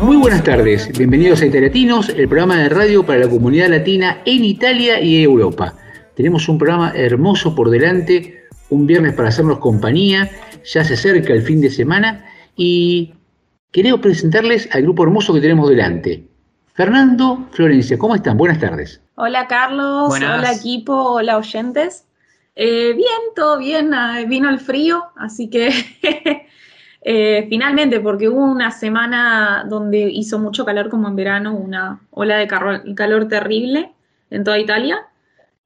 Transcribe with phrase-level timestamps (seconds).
[0.00, 4.44] Muy buenas tardes, bienvenidos a Italiatinos, el programa de radio para la comunidad latina en
[4.44, 5.74] Italia y Europa.
[6.16, 10.30] Tenemos un programa hermoso por delante, un viernes para hacernos compañía,
[10.64, 12.24] ya se acerca el fin de semana
[12.56, 13.12] y
[13.72, 16.26] queremos presentarles al grupo hermoso que tenemos delante.
[16.72, 18.38] Fernando, Florencia, ¿cómo están?
[18.38, 19.02] Buenas tardes.
[19.16, 22.06] Hola Carlos, hola equipo, hola oyentes.
[22.56, 25.70] Eh, bien, todo bien, ah, vino el frío, así que
[27.02, 32.36] eh, finalmente, porque hubo una semana donde hizo mucho calor como en verano, una ola
[32.36, 33.92] de calor, terrible
[34.30, 34.98] en toda Italia,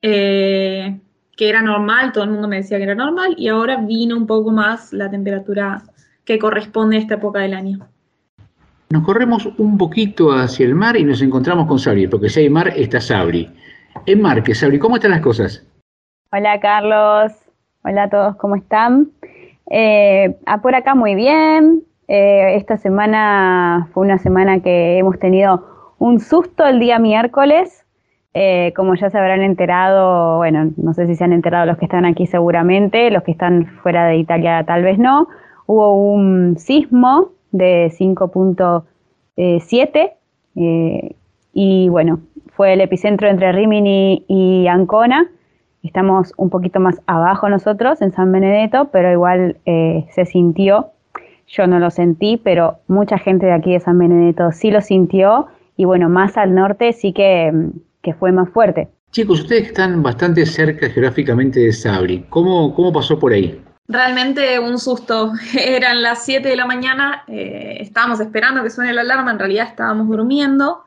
[0.01, 1.01] eh,
[1.37, 4.27] que era normal, todo el mundo me decía que era normal, y ahora vino un
[4.27, 5.83] poco más la temperatura
[6.25, 7.89] que corresponde a esta época del año.
[8.91, 12.51] Nos corremos un poquito hacia el mar y nos encontramos con Sabri, porque si hay
[12.51, 13.51] mar está Sabri.
[14.07, 15.67] En mar, que Sabri, ¿cómo están las cosas?
[16.31, 17.33] Hola Carlos,
[17.83, 19.11] hola a todos, ¿cómo están?
[19.71, 21.83] Eh, ah, por acá muy bien.
[22.09, 27.85] Eh, esta semana fue una semana que hemos tenido un susto el día miércoles.
[28.35, 31.85] Eh, como ya se habrán enterado, bueno, no sé si se han enterado los que
[31.85, 35.29] están aquí seguramente, los que están fuera de Italia tal vez no,
[35.67, 40.13] hubo un sismo de 5.7
[40.57, 41.15] eh,
[41.53, 42.23] y bueno,
[42.57, 45.29] fue el epicentro entre Rimini y Ancona.
[45.85, 50.91] Estamos un poquito más abajo nosotros en San Benedetto, pero igual eh, se sintió.
[51.47, 55.47] Yo no lo sentí, pero mucha gente de aquí de San Benedetto sí lo sintió
[55.77, 57.53] y bueno, más al norte sí que,
[58.03, 58.89] que fue más fuerte.
[59.11, 62.25] Chicos, ustedes están bastante cerca geográficamente de Sabri.
[62.31, 63.63] ¿Cómo, cómo pasó por ahí?
[63.87, 65.33] Realmente un susto.
[65.55, 69.69] Eran las 7 de la mañana, eh, estábamos esperando que suene la alarma, en realidad
[69.69, 70.85] estábamos durmiendo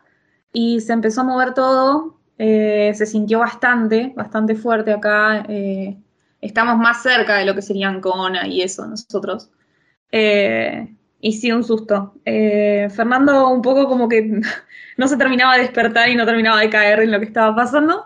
[0.52, 2.17] y se empezó a mover todo.
[2.38, 5.46] Eh, se sintió bastante, bastante fuerte acá.
[5.50, 5.98] Eh,
[6.42, 9.50] estamos más cerca de lo que serían Cona y eso nosotros.
[11.20, 12.14] y sí, un susto.
[12.26, 14.42] Fernando un poco como que
[14.98, 18.06] no se terminaba de despertar y no terminaba de caer en lo que estaba pasando.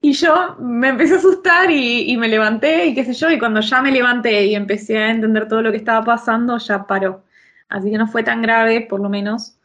[0.00, 3.60] Y yo me empecé a asustar y, me levanté y qué sé yo, y cuando
[3.60, 7.24] ya me levanté y empecé a entender todo lo que estaba pasando, ya paró.
[7.68, 9.57] Así que no fue tan grave, por lo menos,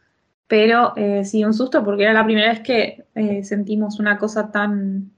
[0.46, 4.50] pero eh, sí un susto porque era la primera vez que eh, sentimos una cosa
[4.50, 5.10] tan,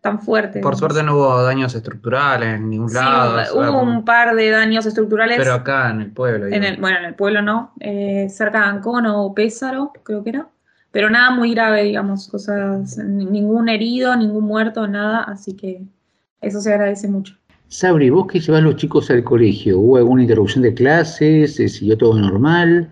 [0.00, 0.60] tan fuerte.
[0.60, 3.40] Por suerte no hubo daños estructurales en ningún lado.
[3.54, 5.38] Hubo un par de daños estructurales.
[5.38, 6.46] Pero acá en el pueblo.
[6.46, 10.30] En el, bueno, en el pueblo no, eh, cerca de Ancono o Pésaro, creo que
[10.30, 10.48] era
[10.90, 15.82] pero nada muy grave, digamos, cosas, ningún herido, ningún muerto, nada, así que
[16.40, 17.36] eso se agradece mucho.
[17.68, 21.56] Sabri, vos que llevas los chicos al colegio, ¿hubo alguna interrupción de clases?
[21.56, 22.90] ¿Se siguió todo normal?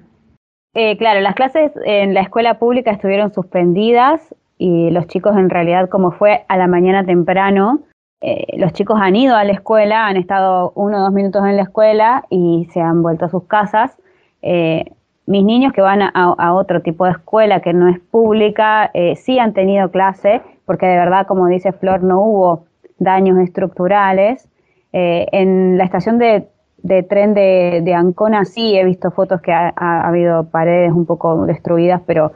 [0.78, 5.88] Eh, claro, las clases en la escuela pública estuvieron suspendidas y los chicos en realidad,
[5.88, 7.80] como fue a la mañana temprano,
[8.20, 11.56] eh, los chicos han ido a la escuela, han estado uno o dos minutos en
[11.56, 13.96] la escuela y se han vuelto a sus casas.
[14.42, 14.84] Eh,
[15.24, 19.38] mis niños que van a, otro tipo de escuela que no es pública, eh, sí
[19.38, 22.66] han tenido clase, porque de verdad, como dice Flor, no hubo
[22.98, 24.46] daños estructurales.
[24.92, 26.48] En la estación de,
[27.08, 29.72] tren de, Ancona sí he visto fotos que ha,
[30.06, 32.32] habido paredes un poco destruidas, pero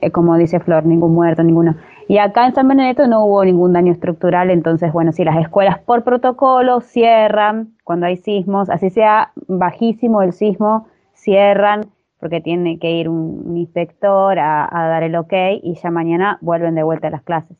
[0.00, 1.76] eh, como dice Flor, ningún muerto, ninguno.
[2.08, 5.80] Y acá en San Benedetto no hubo ningún daño estructural, entonces, bueno, si las escuelas
[5.80, 11.86] por protocolo cierran cuando hay sismos, así sea bajísimo el sismo, cierran
[12.20, 16.82] porque tiene que ir un, inspector a, dar el ok y ya mañana vuelven de
[16.82, 17.56] vuelta a las clases.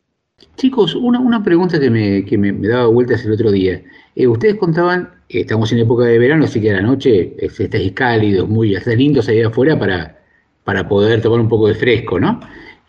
[0.56, 3.80] Chicos, una, una pregunta que, me, que me, daba vueltas el otro día.
[4.14, 8.48] Eh, ustedes contaban, estamos en época de verano, así que a la noche estáis cálidos,
[8.48, 10.18] muy hasta lindos ahí afuera para,
[10.64, 12.40] para poder tomar un poco de fresco, ¿no?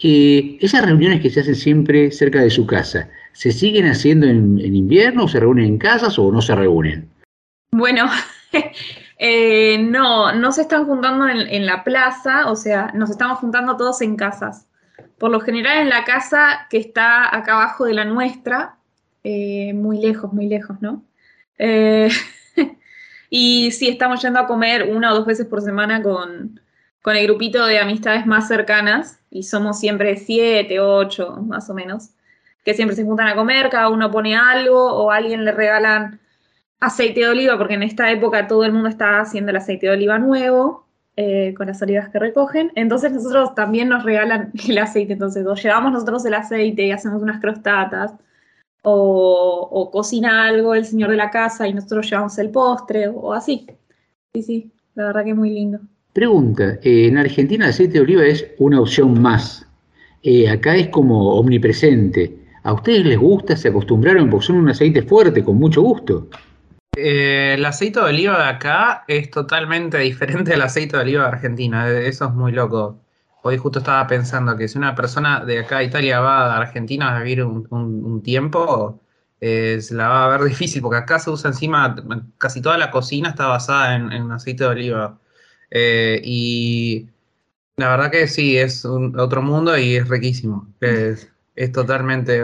[0.04, 4.60] Eh, esas reuniones que se hacen siempre cerca de su casa, ¿se siguen haciendo en,
[4.60, 5.28] invierno?
[5.28, 7.10] ¿Se reúnen en casas o no se reúnen?
[7.72, 8.06] Bueno,
[9.20, 14.02] Eh, no, no se están juntando en, la plaza, o sea, nos estamos juntando todos
[14.02, 14.68] en casas.
[15.18, 18.78] Por lo general en la casa que está acá abajo de la nuestra,
[19.24, 21.04] eh, muy lejos, muy lejos, ¿no?
[21.58, 22.10] Eh,
[23.30, 26.60] y sí, estamos yendo a comer una o dos veces por semana con,
[27.02, 32.10] con el grupito de amistades más cercanas, y somos siempre siete, ocho, más o menos,
[32.66, 36.20] que siempre se juntan a comer, cada uno pone algo o a alguien le regalan
[36.80, 39.94] aceite de oliva, porque en esta época todo el mundo está haciendo el aceite de
[39.94, 40.86] oliva nuevo.
[41.20, 42.72] eh, con las olivas que recogen.
[42.76, 45.14] Entonces nosotros también nos regalan el aceite.
[45.14, 48.14] Entonces o llevamos nosotros el aceite y hacemos unas crostatas.
[48.90, 53.34] O, o cocina algo el señor de la casa y nosotros llevamos el postre o
[53.34, 53.68] así.
[54.34, 55.80] Sí, sí, la verdad que es muy lindo.
[56.14, 59.68] Pregunta, eh, en Argentina el aceite de oliva es una opción más.
[60.24, 62.36] Eh, acá es como omnipresente.
[62.64, 63.56] ¿A ustedes les gusta?
[63.56, 64.30] ¿Se acostumbraron?
[64.30, 66.28] Porque son un aceite fuerte, con mucho gusto.
[66.96, 71.30] Eh, el aceite de oliva de acá es totalmente diferente al aceite de oliva de
[71.30, 71.88] Argentina.
[71.88, 73.00] Eso es muy loco.
[73.48, 77.16] Hoy justo estaba pensando que si una persona de acá de Italia va a Argentina
[77.16, 79.02] a vivir un, tiempo,
[79.40, 81.96] eh, se la va a ver difícil, porque acá se usa encima,
[82.38, 85.20] casi toda la cocina está basada en, en aceite de oliva.
[85.72, 87.10] Eh, y
[87.78, 90.68] la verdad que sí, es otro mundo y es riquísimo.
[90.82, 91.32] Es,
[91.72, 92.42] totalmente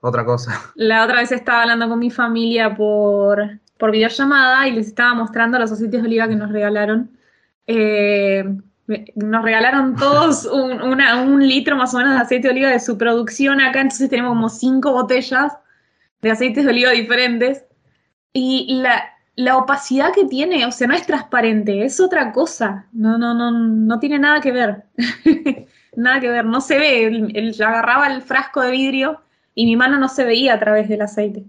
[0.00, 0.60] otra cosa.
[0.74, 5.58] La otra vez estaba hablando con mi familia por, por videollamada y les estaba mostrando
[5.58, 7.10] los aceites de oliva que nos regalaron.
[7.66, 8.44] Eh,
[9.16, 12.80] nos regalaron todos un, una- un litro más o menos de aceite de oliva de
[12.80, 15.52] su producción acá, entonces tenemos como cinco botellas
[16.22, 17.64] de aceites de oliva diferentes.
[18.32, 19.02] Y la,
[19.36, 22.86] la opacidad que tiene, o sea, no es transparente, es otra cosa.
[22.92, 24.84] No, no, no, no tiene nada que ver.
[25.96, 27.04] nada que ver, no se ve.
[27.06, 29.20] El, el- agarraba el frasco de vidrio
[29.54, 31.44] y mi mano no se veía a través del aceite.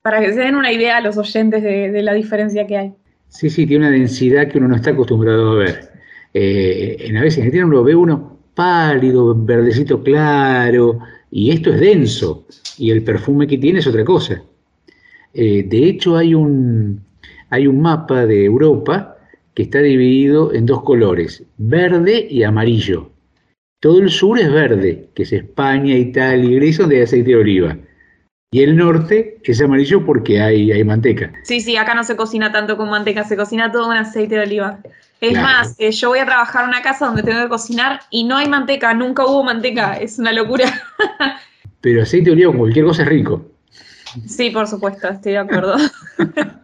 [0.00, 2.94] Para que se den una idea a los oyentes de, de la diferencia que hay.
[3.28, 5.91] Sí, sí, tiene una densidad que uno no está acostumbrado a ver.
[6.34, 10.98] Eh, en a veces en Argentina uno ve uno pálido, verdecito claro,
[11.30, 12.46] y esto es denso,
[12.78, 14.42] y el perfume que tiene es otra cosa.
[15.34, 17.02] Eh, de hecho, hay un,
[17.50, 19.16] hay un mapa de Europa
[19.54, 23.10] que está dividido en dos colores, verde y amarillo.
[23.80, 27.36] Todo el sur es verde, que es España, Italia y Grecia, donde hay aceite de
[27.36, 27.76] oliva.
[28.54, 31.32] Y el norte es amarillo porque hay, hay manteca.
[31.42, 34.42] Sí, sí, acá no se cocina tanto con manteca, se cocina todo con aceite de
[34.42, 34.80] oliva.
[35.22, 35.46] Es Claro.
[35.46, 38.36] más, eh, yo voy a trabajar en una casa donde tengo que cocinar y no
[38.36, 40.64] hay manteca, nunca hubo manteca, es una locura.
[41.80, 43.46] Pero aceite de oliva con cualquier cosa es rico.
[44.26, 45.76] Sí, por supuesto, estoy de acuerdo.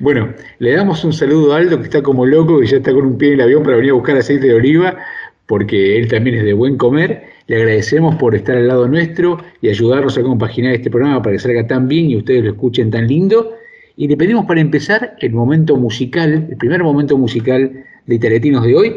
[0.00, 3.04] Bueno, le damos un saludo a Aldo que está como loco, que ya está con
[3.04, 4.96] un pie en el avión para venir a buscar aceite de oliva,
[5.44, 7.24] porque él también es de buen comer.
[7.48, 11.38] Le agradecemos por estar al lado nuestro y ayudarnos a compaginar este programa para que
[11.38, 13.54] salga tan bien y ustedes lo escuchen tan lindo.
[13.96, 18.74] Y le pedimos para empezar el momento musical, el primer momento musical de Italiatinos de
[18.74, 18.96] hoy,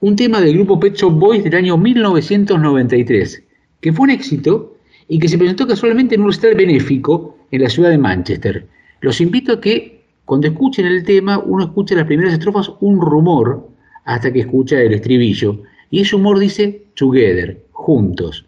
[0.00, 3.42] un tema del grupo Pet Shop Boys del año 1993,
[3.80, 4.76] que fue un éxito
[5.08, 8.66] y que se presentó casualmente en un recital benéfico en la ciudad de Manchester.
[9.00, 13.66] Los invito a que cuando escuchen el tema, uno escucha las primeras estrofas un rumor
[14.04, 15.62] hasta que escucha el estribillo.
[15.90, 18.46] Y ese humor dice together, juntos.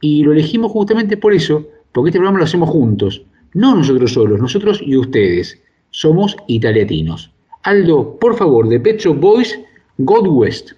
[0.00, 3.24] Y lo elegimos justamente por eso, porque este programa lo hacemos juntos.
[3.54, 5.60] No nosotros solos, nosotros y ustedes.
[5.90, 7.30] Somos italiatinos.
[7.64, 9.58] Aldo, por favor, de Pet Shop Boys,
[9.98, 10.72] God West.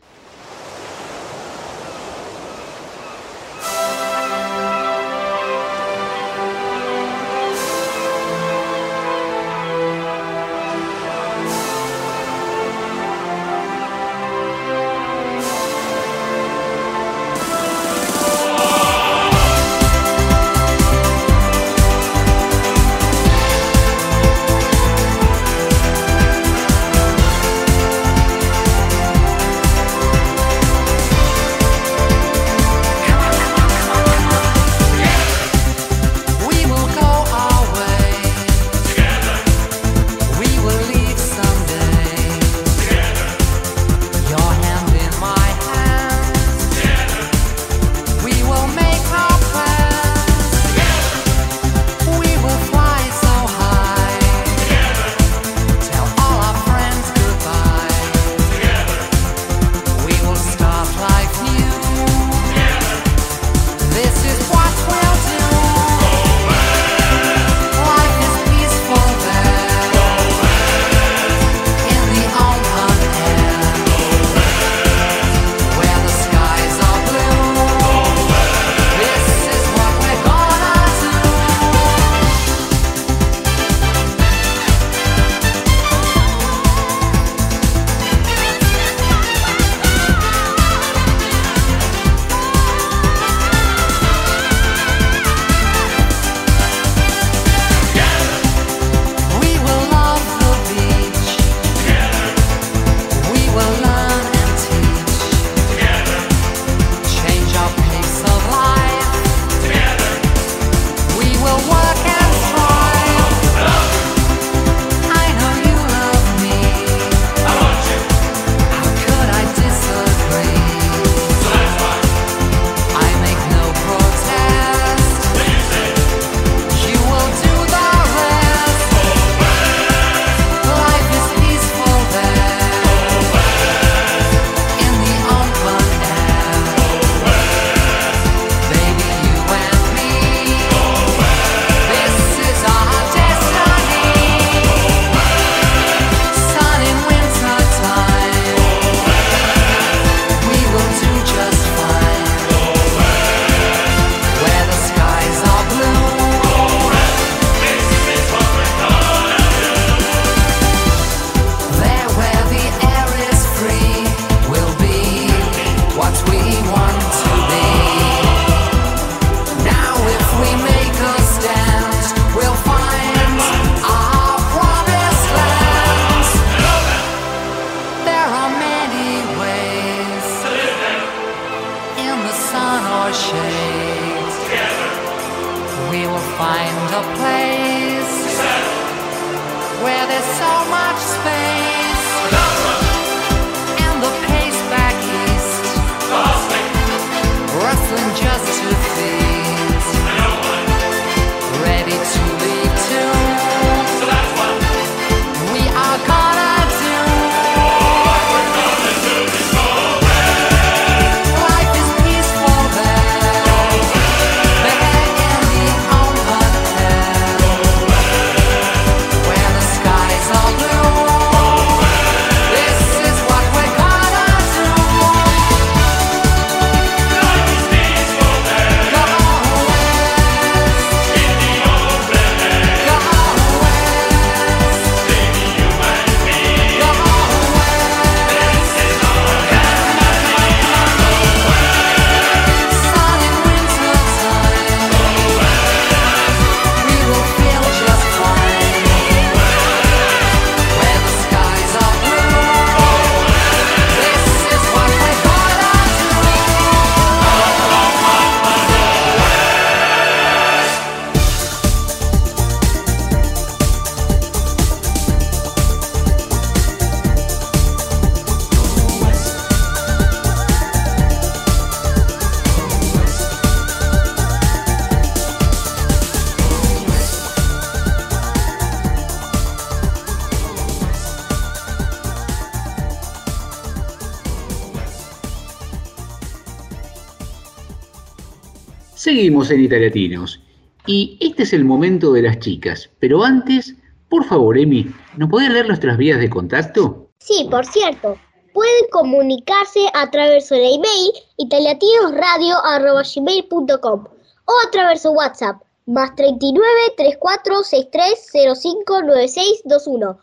[289.44, 290.40] Seguimos en Italiatinos.
[290.86, 292.88] Y este es el momento de las chicas.
[292.98, 293.74] Pero antes,
[294.08, 294.86] por favor, Emi,
[295.16, 297.08] ¿nos podés leer nuestras vías de contacto?
[297.18, 298.16] Sí, por cierto,
[298.52, 304.04] pueden comunicarse a través del email italiatinosradio.com
[304.46, 310.18] o a través de WhatsApp más 39 34 63 05 96 21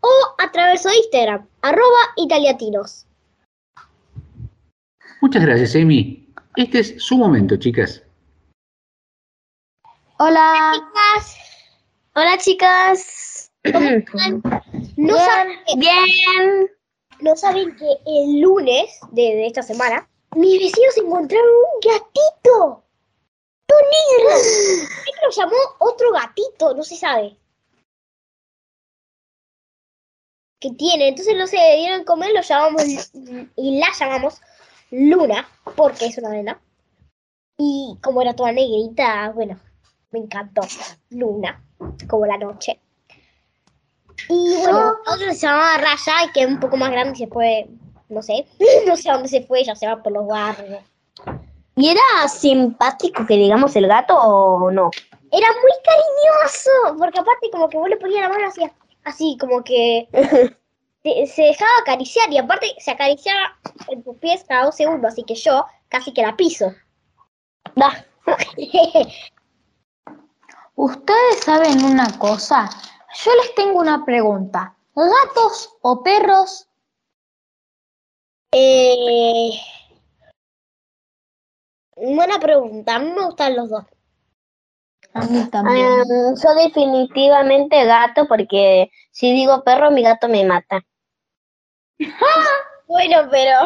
[0.00, 3.06] o a través de Instagram arroba italiatinos.
[5.20, 6.28] Muchas gracias, Emi.
[6.56, 8.03] Este es su momento, chicas.
[10.16, 10.72] Hola.
[10.74, 11.36] chicas.
[12.14, 13.52] Hola chicas.
[13.72, 14.42] ¿Cómo están?
[14.96, 16.70] No saben, bien.
[17.20, 22.84] No saben que el lunes de, de esta semana mis vecinos encontraron un gatito.
[23.68, 24.36] ¡Un negro!
[25.02, 27.36] Creo que lo llamó otro gatito, no se sabe.
[30.60, 33.10] Que tiene, entonces no se dieron comer, lo llamamos
[33.56, 34.40] y la llamamos
[34.92, 36.60] Luna, porque es una nena.
[37.58, 39.60] Y como era toda negrita, bueno,
[40.14, 40.62] me encantó.
[41.10, 41.60] Luna,
[42.08, 42.80] como la noche.
[44.28, 47.66] Y bueno, otro se llamaba Raya, que es un poco más grande y se fue,
[48.08, 48.46] no sé,
[48.86, 50.82] no sé a dónde se fue, ya se va por los barrios.
[51.76, 54.90] ¿Y era simpático que digamos el gato o no?
[55.32, 58.62] Era muy cariñoso, porque aparte como que vos le ponías la mano así,
[59.02, 60.08] así como que
[61.26, 65.34] se dejaba acariciar y aparte se acariciaba en tus pies cada dos segundos, así que
[65.34, 66.72] yo casi que la piso.
[67.74, 68.06] Da.
[70.76, 72.68] Ustedes saben una cosa,
[73.24, 74.76] yo les tengo una pregunta.
[74.94, 76.68] ¿Gatos o perros?
[78.52, 79.50] Eh,
[81.96, 83.84] buena pregunta, a mí me gustan los dos.
[85.12, 85.86] A mí también.
[85.86, 90.84] Em, yo definitivamente gato porque si digo perro mi gato me mata.
[92.86, 93.60] Bueno, pero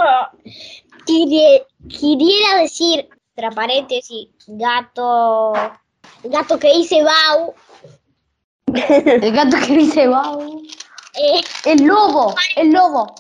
[1.05, 5.53] quisiera decir, entre paréntesis, gato,
[6.25, 7.55] gato que dice Bau.
[9.07, 10.63] El gato que dice Bau.
[11.15, 13.15] Eh, El lobo, el lobo.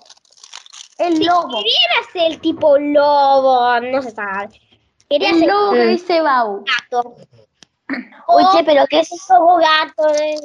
[0.99, 1.49] El lobo.
[1.63, 4.61] quisiera ser tipo lobo, no se sabe.
[5.09, 6.65] Quería El ser lobo que dice Bau.
[6.65, 7.17] gato.
[8.27, 10.15] Oye, pero qué, Un lobo gato.
[10.23, 10.37] eh.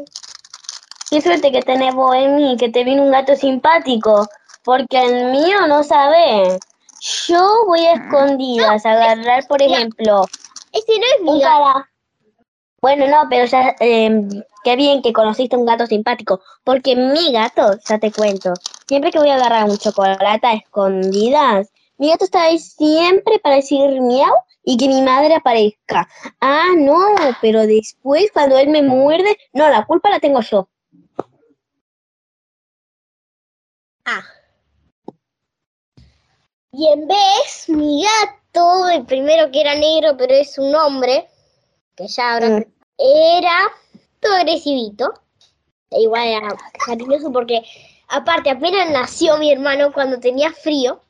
[1.09, 4.27] qué suerte que tenés vos en mí, que te viene un gato simpático,
[4.63, 6.57] porque el mío no sabe.
[7.27, 10.25] Yo voy a escondidas a agarrar, por ejemplo,
[10.71, 11.89] Ese no es mi un cara.
[12.83, 17.79] Bueno, no, pero ya, em, qué bien que conociste un gato simpático, porque mi gato,
[17.87, 18.53] ya te cuento,
[18.89, 23.55] siempre que voy a agarrar un chocolate a escondidas, mi gato está ahí siempre para
[23.55, 24.35] decir miau
[24.65, 26.09] y que mi madre aparezca.
[26.41, 26.99] Ah, no,
[27.41, 30.67] pero después cuando él me muerde, no, la culpa la tengo yo.
[34.05, 34.23] Ah.
[36.73, 41.29] Y en vez, mi gato, el primero que era negro, pero es un hombre,
[41.95, 42.65] que ya ahora Mm.
[42.97, 43.71] era
[44.19, 45.13] todo agresivito.
[45.91, 47.61] Igual era cariñoso porque,
[48.07, 51.01] aparte, apenas nació mi hermano cuando tenía frío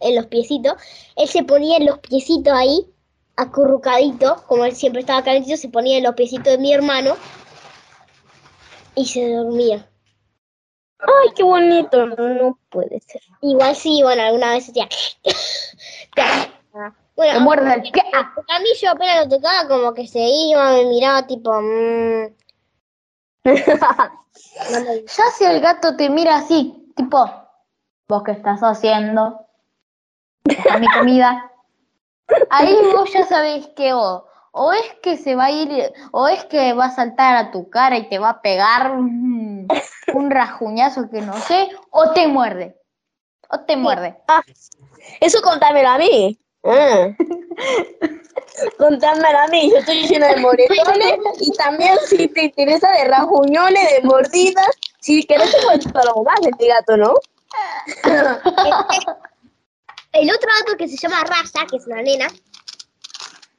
[0.00, 0.74] en los piecitos,
[1.16, 2.86] él se ponía en los piecitos ahí
[3.36, 7.16] acurrucadito, como él siempre estaba calentito, se ponía en los piecitos de mi hermano
[8.94, 9.86] y se dormía.
[10.98, 12.06] Ay, qué bonito.
[12.06, 13.22] No puede ser.
[13.40, 14.88] Igual sí, bueno, alguna vez decía.
[17.16, 18.02] bueno, muerde el pie.
[18.12, 21.52] a, a mí yo apenas lo tocaba como que se iba, me miraba tipo.
[21.52, 22.24] mm,
[23.44, 23.50] no
[24.80, 27.30] me- Ya si el gato te mira así, tipo,
[28.08, 29.46] ¿vos qué estás haciendo?
[30.68, 31.50] A mi comida.
[32.50, 36.44] Ahí vos ya sabés que o, o es que se va a ir, o es
[36.44, 39.68] que va a saltar a tu cara y te va a pegar un,
[40.14, 42.76] un rajuñazo que no sé, o te muerde.
[43.50, 44.16] O te muerde.
[44.28, 44.42] Ah,
[45.20, 46.38] eso contámelo a mí.
[46.64, 47.08] Ah.
[48.78, 49.70] A mí.
[49.70, 54.70] Yo estoy llena de moretones y también si te interesa de rajuñones, de mordidas.
[55.00, 57.14] Si querés te cuento algo más de este gato, ¿no?
[60.12, 62.28] El otro gato que se llama Raya, que es una nena,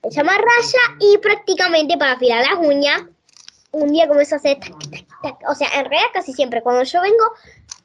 [0.03, 3.01] se llama Raya y prácticamente para afilar las uñas,
[3.71, 5.49] un día comenzó a hacer tac, tac, tac.
[5.49, 7.23] O sea, en realidad casi siempre cuando yo vengo,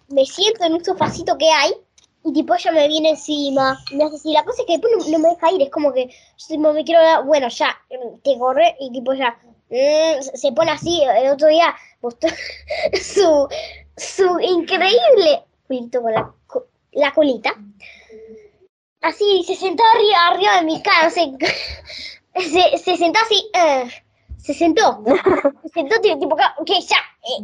[0.08, 1.74] me siento en un sofacito que hay
[2.26, 4.32] y tipo ella me viene encima, me hace así.
[4.32, 6.72] La cosa es que después no, no me deja ir, es como que yo tipo,
[6.72, 7.76] me quiero dar, bueno, ya,
[8.24, 9.38] te corre y tipo ya,
[9.70, 11.02] mm, se- pone así.
[11.02, 12.30] El otro día mostró
[13.00, 13.48] su,
[13.96, 16.32] su increíble culito con la,
[16.92, 17.54] la colita
[19.02, 21.08] así, se sentó arriba, arriba de mi cara,
[22.34, 23.88] se, se sentó así, eh,
[24.36, 25.04] se sentó,
[25.62, 27.40] se sentó tipo, que ya, eh,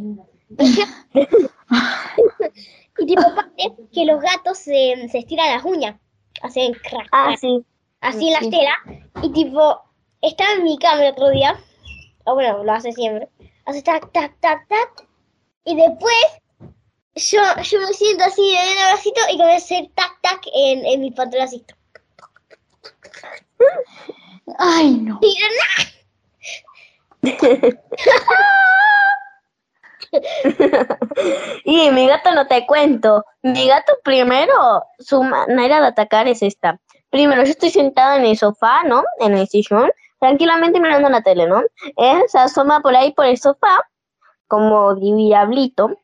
[3.03, 5.99] y tipo aparte que los gatos se, se estiran las uñas,
[6.41, 7.63] hacen crack, Ah, sí.
[8.01, 8.49] así en las sí.
[8.49, 8.77] telas,
[9.21, 9.81] y tipo,
[10.21, 11.59] estaba en mi cama el otro día,
[12.25, 13.27] o bueno, lo hace siempre,
[13.65, 15.07] hace tac, tac, tac, tac,
[15.65, 16.15] y después
[17.15, 20.85] yo, yo me siento así de un abracito y comienzo a hacer tac, tac en,
[20.85, 21.75] en mi pantaloncito.
[24.57, 25.19] Ay, no.
[31.65, 33.25] Y mi gato no te cuento.
[33.41, 36.79] Mi gato primero, su manera de atacar es esta.
[37.09, 39.03] Primero, yo estoy sentada en el sofá, ¿no?
[39.19, 41.61] En el sillón, tranquilamente mirando la tele, ¿no?
[41.97, 43.81] Él se asoma por ahí por el sofá,
[44.47, 45.99] como diablito,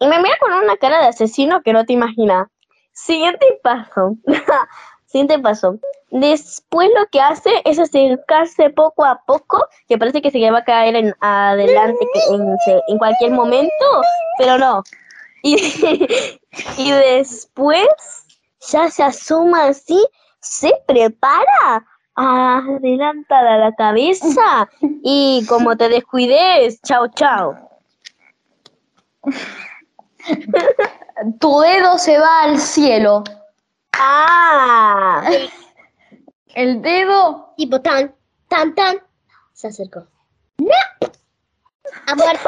[0.00, 2.48] y me mira con una cara de asesino que no te imaginas.
[2.92, 4.16] Siguiente paso.
[5.08, 5.78] Siguiente paso.
[6.10, 10.64] Después lo que hace es acercarse poco a poco, que parece que se va a
[10.64, 12.56] caer en adelante en,
[12.88, 14.02] en cualquier momento,
[14.38, 14.82] pero no.
[15.42, 15.56] Y,
[16.76, 17.86] y después
[18.70, 20.06] ya se asoma así,
[20.40, 24.68] se prepara, adelanta la cabeza
[25.02, 27.56] y como te descuides, chao, chao.
[31.40, 33.24] Tu dedo se va al cielo.
[33.98, 35.28] Ah,
[36.54, 37.54] El dedo.
[37.56, 38.14] Tipo tan,
[38.48, 38.98] tan, tan,
[39.52, 40.06] se acercó.
[40.58, 40.74] ¡No!
[42.06, 42.38] Amor.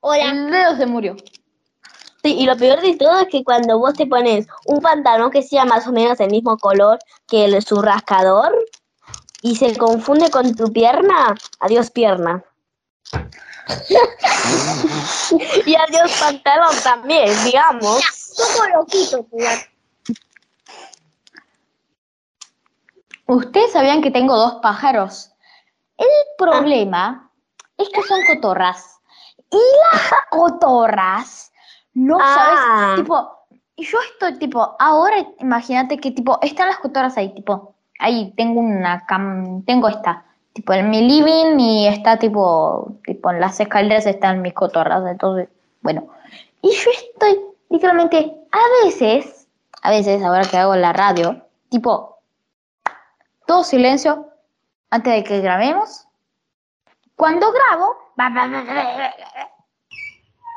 [0.00, 0.30] Hola.
[0.30, 1.16] El dedo se murió.
[2.22, 5.42] Sí, y lo peor de todo es que cuando vos te pones un pantalón que
[5.42, 8.52] sea más o menos el mismo color que el su rascador
[9.42, 12.44] y se confunde con tu pierna, adiós pierna.
[15.66, 18.02] Y adiós pantalón también, digamos.
[18.36, 19.26] Poco loquito.
[23.26, 25.32] ¿Ustedes sabían que tengo dos pájaros?
[25.96, 26.06] El
[26.38, 27.30] problema
[27.76, 29.00] es que son cotorras.
[29.50, 29.56] Y
[29.92, 31.52] las cotorras
[31.94, 32.34] no Ah.
[32.34, 33.30] sabes, tipo,
[33.74, 38.60] y yo estoy tipo, ahora imagínate que tipo, están las cotorras ahí, tipo, ahí tengo
[38.60, 40.25] una cam, tengo esta,
[40.56, 45.50] tipo en mi living y está tipo, tipo en las escaleras están mis cotorras, entonces,
[45.82, 46.08] bueno.
[46.62, 47.38] Y yo estoy
[47.68, 49.48] literalmente, a veces,
[49.82, 52.16] a veces, ahora que hago la radio, tipo,
[53.46, 54.30] todo silencio
[54.88, 56.08] antes de que grabemos.
[57.16, 57.94] Cuando grabo,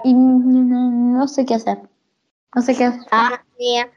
[0.06, 1.78] y no sé qué hacer.
[2.56, 3.02] No sé qué hacer.
[3.12, 3.90] Ah, mía.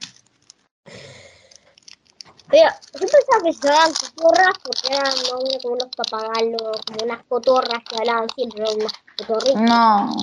[2.53, 2.69] Pero
[3.01, 7.83] yo pensaba que se llamaban cotorras porque eran menos como unos papagayos, como unas cotorras
[7.88, 9.62] que hablaban siempre, eran unas cotorritas.
[9.62, 10.17] No,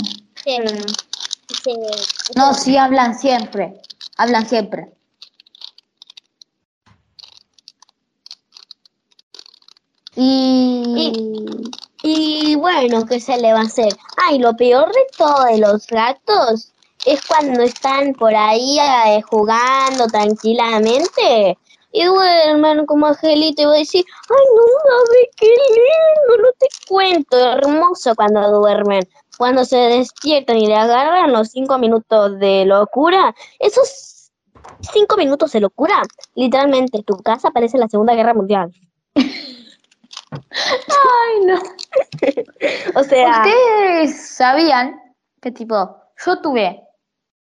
[2.35, 3.81] no, sí hablan siempre.
[4.17, 4.93] Hablan siempre.
[10.15, 11.11] Y,
[12.03, 13.97] Y bueno, ¿qué se le va a hacer?
[14.17, 16.73] Ay, lo peor de todo de los gatos
[17.05, 21.57] es cuando están por ahí eh, jugando tranquilamente
[21.91, 26.67] y duermen como angelito y voy a decir, ay, no sabes qué lindo, no te
[26.87, 29.07] cuento, hermoso cuando duermen.
[29.37, 34.31] Cuando se despiertan y le agarran los cinco minutos de locura, eso es
[34.81, 36.01] cinco minutos de locura,
[36.35, 38.71] literalmente tu casa parece la Segunda Guerra Mundial.
[40.41, 41.55] Ay, no.
[42.95, 44.99] O sea, Ustedes sabían
[45.41, 46.83] que, tipo, yo tuve,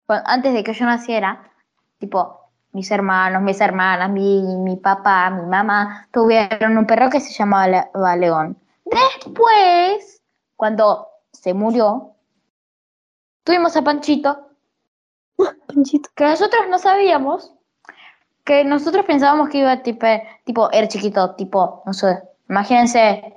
[0.08, 1.52] antes de que yo naciera,
[1.98, 2.43] tipo,
[2.74, 7.68] mis hermanos, mis hermanas, mi, mi papá, mi mamá, tuvieron un perro que se llamaba
[7.68, 8.58] Le- León.
[8.84, 10.20] Después,
[10.56, 12.14] cuando se murió,
[13.44, 14.48] tuvimos a Panchito,
[15.68, 16.10] Panchito.
[16.16, 17.54] que nosotros no sabíamos,
[18.44, 20.06] que nosotros pensábamos que iba tipo,
[20.44, 23.34] tipo era chiquito, tipo, no sé, imagínense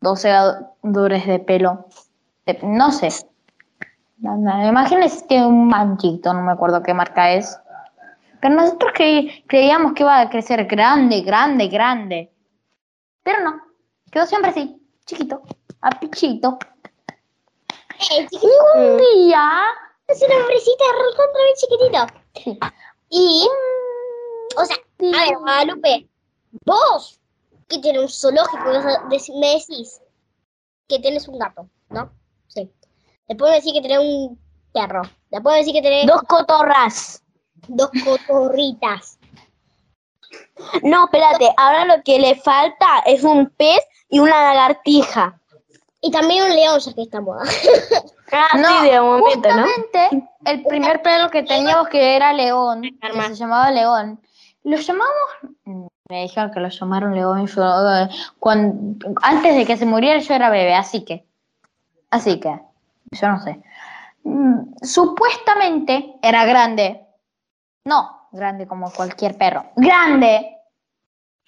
[0.00, 0.30] 12
[0.82, 1.86] dures de pelo,
[2.46, 3.10] de- no sé.
[4.16, 7.58] No, no, Imagínense que un manchito, no me acuerdo qué marca es.
[8.42, 12.32] Pero nosotros cre- creíamos que iba a crecer grande, grande, grande.
[13.22, 13.62] Pero no,
[14.10, 14.76] quedó siempre así,
[15.06, 15.40] chiquito,
[15.80, 16.58] apichito.
[18.10, 19.62] Eh, Y un día,
[20.08, 22.06] Es una hombrecita recontra bien chiquitito.
[22.34, 22.58] sí,
[23.10, 23.48] Y,
[24.56, 26.08] o sea, a ver, Guadalupe,
[26.66, 27.20] vos
[27.68, 28.72] que tenés un zoológico, me
[29.16, 30.00] dec- me decís
[30.88, 32.10] que tenés un gato, ¿no?
[32.48, 32.68] Sí.
[33.28, 34.38] Después me decís que tenés un
[34.74, 35.02] perro.
[35.30, 37.22] Después me decís que tenés dos cotorras.
[37.68, 39.18] Dos cotorritas.
[40.82, 45.38] No, espérate, ahora lo que le falta es un pez y una lagartija.
[46.00, 47.44] Y también un león, ya que está moda.
[48.34, 49.66] Ah, No, sí, de momento, ¿no?
[49.66, 54.18] Justamente, el primer perro que teníamos que era León, que se llamaba León,
[54.64, 59.84] lo llamamos, me dijeron que lo llamaron León, yo, eh, cuan- antes de que se
[59.84, 61.26] muriera yo era bebé, así que,
[62.08, 62.58] así que,
[63.10, 63.60] yo no sé.
[64.24, 67.01] Mm, Supuestamente era grande,
[67.84, 70.56] no, grande como cualquier perro, grande,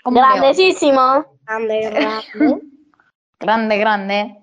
[0.02, 0.20] como.
[0.20, 1.24] Grandecísimo.
[1.46, 2.60] Grande, grande.
[3.38, 4.38] grande, grande,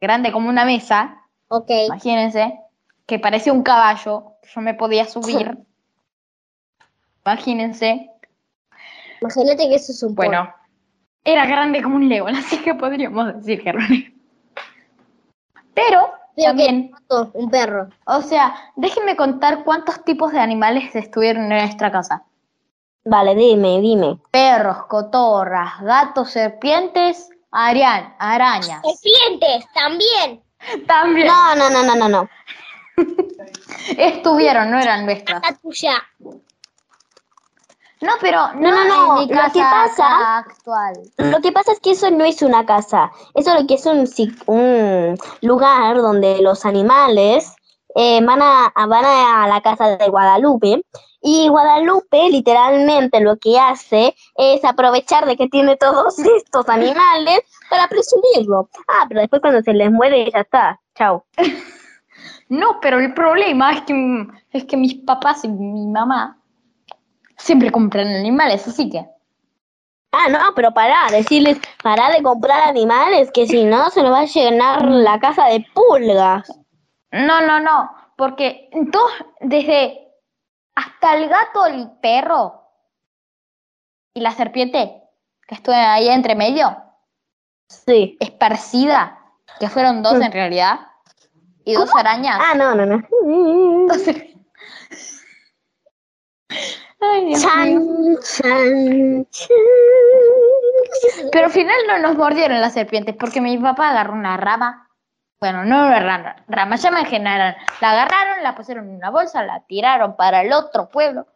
[0.00, 1.70] grande como una mesa, Ok.
[1.86, 2.58] Imagínense
[3.06, 5.56] que parecía un caballo, yo me podía subir.
[7.24, 8.10] Imagínense.
[9.20, 10.52] Imagínate que eso es un Bueno,
[11.22, 14.14] era grande como un león, así que podríamos decir que era un león.
[15.74, 16.92] Pero Pero también,
[17.32, 17.88] un perro.
[18.06, 22.24] o sea, déjenme contar cuántos tipos de animales estuvieron en nuestra casa.
[23.04, 24.18] Vale, dime, dime.
[24.30, 28.80] Perros, cotorras, gatos, serpientes, arian, arañas.
[28.82, 30.42] Serpientes, también.
[30.86, 32.28] También No, no, no, no, no, no.
[33.98, 35.42] estuvieron, no eran nuestras.
[35.42, 36.02] La tuya.
[38.04, 40.94] No, pero no, No, no, no, en mi lo que pasa- actual.
[41.16, 43.10] Lo que pasa es que eso no es una casa.
[43.34, 47.54] Eso lo que es un, si- un lugar donde los animales
[47.96, 50.84] eh, van, a, a- van a la casa de Guadalupe.
[51.22, 57.40] Y Guadalupe literalmente lo que hace es aprovechar de que tiene todos estos animales
[57.70, 58.68] para presumirlo.
[58.86, 60.80] Ah, pero después cuando se les muere ya está.
[60.94, 61.24] Chao.
[62.48, 66.38] No, pero el problema es que, es que mis papás y mi mamá
[67.36, 69.06] siempre compran animales, así que.
[70.12, 74.20] Ah, no, pero pará, decirles, pará de comprar animales, que si no se nos va
[74.20, 76.48] a llenar la casa de pulgas.
[77.10, 80.08] No, no, no, porque todos, desde
[80.76, 82.62] hasta el gato, el perro
[84.12, 85.02] y la serpiente,
[85.48, 86.76] que estuve ahí entre medio,
[87.68, 88.16] Sí.
[88.20, 89.18] esparcida,
[89.58, 90.80] que fueron dos en realidad,
[91.64, 92.38] y dos arañas.
[92.40, 93.02] Ah, no, no, no.
[93.82, 94.33] Entonces-
[97.00, 97.50] Ay, Dios mío.
[97.50, 99.56] Chan, chan, chan.
[101.32, 104.88] Pero al final no nos mordieron las serpientes porque mi papá agarró una rama.
[105.40, 107.60] Bueno, no una rama, rama, ya me generaron.
[107.80, 111.26] La agarraron, la pusieron en una bolsa, la tiraron para el otro pueblo.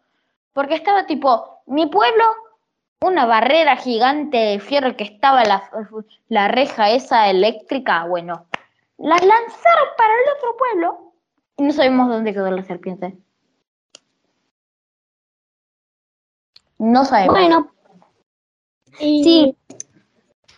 [0.53, 2.25] Porque estaba tipo, mi pueblo,
[3.01, 5.71] una barrera gigante de fierro que estaba la,
[6.29, 8.05] la reja esa eléctrica.
[8.05, 8.47] Bueno,
[8.97, 11.12] la lanzaron para el otro pueblo
[11.59, 13.18] y no sabemos dónde quedó la serpiente.
[16.79, 17.35] No sabemos.
[17.35, 17.73] Bueno,
[18.99, 19.57] sí.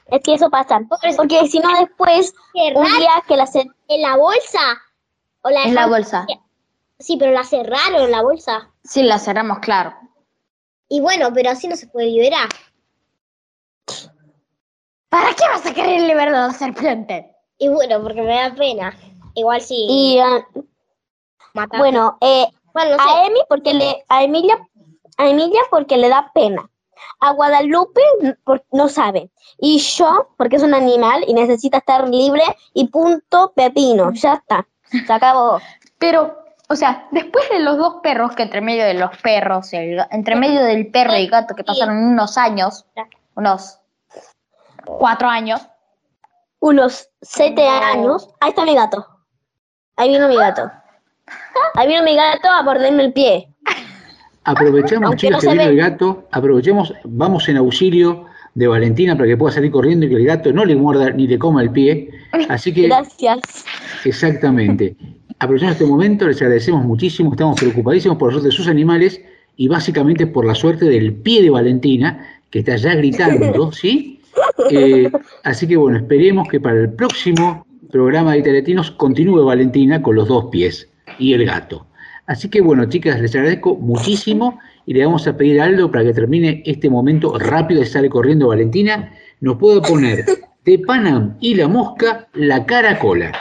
[0.07, 0.81] Es que eso pasa.
[0.89, 3.49] Porque si no después, un día que la
[3.89, 4.61] ¿En la bolsa?
[5.43, 6.27] ¿O la en la bolsa.
[6.99, 8.71] Sí, pero la cerraron la bolsa.
[8.85, 9.95] Sí, la cerramos, claro.
[10.89, 12.49] Y bueno, pero así no se puede liberar.
[15.09, 17.35] ¿Para qué vas a querer liberar a la serpiente?
[17.59, 18.97] Y bueno, porque me da pena.
[19.35, 19.87] Igual sí.
[19.89, 20.47] Y ah,
[21.79, 23.27] bueno, eh, bueno, no a.
[23.27, 24.69] Emi porque le, a Emilia,
[25.21, 26.71] a Emilia porque le da pena.
[27.21, 28.01] A Guadalupe
[28.73, 29.31] no sabe.
[29.59, 34.13] Y yo porque es un animal y necesita estar libre y punto pepino.
[34.13, 34.67] Ya está.
[35.07, 35.61] Se acabó.
[35.99, 40.03] Pero, o sea, después de los dos perros, que entre medio de los perros, el
[40.11, 42.87] entre medio del perro y el gato, que pasaron unos años,
[43.35, 43.79] unos
[44.87, 45.61] cuatro años,
[46.63, 48.29] Unos siete años.
[48.41, 49.07] Ahí está mi gato.
[49.97, 50.71] Ahí vino mi gato.
[51.75, 53.50] Ahí vino mi gato a morderme el pie.
[54.51, 59.29] Aprovechamos, Aunque chicos, no que viene el gato, aprovechemos, vamos en auxilio de Valentina para
[59.29, 61.71] que pueda salir corriendo y que el gato no le muerda ni le coma el
[61.71, 62.11] pie.
[62.49, 63.39] Así que, Gracias.
[64.05, 64.97] exactamente.
[65.39, 69.21] Aprovechando este momento, les agradecemos muchísimo, estamos preocupadísimos por la suerte de sus animales
[69.57, 74.21] y básicamente por la suerte del pie de Valentina, que está ya gritando, ¿sí?
[74.71, 75.11] Eh,
[75.45, 80.29] así que bueno, esperemos que para el próximo programa de Teletinos continúe Valentina con los
[80.29, 81.87] dos pies y el gato.
[82.31, 86.05] Así que bueno, chicas, les agradezco muchísimo y le vamos a pedir a Aldo para
[86.05, 90.25] que termine este momento rápido de sale corriendo Valentina, nos puede poner
[90.65, 93.33] de Panam y la mosca la caracola.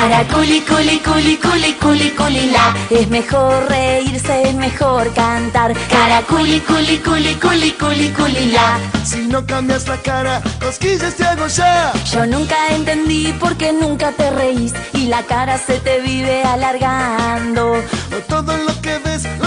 [0.00, 2.74] Caraculi, culi, culi, culi, culi, culi, la.
[2.88, 5.74] Es mejor reírse, es mejor cantar.
[5.90, 8.78] Caraculi, culi, culi, culi, culi, culi, la.
[9.04, 11.92] Si no cambias la cara, cosquillas te hago ya.
[12.10, 17.72] Yo nunca entendí por qué nunca te reís y la cara se te vive alargando.
[17.72, 18.99] O todo lo que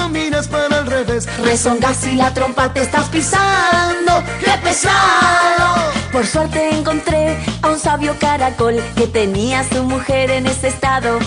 [0.09, 1.27] miras para el revés.
[1.43, 4.23] Rezongas y la trompa te estás pisando.
[4.39, 5.91] ¡Qué pesado!
[6.11, 11.19] Por suerte encontré a un sabio caracol que tenía a su mujer en ese estado.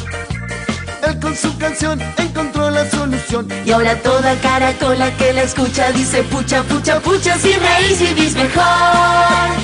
[1.14, 3.46] Con su canción encontró la solución.
[3.64, 8.64] Y ahora toda caracola que la escucha dice pucha, pucha, pucha, si reís vivís mejor.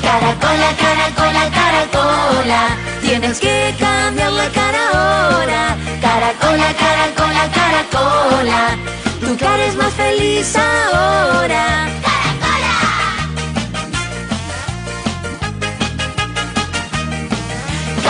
[0.02, 2.68] Caracola, caracola, caracola,
[3.02, 5.76] tienes que cambiar la cara ahora.
[6.00, 8.78] Caracola, caracola, caracola,
[9.20, 12.01] tu cara es más feliz ahora.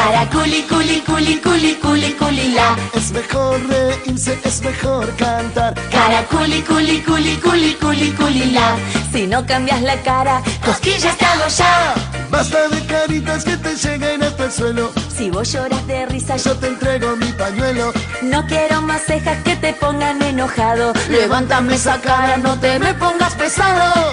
[0.02, 2.76] Caraculi, culi, culi, culi, culi, culi, la.
[2.92, 5.74] Es mejor reírse, es mejor cantar.
[5.92, 8.76] Caraculi, culi, culi, culi, culi, culi, la.
[9.12, 11.94] Si no cambias la cara, cosquillas te hago ya.
[12.30, 14.90] Basta de caritas que te lleguen hasta el suelo.
[15.16, 17.92] Si vos lloras de risa, Yo te entrego mi pañuelo.
[18.22, 20.92] no quiero más cejas que te pongan enojado.
[21.10, 24.12] Levántame esa cara, no te me pongas pesado.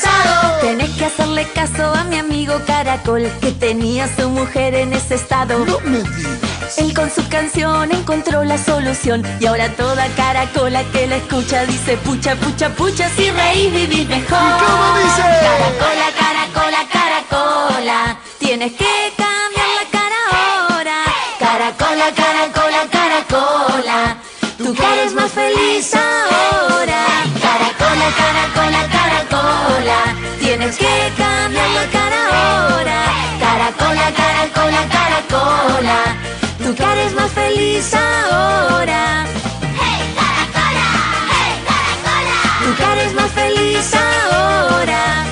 [0.00, 0.60] ¡Qué pesado!
[0.60, 5.14] Tenés que hacerle caso a mi amigo Caracol, que tenía a su mujer en ese
[5.14, 5.64] estado.
[5.64, 6.78] No me digas.
[6.78, 11.96] Él con su canción encontró la solución y ahora toda caracola que la escucha dice
[11.98, 14.38] pucha, pucha, pucha, si reís vivís mejor.
[14.38, 15.22] ¿Y cómo dice?
[15.22, 20.96] Caracola, caracola, caracola, tienes que cambiar la cara ahora.
[21.38, 24.16] Caracola, caracola, caracola,
[24.58, 26.69] tu cara es más feliz ahora.
[28.16, 29.98] Caracola, caracola, caracola,
[30.40, 33.04] tienes que cambiar la cara ahora.
[33.40, 35.98] Caracola, caracola, caracola,
[36.62, 39.26] tu cara es más feliz ahora.
[42.64, 45.26] Tu cara es más feliz ahora.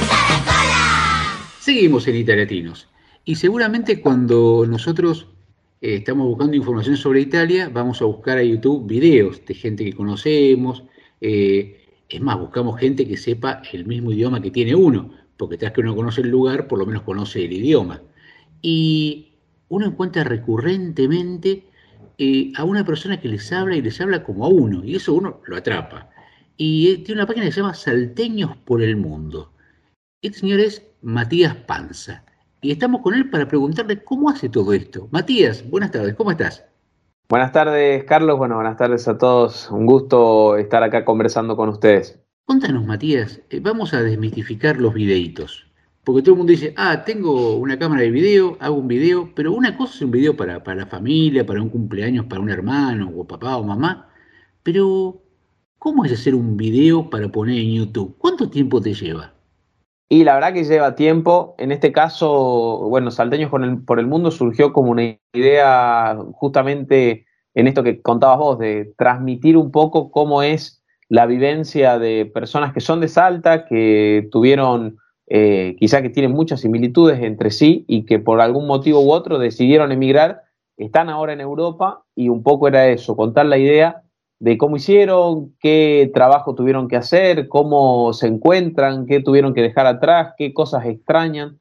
[1.61, 2.89] Seguimos en Italiatinos.
[3.25, 5.27] Y seguramente cuando nosotros
[5.81, 9.93] eh, estamos buscando información sobre Italia, vamos a buscar a YouTube videos de gente que
[9.93, 10.85] conocemos.
[11.21, 11.78] eh,
[12.09, 15.81] es más, buscamos gente que sepa el mismo idioma que tiene uno, porque tras que
[15.83, 18.03] uno conoce el lugar, por lo menos conoce el idioma.
[18.63, 19.35] Y
[19.69, 21.65] uno encuentra recurrentemente
[22.17, 25.15] eh, a una persona que les habla y les habla como a uno, y eso
[25.15, 26.11] uno lo atrapa.
[26.57, 29.53] Y eh, tiene una página que se llama Salteños por el Mundo.
[30.23, 32.25] Este señor es Matías Panza.
[32.61, 35.09] Y estamos con él para preguntarle cómo hace todo esto.
[35.13, 36.68] Matías, buenas tardes, ¿cómo estás?
[37.31, 38.39] Buenas tardes, Carlos.
[38.39, 39.71] Bueno, buenas tardes a todos.
[39.71, 42.19] Un gusto estar acá conversando con ustedes.
[42.47, 45.67] Contanos, Matías, eh, vamos a desmitificar los videitos.
[46.05, 49.53] Porque todo el mundo dice, ah, tengo una cámara de video, hago un video, pero
[49.53, 53.13] una cosa es un video para, para la familia, para un cumpleaños, para un hermano,
[53.15, 54.09] o papá o mamá.
[54.63, 55.21] Pero,
[55.79, 58.17] ¿cómo es hacer un video para poner en YouTube?
[58.17, 59.35] ¿Cuánto tiempo te lleva?
[60.11, 61.55] Y la verdad que lleva tiempo.
[61.59, 67.27] En este caso, bueno, Salteños con el- por el Mundo surgió como una idea justamente
[67.55, 72.73] en esto que contabas vos, de transmitir un poco cómo es la vivencia de personas
[72.73, 78.05] que son de Salta, que tuvieron, eh, quizá que tienen muchas similitudes entre sí y
[78.05, 80.43] que por algún motivo u otro decidieron emigrar,
[80.77, 84.03] están ahora en Europa y un poco era eso, contar la idea
[84.41, 89.87] de cómo hicieron, qué trabajo tuvieron que hacer, cómo se encuentran, qué tuvieron que dejar
[89.87, 91.59] atrás, qué cosas extrañan.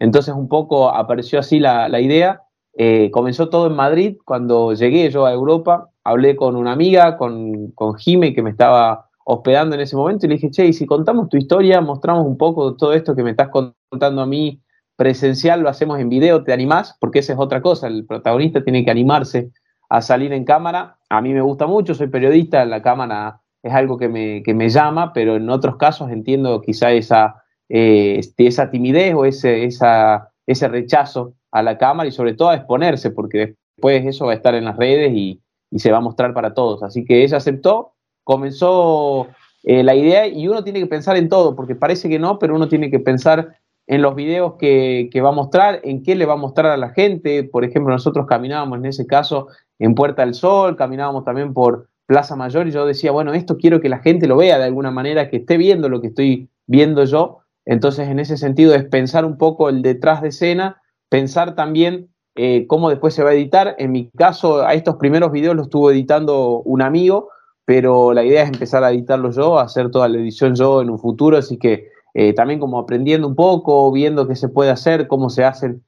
[0.00, 2.42] Entonces un poco apareció así la, la idea.
[2.74, 7.72] Eh, comenzó todo en Madrid, cuando llegué yo a Europa, hablé con una amiga, con,
[7.72, 11.28] con que me estaba hospedando en ese momento, y le dije, che, y si contamos
[11.28, 14.60] tu historia, mostramos un poco todo esto que me estás contando a mí
[14.96, 16.96] presencial, lo hacemos en video, ¿te animás?
[17.00, 19.50] Porque esa es otra cosa, el protagonista tiene que animarse
[19.90, 20.96] a salir en cámara.
[21.10, 24.70] A mí me gusta mucho, soy periodista, la cámara es algo que me, que me
[24.70, 30.68] llama, pero en otros casos entiendo quizá esa, eh, esa timidez o ese, esa, ese
[30.68, 34.54] rechazo a la cámara y sobre todo a exponerse, porque después eso va a estar
[34.54, 36.82] en las redes y, y se va a mostrar para todos.
[36.82, 39.26] Así que ella aceptó, comenzó
[39.64, 42.54] eh, la idea y uno tiene que pensar en todo, porque parece que no, pero
[42.54, 43.56] uno tiene que pensar
[43.88, 46.76] en los videos que, que, va a mostrar, en qué le va a mostrar a
[46.76, 47.42] la gente.
[47.42, 49.48] Por ejemplo, nosotros caminábamos en ese caso
[49.80, 53.80] en Puerta del Sol, caminábamos también por Plaza Mayor y yo decía, bueno, esto quiero
[53.80, 57.04] que la gente lo vea de alguna manera, que esté viendo lo que estoy viendo
[57.04, 57.38] yo.
[57.64, 62.66] Entonces, en ese sentido, es pensar un poco el detrás de escena, pensar también eh,
[62.66, 63.74] cómo después se va a editar.
[63.78, 67.30] En mi caso, a estos primeros videos los estuvo editando un amigo,
[67.64, 70.98] pero la idea es empezar a editarlos yo, hacer toda la edición yo en un
[70.98, 75.30] futuro, así que eh, también como aprendiendo un poco, viendo qué se puede hacer, cómo
[75.30, 75.84] se hacen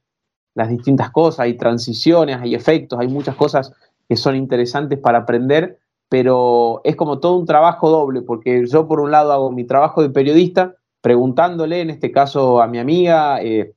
[0.55, 3.73] las distintas cosas, hay transiciones, hay efectos, hay muchas cosas
[4.07, 8.99] que son interesantes para aprender, pero es como todo un trabajo doble, porque yo por
[8.99, 13.73] un lado hago mi trabajo de periodista, preguntándole, en este caso a mi amiga, eh,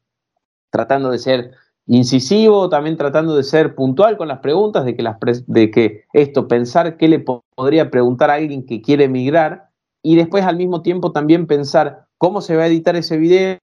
[0.70, 1.52] tratando de ser
[1.86, 6.48] incisivo, también tratando de ser puntual con las preguntas, de que, las de que esto,
[6.48, 9.70] pensar qué le podría preguntar a alguien que quiere emigrar,
[10.02, 13.58] y después al mismo tiempo también pensar cómo se va a editar ese video,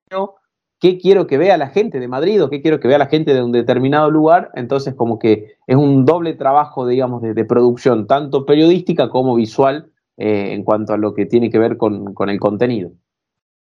[0.83, 3.33] qué quiero que vea la gente de Madrid o qué quiero que vea la gente
[3.33, 4.51] de un determinado lugar.
[4.53, 9.93] Entonces, como que es un doble trabajo, digamos, de, de producción, tanto periodística como visual,
[10.17, 12.91] eh, en cuanto a lo que tiene que ver con, con, el contenido.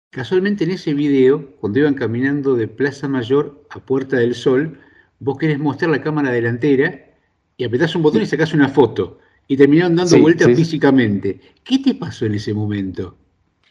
[0.09, 4.77] Casualmente en ese video, cuando iban caminando de Plaza Mayor a Puerta del Sol,
[5.19, 7.05] vos querés mostrar la cámara delantera
[7.55, 9.19] y apretás un botón y sacás una foto.
[9.47, 10.55] Y terminaron dando sí, vueltas sí.
[10.55, 11.39] físicamente.
[11.63, 13.15] ¿Qué te pasó en ese momento?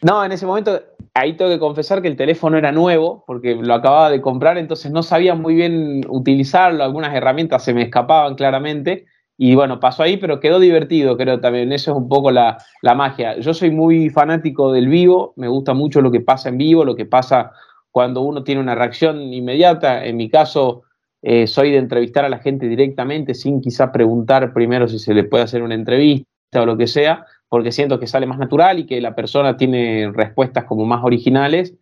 [0.01, 0.81] No, en ese momento,
[1.17, 4.93] ahí tengo que confesar que el teléfono era nuevo, porque lo acababa de comprar, entonces
[4.93, 9.07] no sabía muy bien utilizarlo, algunas herramientas se me escapaban claramente,
[9.39, 13.39] y bueno, pasó ahí, pero quedó divertido, creo también, eso es un poco la, magia.
[13.39, 16.95] Yo soy muy fanático del vivo, me gusta mucho lo que pasa en vivo, lo
[16.95, 17.53] que pasa
[17.91, 20.83] cuando uno tiene una reacción inmediata, en mi caso...
[21.23, 25.25] Eh, soy de entrevistar a la gente directamente sin quizá preguntar primero si se le
[25.25, 28.87] puede hacer una entrevista o lo que sea, porque siento que sale más natural y
[28.87, 31.75] que la persona tiene respuestas como más originales.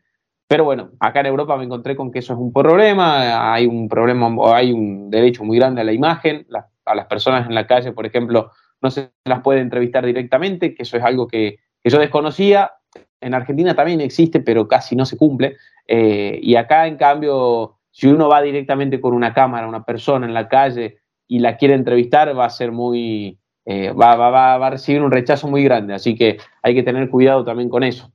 [0.47, 3.89] Pero bueno, acá en Europa me encontré con que eso es un problema, hay un
[3.89, 6.47] problema, hay un derecho muy grande a la imagen,
[6.85, 8.51] a las personas en la calle, por ejemplo,
[8.83, 12.73] no se las puede entrevistar directamente, que eso es algo que, que yo desconocía.
[13.21, 15.57] En Argentina también existe, pero casi no se cumple.
[15.89, 20.35] Eh, y acá, en cambio, si uno va directamente con una cámara, una persona en
[20.35, 24.71] la calle y la quiere entrevistar, va a ser muy, eh, va, va, va, a
[24.71, 25.95] recibir un rechazo muy grande.
[25.95, 28.13] Así que hay que tener cuidado también con eso.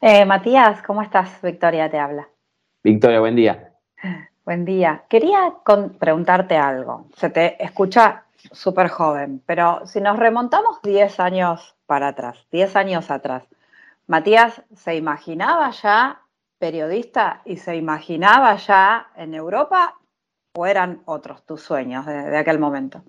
[0.00, 1.40] Eh, Matías, ¿cómo estás?
[1.42, 2.28] Victoria te habla.
[2.82, 3.72] Victoria, buen día.
[4.44, 5.04] Buen día.
[5.08, 5.54] Quería
[6.00, 7.06] preguntarte algo.
[7.16, 13.10] Se te escucha súper joven, pero si nos remontamos 10 años para atrás, 10 años
[13.12, 13.44] atrás,
[14.08, 16.22] Matías se imaginaba ya
[16.58, 19.94] periodista y se imaginaba ya en Europa
[20.54, 23.02] o eran otros tus sueños de, aquel momento?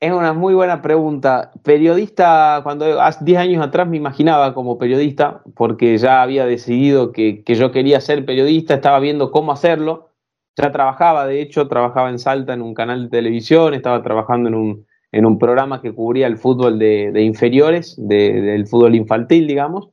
[0.00, 1.52] Es una muy buena pregunta.
[1.62, 7.42] Periodista, cuando hace 10 años atrás me imaginaba como periodista, porque ya había decidido que,
[7.44, 10.10] que, yo quería ser periodista, estaba viendo cómo hacerlo.
[10.56, 14.54] Ya trabajaba, de hecho, trabajaba en Salta en un canal de televisión, estaba trabajando en
[14.54, 19.90] un, en un programa que cubría el fútbol de, inferiores, de, del fútbol infantil, digamos.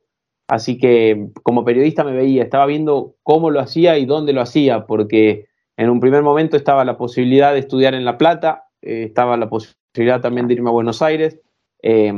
[0.47, 4.86] Así que como periodista me veía, estaba viendo cómo lo hacía y dónde lo hacía,
[4.86, 5.47] porque
[5.78, 9.49] en un primer momento estaba la posibilidad de estudiar en La Plata, eh, estaba la
[9.49, 11.39] posibilidad también de irme a Buenos Aires,
[11.84, 12.13] eh,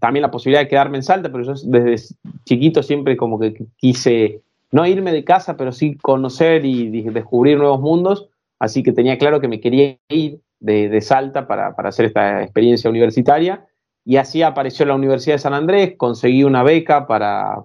[0.00, 4.40] también la posibilidad de quedarme en Salta, pero yo desde chiquito siempre como que quise
[4.70, 9.40] no irme de casa, pero sí conocer y descubrir nuevos mundos, así que tenía claro
[9.40, 13.66] que me quería ir de, Salta para, hacer esta experiencia universitaria
[14.04, 17.64] y así apareció la Universidad de San Andrés, conseguí una beca para,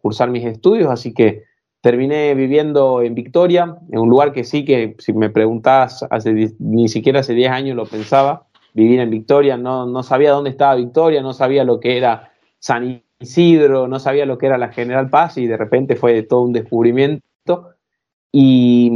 [0.00, 1.42] cursar mis estudios, así que
[1.84, 6.88] terminé viviendo en Victoria, en un lugar que sí que, si me preguntás, hace, ni
[6.88, 11.20] siquiera hace 10 años lo pensaba, vivir en Victoria, no, no sabía dónde estaba Victoria,
[11.20, 15.36] no sabía lo que era San Isidro, no sabía lo que era la General Paz
[15.36, 17.68] y de repente fue todo un descubrimiento.
[18.32, 18.90] Y,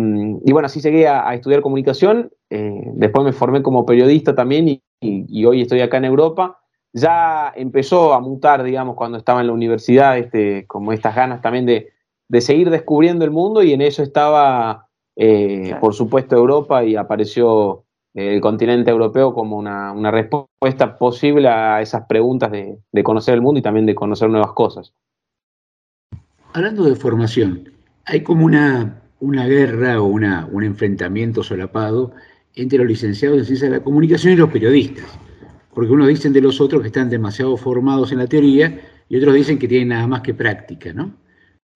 [0.47, 4.83] y bueno, así a, a estudiar comunicación, eh, después me formé como periodista también y,
[4.99, 6.59] y, y hoy estoy acá en Europa
[6.95, 11.67] ya empezó a mutar, digamos, cuando estaba en la universidad, este, como estas ganas también
[11.67, 11.93] de,
[12.29, 15.81] de seguir descubriendo el mundo y en eso estaba, eh, claro.
[15.81, 21.81] por supuesto, Europa y apareció eh, el continente europeo como una, una, respuesta posible a
[21.81, 24.93] esas preguntas de, de, conocer el mundo y también de conocer nuevas cosas.
[26.53, 27.73] Hablando de formación,
[28.05, 32.13] hay como una, una guerra o una, un enfrentamiento solapado
[32.55, 35.19] entre los licenciados en ciencias de la comunicación y los periodistas
[35.79, 39.33] porque unos dicen de los otros que están demasiado formados en la teoría y otros
[39.33, 41.15] dicen que tienen nada más que práctica, ¿no?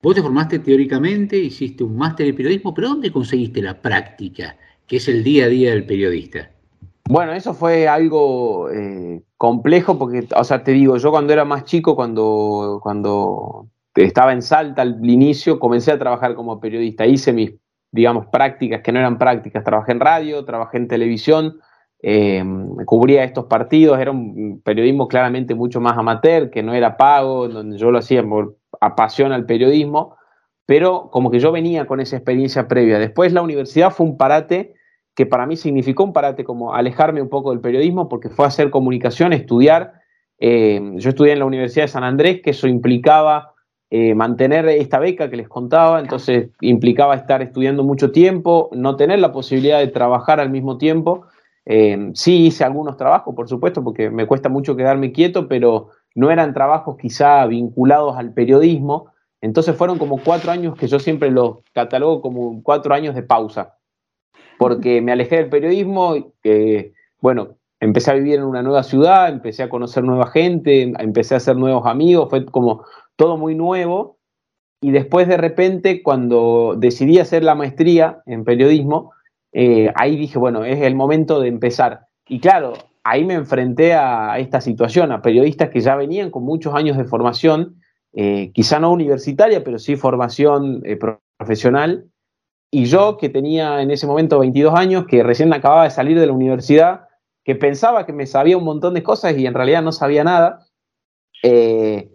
[0.03, 4.97] Vos te formaste teóricamente, hiciste un máster en periodismo, pero ¿dónde conseguiste la práctica, que
[4.97, 6.51] es el día a día del periodista?
[7.09, 11.63] Bueno, eso fue algo eh, complejo porque, o sea, te digo, yo cuando era más
[11.65, 17.07] chico, cuando, cuando estaba en Salta al inicio, comencé a trabajar como periodista.
[17.07, 17.53] Hice mis,
[17.93, 19.63] digamos, prácticas que no eran prácticas.
[19.63, 21.61] Trabajé en radio, trabajé en televisión,
[22.03, 22.45] eh,
[22.87, 24.01] cubría estos partidos.
[24.01, 28.25] Era un periodismo claramente mucho más amateur, que no era pago, donde yo lo hacía
[28.25, 30.17] por apasión al periodismo,
[30.67, 32.99] pero como que yo venía con esa experiencia previa.
[32.99, 34.75] Después la universidad fue un parate
[35.15, 38.71] que para mí significó un parate como alejarme un poco del periodismo porque fue hacer
[38.71, 39.93] comunicación, estudiar.
[40.39, 43.53] Eh, yo estudié en la Universidad de San Andrés, que eso implicaba
[43.91, 49.21] eh, mantener esta beca que les contaba, entonces implicaba estar estudiando mucho tiempo, no tener
[49.21, 51.27] la posibilidad de trabajar al mismo tiempo.
[51.67, 56.31] Eh, sí hice algunos trabajos, por supuesto, porque me cuesta mucho quedarme quieto, pero no
[56.31, 59.13] eran trabajos quizá vinculados al periodismo.
[59.41, 63.77] Entonces fueron como cuatro años que yo siempre los catalogo como cuatro años de pausa,
[64.59, 69.65] porque me alejé del periodismo, y, bueno, empecé a vivir en una nueva ciudad, empecé
[69.65, 72.85] a conocer nueva gente, empecé a hacer nuevos amigos, fue como
[73.17, 74.19] todo muy nuevo.
[74.81, 79.13] Y después de repente, cuando decidí hacer la maestría en periodismo,
[79.53, 82.07] eh, ahí dije, bueno, es el momento de empezar.
[82.29, 82.75] Y claro,
[83.05, 87.05] ahí me enfrenté a esta situación, a periodistas que ya venían con muchos años de
[87.05, 87.81] formación,
[88.15, 90.99] eh, quizá no universitaria, pero sí formación eh,
[91.39, 92.07] profesional.
[92.71, 96.27] Y yo, que tenía en ese momento 22 años, que recién acababa de salir de
[96.27, 97.09] la universidad,
[97.45, 100.67] que pensaba que me sabía un montón de cosas y en realidad no sabía nada,
[101.43, 102.11] eh,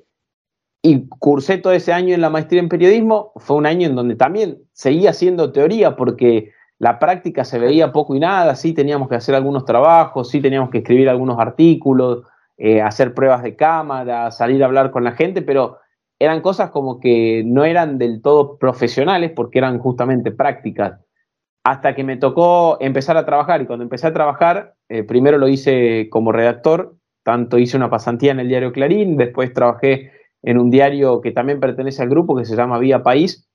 [0.82, 4.16] y cursé todo ese año en la maestría en periodismo, fue un año en donde
[4.16, 9.16] también seguía haciendo teoría porque la práctica se veía poco y nada, sí teníamos que
[9.16, 12.24] hacer algunos trabajos, sí teníamos que escribir algunos artículos,
[12.58, 15.78] eh, hacer pruebas de cámara, salir a hablar con la gente, pero
[16.20, 21.00] eran cosas como que no eran del todo profesionales porque eran justamente prácticas.
[21.64, 25.48] Hasta que me tocó empezar a trabajar y cuando empecé a trabajar, eh, primero lo
[25.48, 30.12] hice como redactor, tanto hice una pasantía en el diario Clarín, después trabajé
[30.44, 33.47] en un diario que también pertenece al grupo que se llama Vía País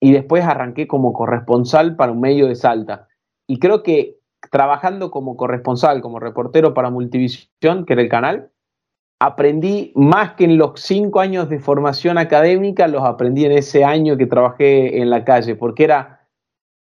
[0.00, 3.08] y después arranqué como corresponsal para un medio de Salta.
[3.46, 4.18] Y creo que
[4.50, 8.50] trabajando como corresponsal, como reportero para Multivisión, que era el canal,
[9.20, 14.16] aprendí más que en los cinco años de formación académica, los aprendí en ese año
[14.16, 16.28] que trabajé en la calle, porque era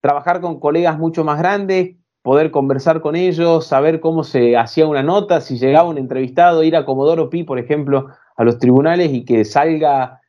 [0.00, 5.02] trabajar con colegas mucho más grandes, poder conversar con ellos, saber cómo se hacía una
[5.02, 9.24] nota, si llegaba un entrevistado, ir a Comodoro Pi, por ejemplo, a los tribunales y
[9.24, 10.21] que salga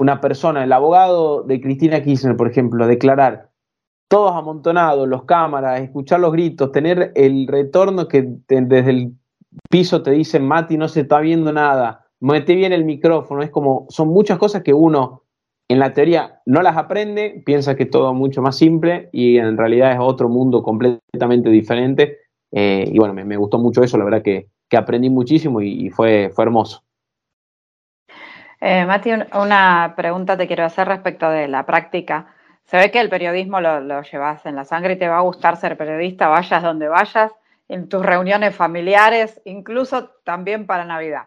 [0.00, 3.50] una persona, el abogado de Cristina Kirchner, por ejemplo, declarar
[4.08, 9.12] todos amontonados, los cámaras, escuchar los gritos, tener el retorno que desde el
[9.68, 13.86] piso te dicen, Mati, no se está viendo nada, mete bien el micrófono, es como,
[13.90, 15.24] son muchas cosas que uno
[15.68, 19.56] en la teoría no las aprende, piensa que es todo mucho más simple y en
[19.56, 22.16] realidad es otro mundo completamente diferente.
[22.52, 26.44] Eh, y bueno, me, gustó mucho eso, la verdad que, aprendí muchísimo y, fue, fue
[26.44, 26.82] hermoso.
[28.60, 32.26] Eh, Mati, una pregunta te quiero hacer respecto de la práctica.
[32.64, 35.56] Se ve que el periodismo lo, llevas en la sangre y te va a gustar
[35.56, 37.32] ser periodista, vayas donde vayas,
[37.68, 41.26] en tus reuniones familiares, incluso también para Navidad.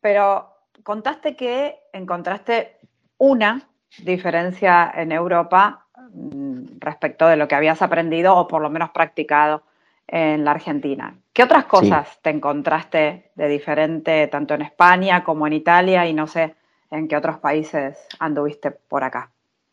[0.00, 2.78] Pero contaste que encontraste
[3.18, 3.62] una
[4.02, 9.62] diferencia en Europa mm, respecto de lo que habías aprendido o por lo menos practicado
[10.08, 11.16] en la Argentina.
[11.32, 16.26] ¿Qué otras cosas te encontraste de diferente tanto en España como en Italia y no
[16.26, 16.54] sé
[16.90, 19.30] en qué otros países anduviste por acá?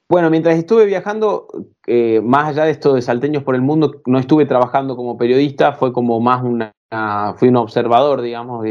[0.10, 1.48] Bueno, mientras estuve viajando,
[1.88, 5.74] eh, más allá de esto de salteños por el mundo, no estuve trabajando como periodista,
[5.74, 6.74] fue como más una,
[7.38, 8.66] fui un observador, digamos,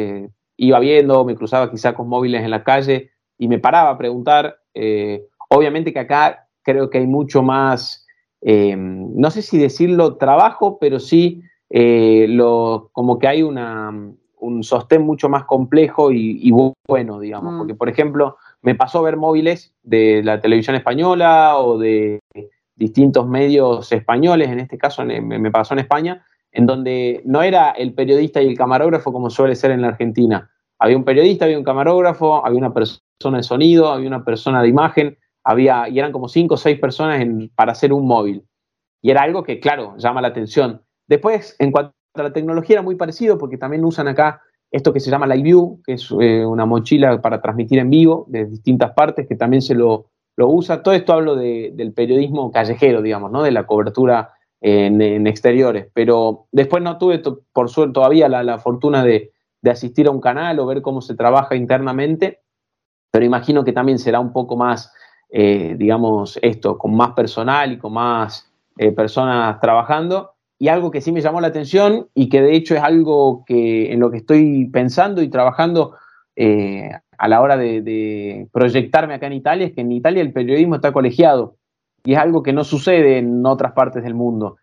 [0.57, 4.57] iba viendo, me cruzaba quizá con móviles en la calle y me paraba a preguntar.
[4.75, 8.07] Eh, obviamente que acá creo que hay mucho más,
[8.41, 11.43] eh, no sé si decirlo trabajo, pero sí
[11.75, 13.91] eh, lo, como que hay una,
[14.43, 16.53] un sostén mucho más complejo y,
[16.87, 17.59] bueno, digamos, mm.
[17.59, 22.21] porque por ejemplo, me pasó ver móviles de la televisión española o de
[22.77, 27.95] distintos medios españoles, en este caso me, pasó en España, en donde no era el
[27.95, 30.51] periodista y el camarógrafo como suele ser en la Argentina.
[30.79, 34.69] Había un periodista, había un camarógrafo, había una persona de sonido, había una persona de
[34.69, 38.45] imagen, había, y eran como cinco o seis personas para hacer un móvil.
[39.01, 40.83] Y era algo que, claro, llama la atención.
[41.07, 45.01] Después, en cuanto a la tecnología, era muy parecido porque también usan acá esto que
[45.01, 48.93] se llama Live View, que es eh, una mochila para transmitir en vivo de distintas
[48.93, 50.83] partes, que también se lo, usa.
[50.83, 53.43] Todo esto hablo del periodismo callejero, digamos, ¿no?
[53.43, 55.89] de la cobertura en, exteriores.
[55.93, 57.23] Pero después no tuve,
[57.53, 61.15] por suerte, todavía la, fortuna de, de asistir a un canal o ver cómo se
[61.15, 62.41] trabaja internamente,
[63.13, 64.93] pero imagino que también será un poco más,
[65.29, 70.32] eh, digamos, esto, con más personal y con más eh, personas trabajando.
[70.63, 73.93] Y algo que sí me llamó la atención y que de hecho es algo que
[73.93, 75.97] en lo que estoy pensando y trabajando
[76.37, 76.89] eh,
[77.19, 80.93] a la hora de, proyectarme acá en Italia, es que en Italia el periodismo está
[80.93, 81.57] colegiado
[82.05, 84.59] y es algo que no sucede en otras partes del mundo.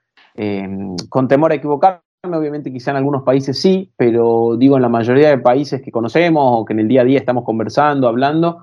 [1.09, 5.27] con temor a equivocarme, obviamente quizá en algunos países sí, pero digo en la mayoría
[5.27, 8.59] de países que conocemos o que en el día a día estamos conversando, hablando,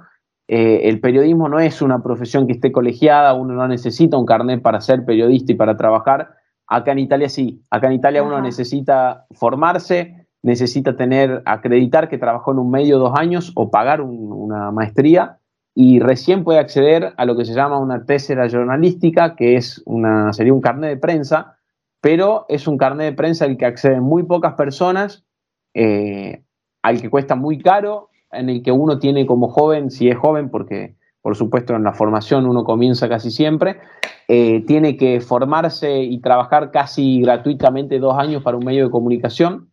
[0.48, 4.62] eh, el periodismo no es una profesión que esté colegiada, uno no necesita un carnet
[4.62, 6.30] para ser periodista y para trabajar.
[6.68, 12.52] Acá en Italia sí, acá en Italia uno necesita formarse, necesita tener, acreditar que trabajó
[12.52, 15.38] en un medio dos años o pagar un, una maestría
[15.78, 20.32] y recién puede acceder a lo que se llama una tesera jornalística, que es una,
[20.32, 21.58] sería un carnet de prensa,
[22.00, 25.26] pero es un carnet de prensa al que acceden muy pocas personas,
[25.74, 26.42] eh,
[26.82, 30.50] al que cuesta muy caro, en el que uno tiene como joven, si es joven,
[30.50, 30.95] porque
[31.26, 33.80] por supuesto en la formación uno comienza casi siempre,
[34.28, 39.72] eh, tiene que formarse y trabajar casi gratuitamente dos años para un medio de comunicación,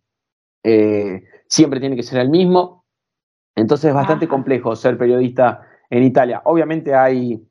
[0.64, 2.88] eh, siempre tiene que ser el mismo,
[3.56, 6.42] entonces es bastante complejo ser periodista en Italia.
[6.46, 7.48] Obviamente hay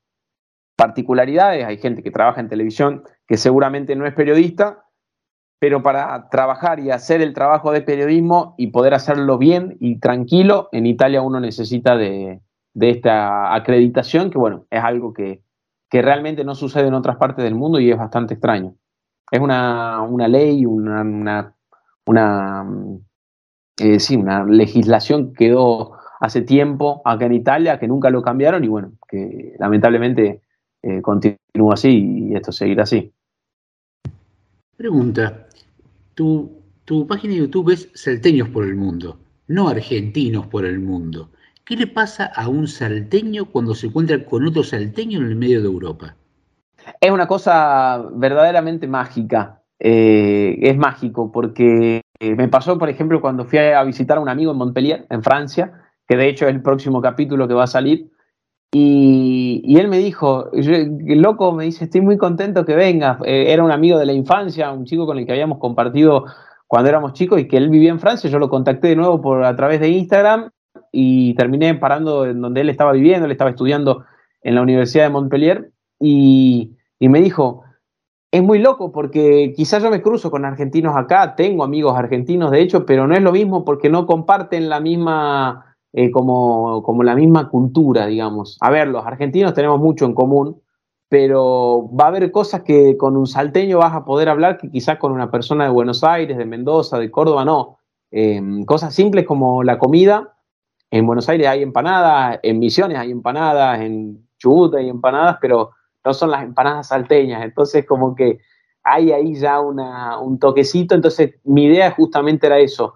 [0.76, 4.84] particularidades, hay gente que trabaja en televisión que seguramente no es periodista,
[5.60, 10.70] pero para trabajar y hacer el trabajo de periodismo y poder hacerlo bien y tranquilo,
[10.72, 12.40] en Italia uno necesita de,
[12.80, 15.42] esta acreditación, que bueno, es algo que,
[15.90, 18.74] realmente no sucede en otras partes del mundo y es bastante extraño.
[19.30, 21.54] Es una, ley, una, una,
[22.06, 22.66] una,
[23.78, 28.64] eh, sí, una legislación que quedó hace tiempo acá en Italia, que nunca lo cambiaron
[28.64, 30.40] y bueno, que lamentablemente
[30.82, 33.12] eh, continúa así y esto seguirá así.
[34.76, 35.46] Pregunta,
[36.14, 39.18] tu, tu página de YouTube es Salteños por el Mundo,
[39.48, 41.30] no Argentinos por el Mundo.
[41.64, 45.60] ¿Qué le pasa a un salteño cuando se encuentra con otro salteño en el medio
[45.60, 46.16] de Europa?
[47.00, 49.62] Es una cosa verdaderamente mágica.
[49.78, 54.28] Eh, es mágico porque eh, me pasó, por ejemplo, cuando fui a visitar a un
[54.28, 55.72] amigo en Montpellier, en Francia,
[56.08, 58.10] que de hecho es el próximo capítulo que va a salir.
[58.74, 63.18] Y, él me dijo, loco me dice, estoy muy contento que vengas.
[63.24, 66.24] Eh, era un amigo de la infancia, un chico con el que habíamos compartido
[66.66, 68.28] cuando éramos chicos y que él vivía en Francia.
[68.30, 70.50] Yo lo contacté de nuevo por, a través de Instagram
[70.92, 74.04] y terminé parando en donde él estaba viviendo, él estaba estudiando
[74.42, 77.62] en la Universidad de Montpellier y, y me dijo,
[78.30, 82.60] es muy loco porque quizás yo me cruzo con argentinos acá, tengo amigos argentinos de
[82.60, 87.14] hecho, pero no es lo mismo porque no comparten la misma eh, como, como la
[87.14, 88.56] misma cultura, digamos.
[88.62, 90.62] A ver, los argentinos tenemos mucho en común,
[91.10, 94.96] pero va a haber cosas que con un salteño vas a poder hablar que quizás
[94.96, 97.76] con una persona de Buenos Aires, de Mendoza, de Córdoba, no.
[98.10, 100.31] Em, cosas simples como la comida.
[100.92, 105.70] En Buenos Aires hay empanadas, en Misiones hay empanadas, en Chubut hay empanadas, pero
[106.04, 107.42] no son las empanadas salteñas.
[107.42, 108.40] Entonces, como que
[108.84, 110.94] hay ahí ya una, un toquecito.
[110.94, 112.92] Entonces, mi idea justamente era eso,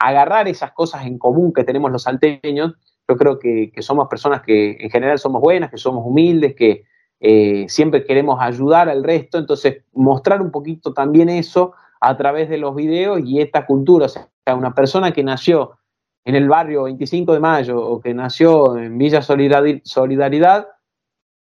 [0.00, 2.74] agarrar esas cosas en común que tenemos los salteños,
[3.08, 6.82] yo creo que, somos personas que en general somos buenas, que somos humildes, que
[7.20, 12.58] eh, siempre queremos ayudar al resto, entonces mostrar un poquito también eso a través de
[12.58, 14.26] los videos y esta cultura, o sea,
[14.56, 15.76] una persona que nació
[16.24, 20.68] en el barrio 25 de Mayo o que nació en Villa Solidaridad,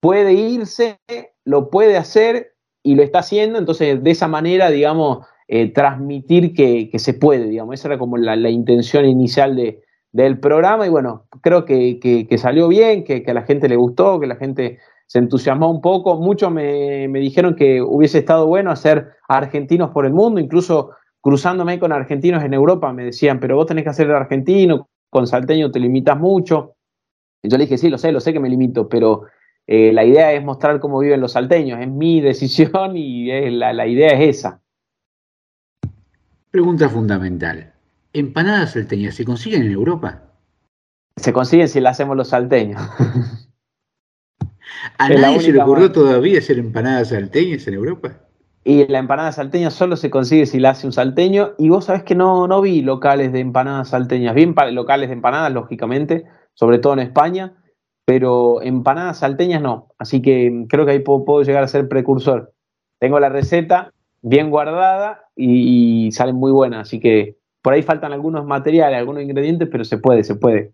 [0.01, 0.99] puede irse,
[1.45, 6.91] lo puede hacer y lo está haciendo, entonces de esa manera, digamos, eh, transmitir que,
[6.99, 7.75] se puede, digamos.
[7.75, 13.05] Esa era como la, intención inicial de, del programa y bueno, creo que, salió bien,
[13.05, 16.17] que, a la gente le gustó, que la gente se entusiasmó un poco.
[16.17, 20.91] Muchos me, dijeron que hubiese estado bueno hacer argentinos por el mundo, incluso
[21.21, 25.27] cruzándome con argentinos en Europa me decían, pero vos tenés que hacer el argentino, con
[25.27, 26.77] salteño te limitas mucho.
[27.43, 29.25] Y yo le dije, sí, lo sé, lo sé que me limito, pero
[29.67, 33.87] eh, la idea es mostrar cómo viven los salteños, es mi decisión y la, la
[33.87, 34.61] idea es esa.
[36.51, 37.73] Pregunta fundamental.
[38.13, 40.23] ¿Empanadas salteñas se consiguen en Europa?
[41.17, 42.83] Se consiguen si las hacemos los salteños.
[44.99, 48.17] ¿A nadie se le ocurrió todavía hacer empanadas salteñas en Europa?
[48.63, 51.53] Y la empanada salteña solo se consigue si la hace un salteño.
[51.59, 54.35] Y vos sabés que no, no vi locales de empanadas salteñas.
[54.35, 57.57] Vi locales de empanadas, lógicamente, sobre todo en España.
[58.05, 59.89] Pero empanadas salteñas no.
[59.99, 62.53] Así que creo que ahí puedo llegar a ser precursor.
[62.99, 63.93] Tengo la receta,
[64.23, 66.89] bien guardada y, salen muy buenas.
[66.89, 70.73] Así que por ahí faltan algunos materiales, algunos ingredientes, pero se puede, se puede.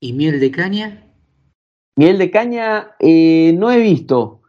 [0.00, 1.04] ¿Y miel de caña?
[1.96, 4.42] Miel de caña eh, no he visto.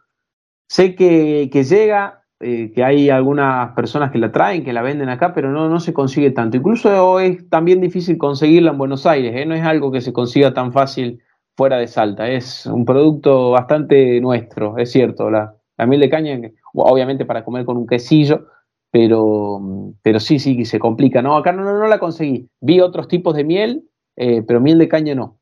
[0.68, 5.34] Sé que, llega, eh, que hay algunas personas que la traen, que la venden acá,
[5.34, 6.56] pero no, no se consigue tanto.
[6.56, 9.44] Incluso es también difícil conseguirla en Buenos Aires, ¿eh?
[9.44, 11.20] no es algo que se consiga tan fácil
[11.56, 15.56] fuera de Salta, es un producto bastante nuestro, es cierto, la,
[15.88, 16.40] miel de caña,
[16.72, 18.46] obviamente para comer con un quesillo,
[18.92, 19.60] pero,
[20.02, 21.20] pero sí, sí, se complica.
[21.20, 22.48] No, acá no, no, la conseguí.
[22.60, 25.40] Vi otros tipos de miel, eh, pero miel de caña no.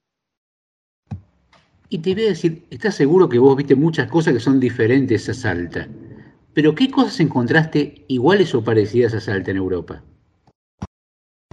[1.91, 5.29] Y te voy a decir, estás seguro que vos viste muchas cosas que son diferentes
[5.29, 5.87] a Salta,
[6.57, 10.03] pero ¿qué cosas encontraste iguales o parecidas a Salta en Europa?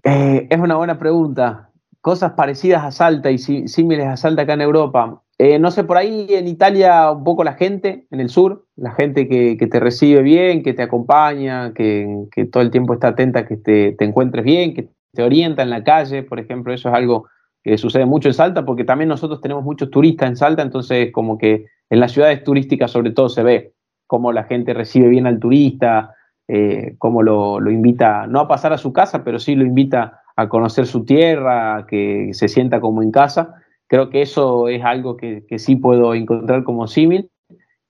[0.01, 1.71] Eh, es una buena pregunta.
[1.99, 5.21] Cosas parecidas a Salta y similares a Salta acá en Europa.
[5.37, 8.91] Eh, no sé, por ahí en Italia un poco la gente, en el sur, la
[8.91, 13.57] gente que, te recibe bien, que te acompaña, que, todo el tiempo está atenta que
[13.57, 17.27] te, encuentres bien, que te orienta en la calle, por ejemplo, eso es algo
[17.61, 21.37] que sucede mucho en Salta, porque también nosotros tenemos muchos turistas en Salta, entonces como
[21.37, 23.73] que en las ciudades turísticas sobre todo se ve
[24.07, 26.15] cómo la gente recibe bien al turista,
[26.47, 30.21] eh, cómo lo, lo, invita, no a pasar a su casa, pero sí lo invita
[30.35, 33.55] a conocer su tierra, que se sienta como en casa.
[33.87, 37.29] Creo que eso es algo que, sí puedo encontrar como símil.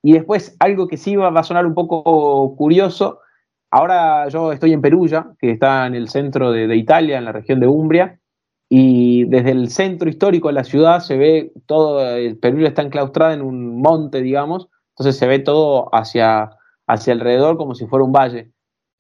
[0.01, 3.20] Y después, algo que sí va, a sonar un poco curioso.
[3.72, 7.59] Ahora yo estoy en Perugia, que está en el centro de, Italia, en la región
[7.59, 8.20] de Umbria,
[8.70, 12.03] y desde el centro histórico de la ciudad se ve todo,
[12.41, 16.51] Perugia está enclaustrada en un monte, digamos, entonces se ve todo hacia,
[16.87, 18.51] hacia alrededor como si fuera un valle.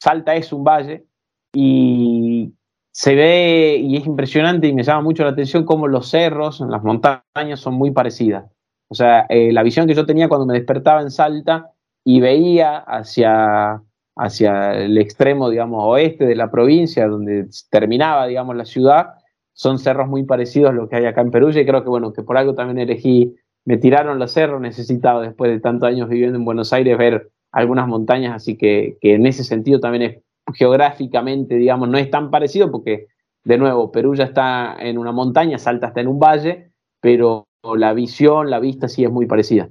[0.01, 1.05] Salta es un valle
[1.53, 2.53] y
[2.91, 6.83] se ve y es impresionante y me llama mucho la atención cómo los cerros, las
[6.83, 8.45] montañas son muy parecidas.
[8.89, 11.71] O sea, eh, la visión que yo tenía cuando me despertaba en Salta
[12.03, 13.81] y veía hacia,
[14.15, 19.15] hacia el extremo, digamos, oeste de la provincia, donde terminaba, digamos, la ciudad,
[19.53, 22.13] son cerros muy parecidos a los que hay acá en Perú y creo que, bueno,
[22.13, 23.35] que por algo también elegí,
[23.65, 27.87] me tiraron los cerros, necesitaba después de tantos años viviendo en Buenos Aires ver algunas
[27.87, 30.23] montañas, así que, en ese sentido también es
[30.55, 33.07] geográficamente, digamos, no es tan parecido porque,
[33.43, 37.93] de nuevo, Perú ya está en una montaña, Salta está en un valle, pero la
[37.93, 39.69] visión, la vista sí es muy parecida.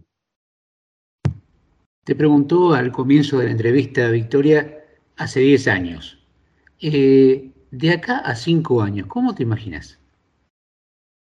[2.05, 4.79] Te preguntó al comienzo de la entrevista, Victoria,
[5.17, 6.19] hace 10 años.
[6.81, 10.02] Eh, de acá a 5 años, ¿cómo te imaginas?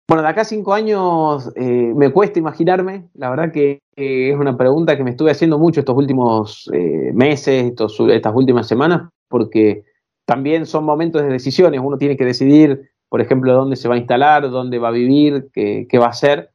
[0.09, 3.09] Bueno, de acá 5 años eh, me cuesta imaginarme.
[3.14, 7.64] La verdad que es una pregunta que me estuve haciendo mucho estos últimos eh, meses,
[7.66, 9.84] estos, estas últimas semanas, porque
[10.26, 11.80] también son momentos de decisiones.
[11.82, 15.48] Uno tiene que decidir, por ejemplo, dónde se va a instalar, dónde va a vivir,
[15.53, 16.50] qué, va a hacer.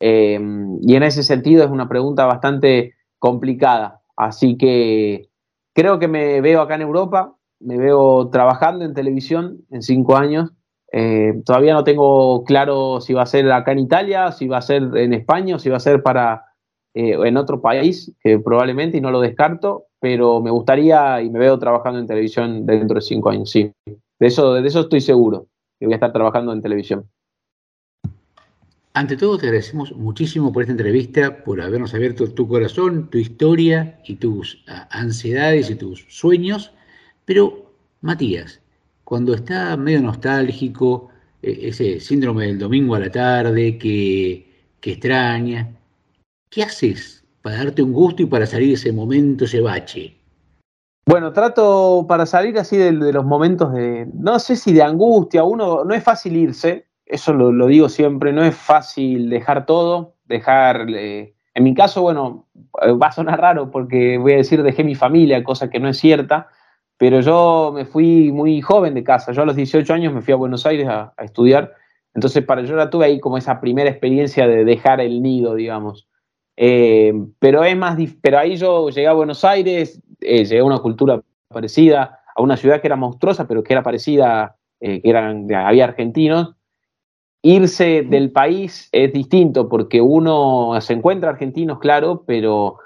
[0.00, 4.02] Em, y en ese sentido es una pregunta bastante complicada.
[4.16, 5.28] Así que
[5.74, 10.52] creo que me veo acá en Europa, me veo trabajando en televisión en cinco años.
[10.94, 14.62] Eh, todavía no tengo claro si va a ser acá en Italia, si va a
[14.62, 16.44] ser en España si va a ser para
[16.94, 21.38] eh, en otro país, que probablemente, y no lo descarto, pero me gustaría y me
[21.38, 23.72] veo trabajando en televisión dentro de cinco años, sí.
[23.86, 25.46] De eso, de eso estoy seguro,
[25.80, 27.08] que voy a estar trabajando en televisión.
[28.94, 33.98] Ante todo, te agradecemos muchísimo por esta entrevista, por habernos abierto tu corazón, tu historia
[34.04, 36.74] y tus ah, ansiedades y tus sueños.
[37.24, 37.72] Pero,
[38.02, 38.61] Matías,
[39.04, 41.08] cuando está medio nostálgico,
[41.42, 44.46] e, ese síndrome del domingo a la tarde que,
[44.80, 45.68] que extraña,
[46.50, 50.16] ¿qué haces para darte un gusto y para salir de ese momento, ese bache?
[51.04, 55.84] Bueno, trato para salir así de, los momentos de, no sé si de angustia, uno
[55.84, 61.34] no es fácil irse, eso lo, digo siempre, no es fácil dejar todo, dejar, en
[61.64, 62.46] mi caso, bueno,
[62.80, 65.98] va a sonar raro porque voy a decir dejé mi familia, cosa que no es
[65.98, 66.48] cierta,
[66.98, 70.32] pero yo me fui muy joven de casa, yo a los 18 años me fui
[70.32, 71.72] a Buenos Aires a, estudiar,
[72.14, 76.08] entonces para yo la tuve ahí como esa primera experiencia de dejar el nido, digamos.
[76.56, 80.78] Eh, pero es más, pero ahí yo llegué a Buenos Aires, eh, llegué a una
[80.78, 85.52] cultura parecida, a una ciudad que era monstruosa, pero que era parecida, eh, que eran,
[85.54, 86.54] había argentinos.
[87.42, 92.76] Irse del país es distinto porque uno se encuentra argentinos, claro, pero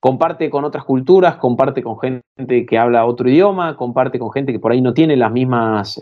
[0.00, 4.58] comparte con otras culturas, comparte con gente que habla otro idioma, comparte con gente que
[4.58, 6.00] por ahí no tiene las mismas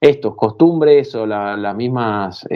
[0.00, 2.46] estos costumbres o las mismas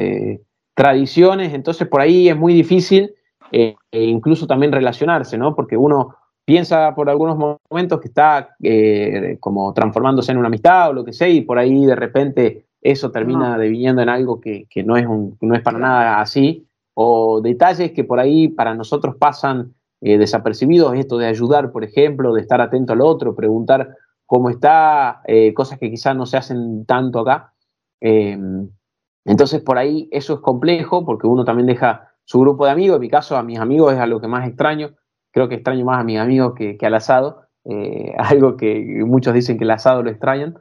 [0.75, 3.15] tradiciones, entonces por ahí es muy difícil
[3.53, 5.55] eh, e incluso también relacionarse, ¿no?
[5.55, 7.39] Porque uno piensa por algunos
[7.71, 11.59] momentos que está eh, como transformándose en una amistad o lo que sea, y por
[11.59, 15.07] ahí de repente eso termina deviniendo en algo que, no, es
[15.41, 19.73] no es para nada así, o detalles que por ahí para nosotros pasan
[20.05, 23.97] eh, desapercibidos, esto de ayudar, por ejemplo, de estar atento al otro, preguntar
[24.27, 25.23] cómo está,
[25.55, 27.53] cosas que quizás no se hacen tanto acá.
[28.01, 33.03] entonces por ahí eso es complejo porque uno también deja su grupo de amigos, en
[33.03, 34.95] mi caso a mis amigos es a lo que más extraño,
[35.31, 39.35] creo que extraño más a mis amigos que, que al asado, eh, algo que muchos
[39.35, 40.57] dicen que el asado lo extrañan.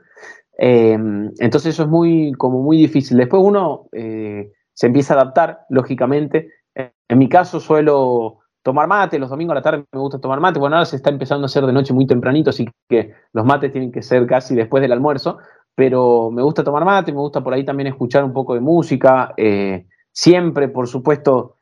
[0.60, 0.94] Eh,
[1.40, 3.18] entonces eso es muy, como muy difícil.
[3.18, 6.50] Después uno eh, se empieza a adaptar, lógicamente.
[6.76, 10.60] En mi caso suelo tomar mate, los domingos a la tarde me gusta tomar mate.
[10.60, 13.72] Bueno, ahora se está empezando a hacer de noche muy tempranito, así que los mates
[13.72, 15.38] tienen que ser casi después del almuerzo.
[15.76, 19.34] Pero me gusta tomar mate, me gusta por ahí también escuchar un poco de música.
[20.12, 21.58] siempre, por supuesto,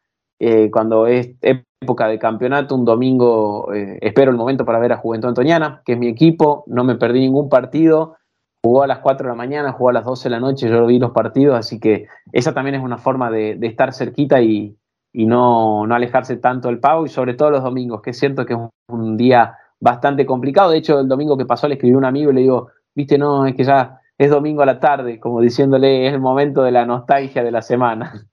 [0.72, 5.82] cuando es época de campeonato, un domingo espero el momento para ver a Juventud Antoniana,
[5.86, 6.66] que es mi equipo.
[6.68, 8.18] No me perdí ningún partido
[8.64, 10.86] jugó a las 4 de la mañana, jugó a las 12 de la noche, yo
[10.86, 14.78] vi los partidos, así que esa también es una forma de, estar cerquita y,
[15.14, 18.60] no, alejarse tanto del pavo, y sobre todo los domingos, que es cierto que es
[18.90, 20.72] un, día bastante complicado.
[20.72, 23.18] De hecho, el domingo que pasó le escribí a un amigo y le digo, viste,
[23.18, 26.72] no, es que ya es domingo a la tarde, como diciéndole, es el momento de
[26.72, 28.28] la nostalgia de la semana.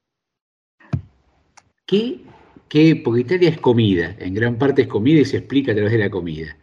[1.86, 2.20] ¿Qué,
[2.68, 5.92] qué porque Italia es comida, en gran parte es comida y se explica a través
[5.92, 6.56] de la comida.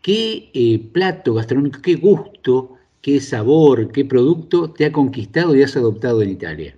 [0.00, 5.76] ¿Qué eh, plato gastronómico, qué gusto qué sabor, qué producto te ha conquistado y has
[5.76, 6.76] adoptado en Italia?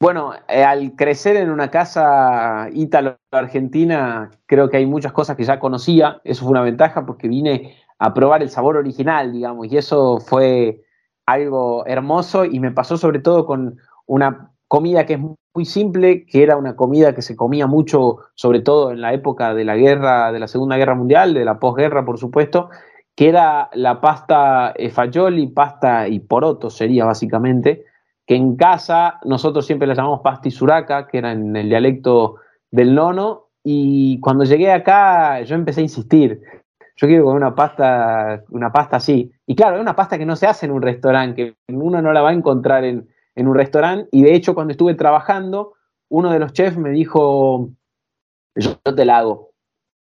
[0.00, 5.58] Bueno, eh, al crecer en una casa ítalo-argentina, creo que hay muchas cosas que ya
[5.58, 6.20] conocía.
[6.22, 10.84] Eso fue una ventaja porque vine a probar el sabor original, digamos, y eso fue
[11.26, 16.44] algo hermoso y me pasó sobre todo con una comida que es muy simple, que
[16.44, 20.30] era una comida que se comía mucho, sobre todo en la época de la guerra,
[20.30, 22.70] de la Segunda Guerra Mundial, de la posguerra, por supuesto,
[23.16, 27.87] que era la pasta eh, fagioli, pasta y poroto sería básicamente,
[28.28, 32.36] que en casa nosotros siempre la llamamos pasta y suraca, que era en el dialecto
[32.70, 36.42] del nono, y cuando llegué acá yo empecé a insistir,
[36.96, 40.36] yo quiero comer una pasta, una pasta así, y claro, es una pasta que no
[40.36, 43.54] se hace en un restaurante, que uno no la va a encontrar en, en un
[43.54, 45.72] restaurante, y de hecho cuando estuve trabajando,
[46.10, 47.70] uno de los chefs me dijo,
[48.56, 49.52] yo te la hago,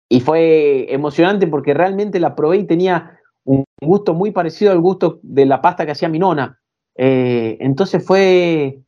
[0.10, 5.22] y fue emocionante porque realmente la probé y tenía un gusto muy parecido al gusto
[5.24, 6.60] de la pasta que hacía mi nona.
[6.98, 8.80] Eh, entonces fue,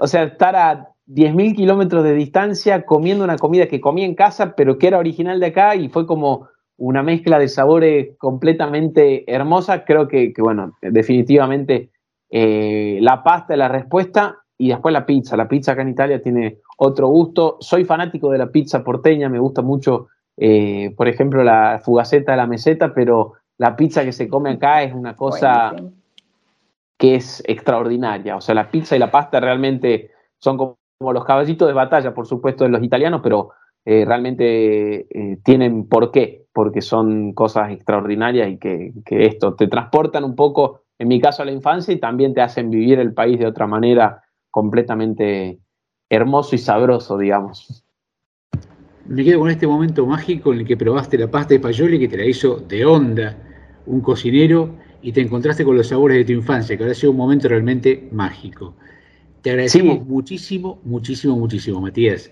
[0.00, 4.54] o sea, estar a 10.000 kilómetros de distancia comiendo una comida que comía en casa,
[4.54, 9.84] pero que era original de acá y fue como una mezcla de sabores completamente hermosa.
[9.84, 11.90] Creo que, bueno, definitivamente
[12.30, 15.36] eh, la pasta es la respuesta y después la pizza.
[15.36, 17.56] La pizza acá en Italia tiene otro gusto.
[17.60, 20.08] Soy fanático de la pizza porteña, me gusta mucho
[20.40, 24.84] eh, por ejemplo, la fugaceta de la meseta, pero la pizza que se come acá
[24.84, 25.74] es una cosa
[26.98, 28.36] que es extraordinaria.
[28.36, 32.26] O sea, la pizza y la pasta realmente son como, los caballitos de batalla, por
[32.26, 33.50] supuesto, de los italianos, pero
[33.84, 39.68] eh, realmente eh, tienen por qué, porque son cosas extraordinarias y que, que, esto te
[39.68, 43.14] transportan un poco, en mi caso, a la infancia y también te hacen vivir el
[43.14, 45.60] país de otra manera completamente
[46.10, 47.84] hermoso y sabroso, digamos
[49.08, 52.08] me quedo con este momento mágico en el que probaste la pasta de payoli que
[52.08, 53.36] te la hizo de onda
[53.86, 57.12] un cocinero y te encontraste con los sabores de tu infancia, que ahora ha sido
[57.12, 58.74] un momento realmente mágico.
[59.42, 62.30] Te agradecemos muchísimo, muchísimo, muchísimo, Matías.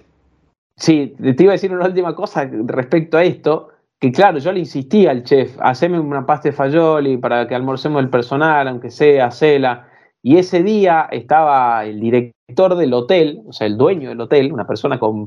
[0.76, 4.60] Sí, te iba a decir una última cosa respecto a esto, que claro, yo le
[4.60, 9.30] insistí al chef, haceme una pasta de fajoli para que almorcemos el personal, aunque sea,
[9.30, 9.88] cela.
[10.22, 14.66] Y ese día estaba el director del hotel, o sea, el dueño del hotel, una
[14.66, 15.26] persona con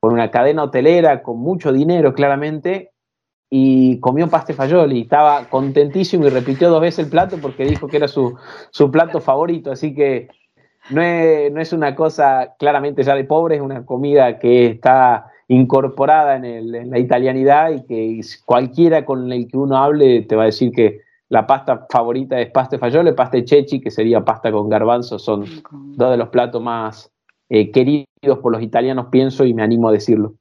[0.00, 2.92] con una cadena hotelera con mucho dinero claramente
[3.48, 4.54] y comió paste
[4.90, 8.36] y Estaba contentísimo y repitió dos veces el plato porque dijo que era su,
[8.90, 9.70] plato favorito.
[9.70, 10.28] Así que
[10.90, 15.26] no es, no es, una cosa claramente ya de pobre, es una comida que está
[15.48, 20.42] incorporada en, en, la italianidad y que cualquiera con el que uno hable te va
[20.42, 24.68] a decir que la pasta favorita es pasta fagioli, pasta chechi, que sería pasta con
[24.68, 27.12] garbanzo, son dos de los platos más
[27.48, 30.34] eh, queridos por los italianos, pienso y me animo a decirlo.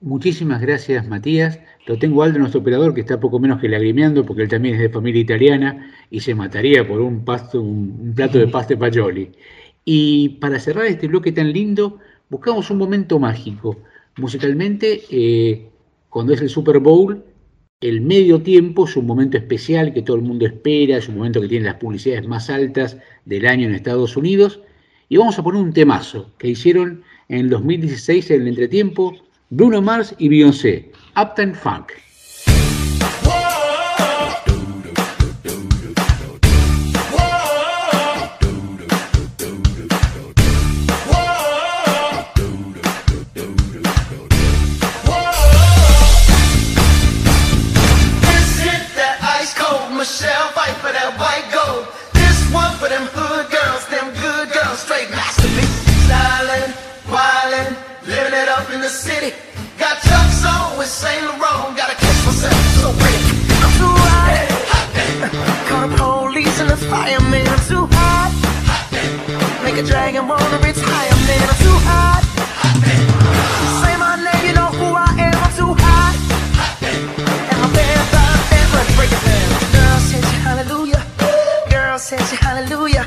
[0.00, 1.58] Muchísimas gracias, Matías.
[1.86, 4.80] Lo tengo Aldo, nuestro operador, que está poco menos que lagrimeando porque él también es
[4.80, 9.32] de familia italiana y se mataría por un, pasto, un, plato de pasta pajoli.
[9.84, 11.98] Y para cerrar este bloque tan lindo,
[12.30, 13.78] buscamos un momento mágico.
[14.18, 15.68] Musicalmente, eh,
[16.10, 17.24] cuando es el Super Bowl,
[17.80, 21.40] el medio tiempo es un momento especial que todo el mundo espera, es un momento
[21.40, 24.60] que tiene las publicidades más altas del año en Estados Unidos
[25.08, 29.80] y vamos a poner un temazo que hicieron en el 2016 en el entretiempo Bruno
[29.80, 31.92] Mars y Beyoncé, Uptown Funk.
[60.98, 62.58] Saint Laurent, gotta catch myself.
[62.82, 63.22] So wait,
[63.62, 64.50] I'm too hot.
[65.68, 67.46] Call the police and the fireman.
[67.46, 68.34] I'm too hot.
[69.62, 71.42] hot Make a dragon wanna retire, man.
[71.52, 72.22] I'm too hot.
[73.78, 75.38] Say my name, you know who I am.
[75.38, 76.18] I'm too hot.
[77.62, 78.66] And.
[78.74, 79.54] Let's break it down.
[79.70, 81.02] Girl, you hallelujah.
[81.70, 81.96] Girl,
[82.32, 82.97] you hallelujah.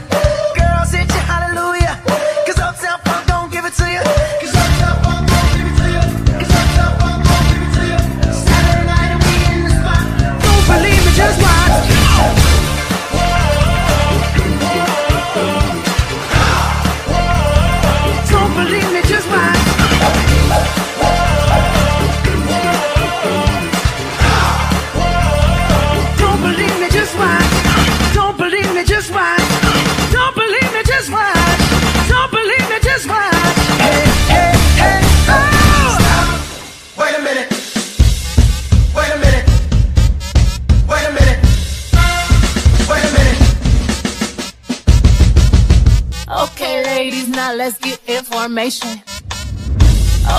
[47.42, 49.02] Now let's get information.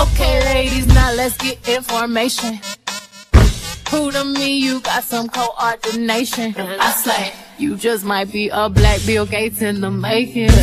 [0.03, 2.61] Okay, ladies, now let's get information.
[3.89, 6.55] Who to me, you got some coordination.
[6.57, 10.55] I say, you just might be a black Bill Gates in the making.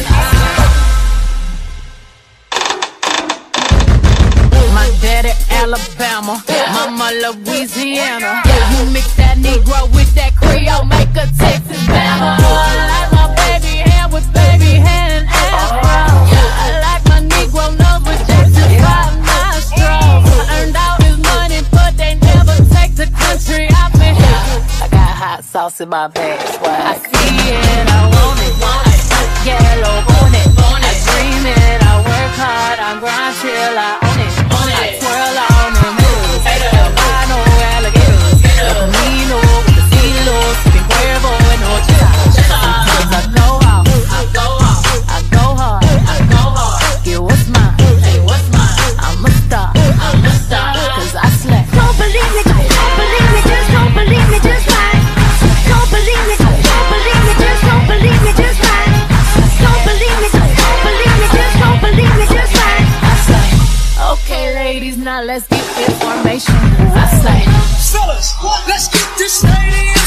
[4.79, 8.41] My daddy Alabama, mama Louisiana.
[8.47, 12.31] Yeah, you mix that Negro with that Creole, make a Texas Bama.
[12.41, 16.10] I like my baby hair with baby hair and afro.
[25.53, 26.39] Got hot sauce in my bag.
[26.41, 28.55] I see it, I want it.
[28.61, 28.77] I
[29.11, 30.49] put yellow on it.
[30.59, 34.33] I dream it, I work hard, I grind till I own it.
[34.71, 36.45] I twirl on them hills.
[36.47, 37.39] Albino
[37.75, 38.39] alligators.
[38.59, 40.57] El Camino with the silos.
[40.63, 42.11] Sipping Cuervo and Horchata.
[42.35, 43.87] Sometimes I go out.
[43.87, 45.30] I go out.
[65.05, 66.55] Now let's get information.
[66.55, 68.35] I say, Fellas,
[68.69, 70.00] let's get this stadium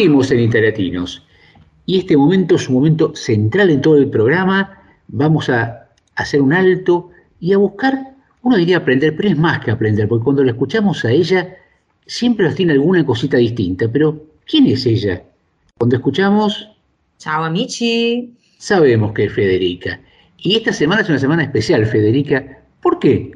[0.00, 1.22] Seguimos en Interlatinos.
[1.84, 4.80] Y este momento es un momento central en todo el programa.
[5.08, 9.70] Vamos a hacer un alto y a buscar, uno diría aprender, pero es más que
[9.70, 11.54] aprender, porque cuando la escuchamos a ella,
[12.06, 13.88] siempre nos tiene alguna cosita distinta.
[13.92, 15.22] Pero, ¿quién es ella?
[15.76, 16.70] Cuando escuchamos,
[17.18, 18.32] Ciao amici.
[18.56, 20.00] sabemos que es Federica.
[20.38, 22.62] Y esta semana es una semana especial, Federica.
[22.80, 23.32] ¿Por qué?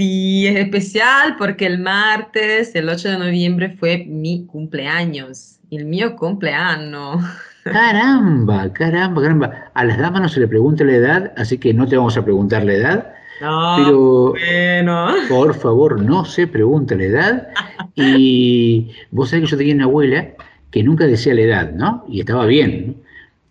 [0.00, 5.58] Sí, es especial porque el martes, el 8 de noviembre, fue mi cumpleaños.
[5.70, 7.22] El mío cumpleaños.
[7.64, 9.70] Caramba, caramba, caramba.
[9.74, 12.24] A las damas no se le pregunta la edad, así que no te vamos a
[12.24, 13.12] preguntar la edad.
[13.42, 15.08] No, Pero, bueno.
[15.28, 17.48] por favor, no se pregunta la edad.
[17.94, 20.28] Y vos sabés que yo tenía una abuela
[20.70, 22.06] que nunca decía la edad, ¿no?
[22.08, 22.96] Y estaba bien.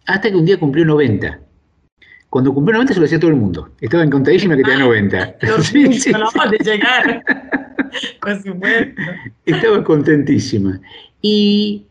[0.08, 1.41] Hasta que un día cumplió 90.
[2.30, 3.70] Cuando cumplió 90 se lo decía a todo el mundo.
[3.82, 5.36] Estaba encantadísima que tenía 90.
[5.62, 7.24] Sí, sí, Acabamos de llegar.
[8.22, 9.02] Por supuesto.
[9.46, 10.80] Estaba contentísima.
[11.22, 11.86] Y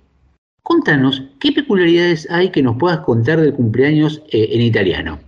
[0.62, 5.18] contanos, ¿qué peculiaridades hay que nos puedas contar del cumpleaños eh, en italiano?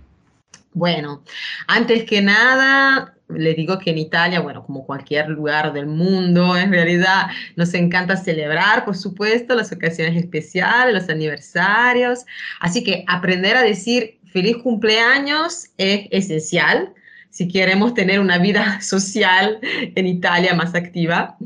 [0.73, 1.21] Bueno,
[1.67, 6.71] antes que nada, le digo que en Italia, bueno, como cualquier lugar del mundo, en
[6.71, 12.25] realidad nos encanta celebrar, por supuesto, las ocasiones especiales, los aniversarios.
[12.61, 16.93] Así que aprender a decir feliz cumpleaños es esencial
[17.29, 21.37] si queremos tener una vida social en Italia más activa.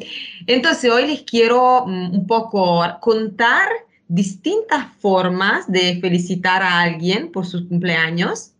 [0.47, 3.67] Entonces, hoy les quiero mm, un poco contar
[4.07, 8.51] distintas formas de felicitar a alguien por sus cumpleaños,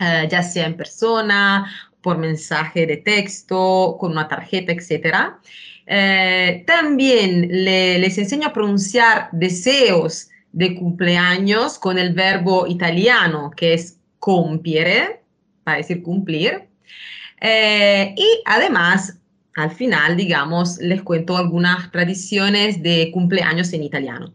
[0.00, 5.34] eh, ya sea en persona, por mensaje de texto, con una tarjeta, etc.
[5.86, 13.74] Eh, también le- les enseño a pronunciar deseos de cumpleaños con el verbo italiano, que
[13.74, 15.20] es compiere,
[15.64, 16.66] para decir cumplir.
[17.42, 19.18] Eh, y además,
[19.54, 24.32] al final, digamos, les cuento algunas tradiciones de cumpleaños en italiano.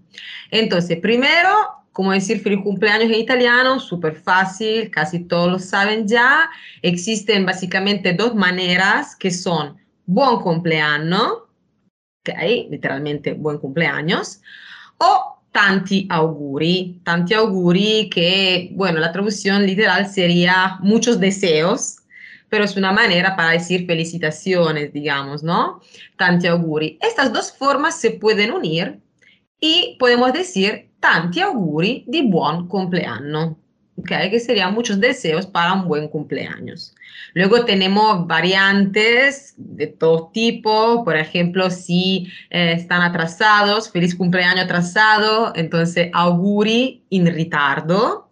[0.51, 1.49] Entonces, primero,
[1.91, 6.51] cómo decir feliz cumpleaños en italiano, súper fácil, casi todos lo saben ya.
[6.83, 11.47] Existen básicamente dos maneras que son buon compleanno,
[12.21, 14.39] ok, literalmente buen cumpleaños,
[14.99, 17.01] o tanti auguri.
[17.03, 21.97] Tanti auguri que, bueno, la traducción literal sería muchos deseos,
[22.49, 25.81] pero es una manera para decir felicitaciones, digamos, ¿no?
[26.17, 26.97] Tanti auguri.
[27.01, 28.99] Estas dos formas se pueden unir
[29.59, 33.57] y podemos decir tanti auguri di buon compleanno,
[33.97, 34.09] ¿ok?
[34.29, 36.95] Que serían muchos deseos para un buen cumpleaños.
[37.33, 45.53] Luego tenemos variantes de todo tipo, por ejemplo, si eh, están atrasados, feliz cumpleaños atrasado,
[45.55, 48.29] entonces auguri in ritardo.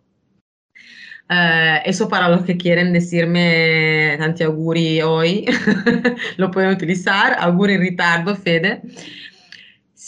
[1.30, 5.46] Eh, eso para los que quieren decirme tanti auguri hoy,
[6.38, 8.82] lo pueden utilizar, auguri in ritardo, Fede.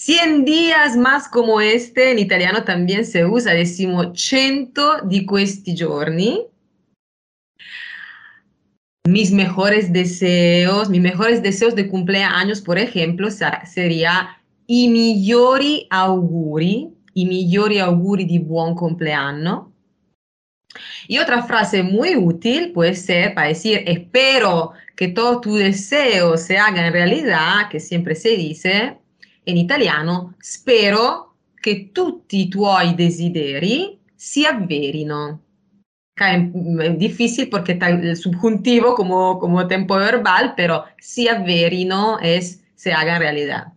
[0.03, 4.73] 100 días más como este, en italiano también se usa, decimos 100
[5.03, 6.47] di questi giorni.
[9.07, 17.25] Mis mejores deseos, mis mejores deseos de cumpleaños, por ejemplo, sería i migliori auguri, i
[17.27, 19.71] migliori auguri di buon compleanno.
[21.07, 26.57] Y otra frase muy útil puede ser para decir, espero que todos tus deseos se
[26.57, 29.00] hagan realidad, que siempre se dice
[29.43, 35.41] en italiano, spero che tutti i tuoi desideri si avverino.
[36.13, 42.63] Es es difícil porque está el subjuntivo como, como tiempo verbal, pero si avverino es
[42.75, 43.73] se haga realidad.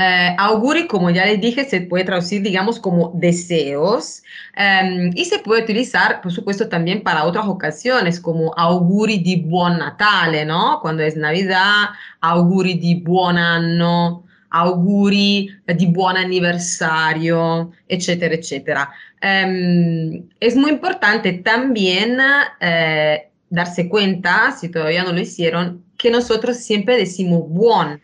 [0.00, 4.22] Eh, auguri, como ya les dije, se puede traducir, digamos, como deseos
[4.54, 9.78] em, y se puede utilizar, por supuesto, también para otras ocasiones, como auguri di buon
[9.78, 10.78] Natale, ¿no?
[10.82, 11.88] Cuando es Navidad,
[12.20, 18.92] auguri di buon anno, auguri di buon anniversario, etcétera, etcétera.
[19.20, 22.18] Em, es muy importante también
[22.60, 28.00] eh, darse cuenta, si todavía no lo hicieron, que nosotros siempre decimos buon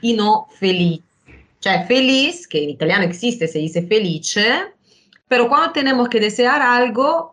[0.00, 1.00] y no feliz.
[1.64, 4.44] Cioè feliz, que en italiano existe, se dice felice,
[5.26, 7.30] pero cuando tenemos que desear algo,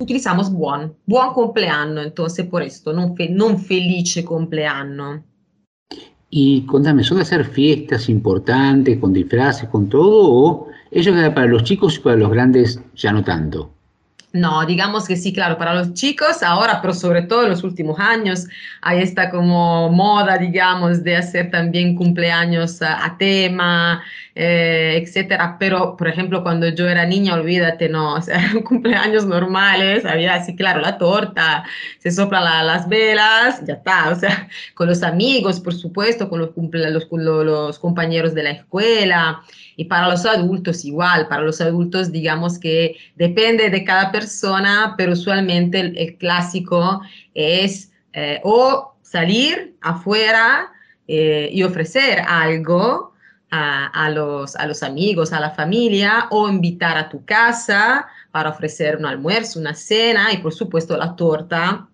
[0.00, 5.22] utilizamos buon, buon compleanno, entonces por esto, non, fe- non felice compleanno.
[6.28, 10.10] Y contame, ¿son de hacer fiestas importantes, con disfraces, con todo?
[10.26, 13.70] ¿O eso queda para los chicos y para los grandes ya no tanto?
[14.32, 18.00] No, digamos que sí, claro, para los chicos ahora, pero sobre todo en los últimos
[18.00, 18.46] años,
[18.80, 24.02] hay esta como moda, digamos, de hacer también cumpleaños a, a tema,
[24.34, 25.56] eh, etcétera.
[25.58, 30.56] Pero, por ejemplo, cuando yo era niña, olvídate, no, o sea, cumpleaños normales, había así,
[30.56, 31.64] claro, la torta,
[31.98, 36.40] se soplan la- las velas, ya está, o sea, con los amigos, por supuesto, con
[36.40, 37.08] los, los,
[37.44, 39.42] los compañeros de la escuela.
[39.76, 45.12] Y para los adultos igual, para los adultos digamos que depende de cada persona, pero
[45.12, 47.00] usualmente el, el clásico
[47.34, 50.70] es eh, o salir afuera
[51.08, 53.11] eh, y ofrecer algo
[53.52, 58.96] a, los, a los amigos, a la familia, o invitar a tu casa para ofrecer
[58.96, 61.88] un almuerzo, una cena y por supuesto la torta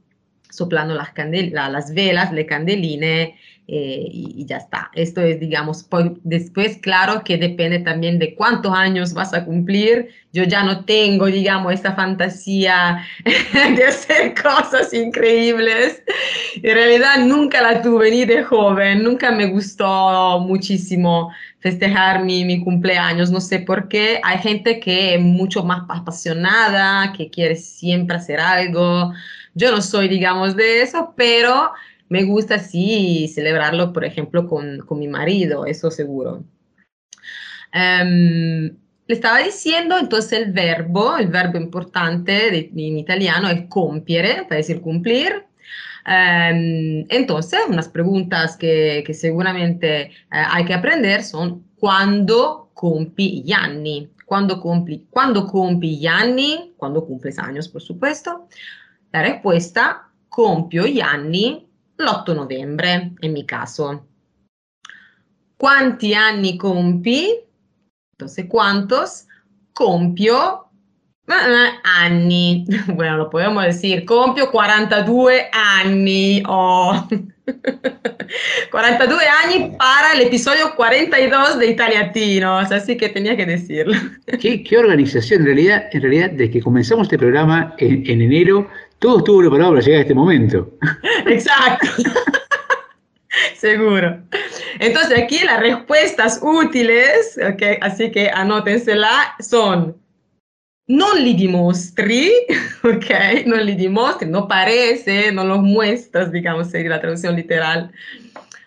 [0.50, 1.12] soplando las,
[1.52, 3.34] las velas, le candeline
[3.70, 4.90] eh, y, ya está.
[4.94, 5.86] Esto es, digamos,
[6.24, 10.08] después, claro que depende también de cuántos años vas a cumplir.
[10.32, 13.04] Yo ya no tengo, digamos, esa fantasía
[13.76, 16.02] de hacer cosas increíbles.
[16.62, 22.64] En realidad nunca la tuve ni de joven, nunca me gustó muchísimo festejar mi, mi
[22.64, 24.18] cumpleaños, no sé por qué.
[24.24, 29.12] Hay gente que es mucho más apasionada, que quiere siempre hacer algo.
[29.52, 31.72] Yo no soy, digamos, de eso, pero
[32.08, 36.44] me gusta sí celebrarlo, por ejemplo, con, con mi marido, eso seguro.
[37.72, 44.56] Em, le estaba diciendo, entonces el verbo, el verbo importante en italiano es compiere, para
[44.56, 45.44] decir cumplir.
[46.06, 53.52] Em, entonces, unas preguntas que, que seguramente eh, hay que aprender son ¿cuándo compi gli
[53.52, 54.10] anni?
[54.24, 56.74] ¿Cuándo compi, ¿Cuándo compi gli anni?
[56.76, 58.48] Cuando cumples años, por supuesto.
[59.12, 61.67] La respuesta, compio gli anni
[61.98, 64.06] l'8 novembre, en mi caso.
[65.56, 67.38] ¿Quanti anni compi?
[68.12, 69.26] Entonces, ¿cuántos?
[69.72, 70.67] Compio
[71.84, 72.64] anni.
[72.88, 76.42] Bueno, lo podemos decir, compio 42 anni.
[76.46, 77.06] Oh.
[78.70, 83.94] 42 años para el episodio 42 de Italiatinos, así que tenía que decirlo.
[84.40, 85.40] ¿Qué, qué organización?
[85.40, 88.68] En realidad, en realidad, desde que comenzamos este programa en, en enero,
[88.98, 90.70] todo estuvo preparado para llegar a este momento.
[91.26, 91.86] Exacto.
[93.56, 94.18] Seguro.
[94.78, 99.96] Entonces aquí las respuestas útiles, okay, así que anótensela, son
[100.88, 102.30] non li dimostri,
[102.82, 107.90] ok, non li dimostri, no parece, no los muestras, digamos, sería la traducción literal.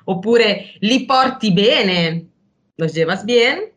[0.06, 2.28] Oppure li porti bene,
[2.78, 3.72] los llevas bien.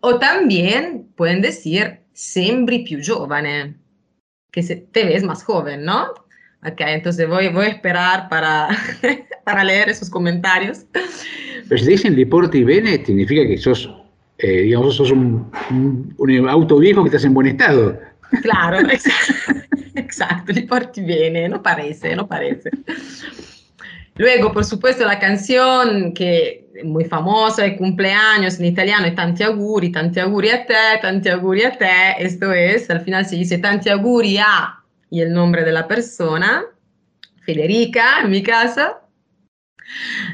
[0.00, 3.76] O también pueden decir sembri più giovane,
[4.50, 6.12] que se, te ves más joven, ¿no?
[6.64, 8.68] Ok, entonces voy, a esperar para,
[9.44, 10.86] para leer esos comentarios.
[11.68, 13.88] Pero si dicen deporte bene, significa que sos,
[14.42, 17.98] eh, digamos, sos un, un, un auto viejo que estás en buen estado.
[18.42, 18.78] Claro,
[19.94, 22.70] exacto, li porti bene, no parece, no parece.
[24.16, 29.42] Luego, por supuesto, la canción que es muy famosa de cumpleaños en italiano es Tanti
[29.42, 31.86] auguri, tanti auguri a te, tanti auguri a te.
[32.18, 36.64] Esto es, al final se dice tanti auguri a y el nombre de la persona,
[37.44, 38.98] Federica, en mi caso.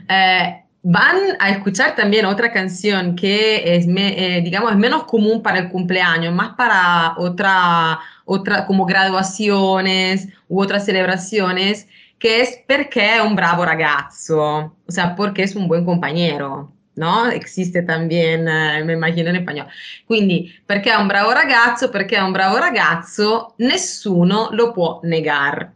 [0.08, 5.58] Eh, van a escuchar también otra canción que es, eh, digamos, es menos común para
[5.58, 13.18] el cumpleaños, más para otra, otra, como graduaciones u otras celebraciones, che è perché è
[13.20, 17.30] un bravo ragazzo, o sea, porque es un buen compañero, ¿no?
[17.30, 19.70] Existe también, eh, me immagino in spagnolo.
[20.04, 25.72] Quindi, perché è un bravo ragazzo, perché è un bravo ragazzo, nessuno lo può negar.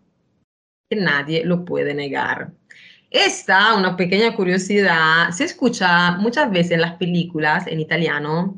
[0.89, 2.51] Que nadie lo puede negar.
[3.13, 8.57] Esta, una pequeña curiosidad, se escucha muchas veces en las películas en italiano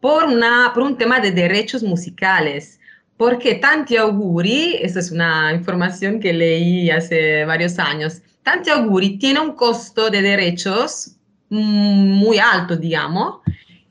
[0.00, 2.80] por, una, por un tema de derechos musicales.
[3.16, 9.38] Porque tanti auguri, esta es una información que leí hace varios años, tanti auguri tiene
[9.38, 11.16] un costo de derechos
[11.48, 13.40] muy alto, digamos.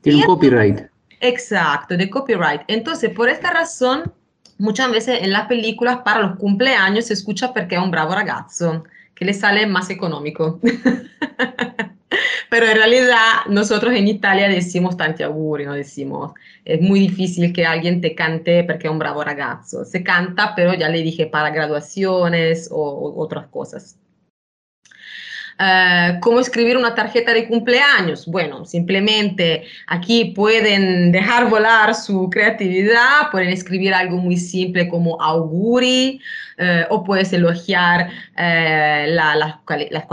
[0.02, 0.80] Tiene un copyright.
[1.20, 2.62] Exacto, de copyright.
[2.66, 4.12] Entonces, por esta razón,
[4.58, 8.84] muchas veces en las películas para los cumpleaños se escucha porque es un bravo ragazzo,
[9.22, 10.58] que le sale más económico.
[12.50, 16.32] Pero en realidad nosotros en Italia decimos tanti auguri, no decimos,
[16.64, 19.84] es muy difícil que alguien te cante porque es un bravo ragazzo.
[19.84, 23.96] Se canta, pero ya le dije para graduaciones o, o otras cosas.
[25.58, 28.26] Uh, ¿Cómo escribir una tarjeta de cumpleaños?
[28.26, 36.20] Bueno, simplemente aquí pueden dejar volar su creatividad, pueden escribir algo muy simple como auguri
[36.58, 40.06] uh, o puedes elogiar la, las,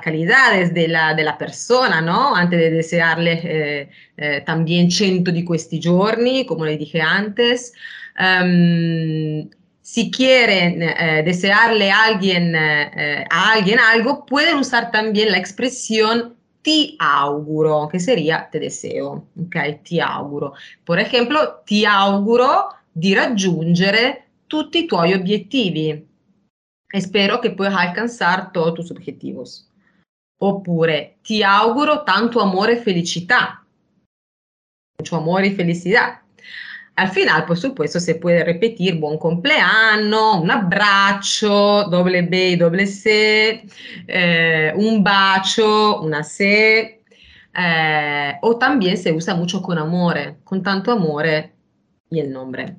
[0.00, 2.34] calidades de la, de persona, ¿no?
[2.34, 3.88] Antes de desearle
[4.44, 7.72] también 100 di questi giorni, como le dije antes.
[8.18, 9.48] Um,
[9.90, 16.36] si quieren eh, desearle a alguien, eh, a alguien algo, pueden usar también la expresión
[16.62, 19.82] ti auguro, che sería te deseo, ok?
[19.82, 20.54] Ti auguro.
[20.84, 26.06] Per esempio, ti auguro di raggiungere tutti i tuoi obiettivi
[26.92, 29.68] e spero che puedas alcanzar todos tus objetivos.
[30.40, 33.64] Oppure, ti auguro tanto amore e felicità,
[35.00, 36.20] mucho amor y felicidad.
[37.00, 43.64] Al final, por supuesto, se puede repetir buon compleanno, un abbraccio, doble B doble C,
[44.06, 47.02] eh, un bacio, una C,
[47.56, 51.54] eh, o también se usa mucho con amore, con tanto amore
[52.10, 52.76] y el nombre.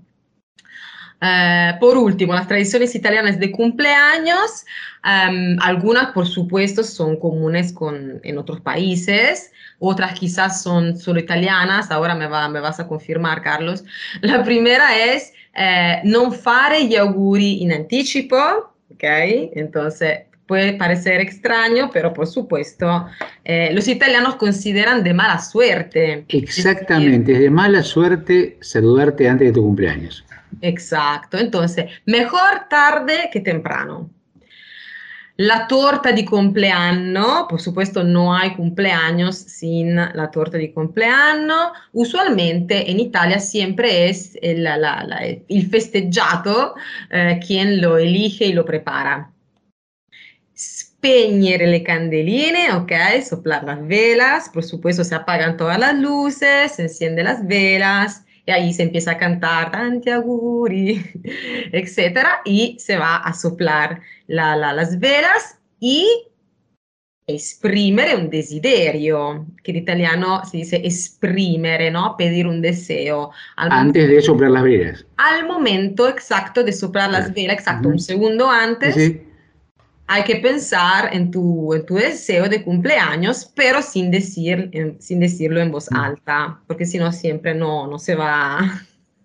[1.19, 4.65] Eh, por último, las tradiciones italianas de cumpleaños,
[5.03, 11.89] um, algunas por supuesto son comunes con, en otros países, otras quizás son solo italianas,
[11.91, 13.83] ahora me, va, me vas a confirmar, Carlos.
[14.21, 18.37] La primera es eh, non fare gli auguri in anticipo,
[18.93, 19.03] ¿ok?
[19.53, 23.07] Entonces, puede parecer extraño, pero por supuesto,
[23.43, 26.25] eh, los italianos consideran de mala suerte.
[26.27, 30.23] Exactamente, es de mala suerte saludarte antes de tu cumpleaños.
[30.61, 34.09] Exacto, entonces, mejor tarde que temprano.
[35.43, 42.91] La torta di compleanno, por supuesto no hay cumpleaños sin la torta di compleanno, usualmente
[42.91, 46.76] en Italia siempre es el, la, la, el festeggiato
[47.09, 49.31] eh, quien lo elige y lo prepara.
[50.55, 52.91] spegnere le candeline, ok,
[53.27, 58.51] soplar las velas, por supuesto se apagan todas las luces, se encienden las velas y
[58.51, 61.03] ahí se empieza a cantar tanti auguri,
[61.72, 66.07] etcétera, y se va a soplar la- la- las velas y
[67.27, 72.18] esprimere un desiderio, que en italiano si dice esprimere, ¿no?
[72.18, 73.31] Pedir un deseo.
[73.55, 75.05] Al Antes de soplar las velas.
[75.18, 79.22] al momento exacto de soplar las velas, exacto, un segundo antes, Sí.
[80.13, 85.21] Hay que pensar en tu, en tu deseo de cumpleaños, pero sin, decir, en- sin
[85.21, 88.57] decirlo en voz alta, porque si no siempre no, no se va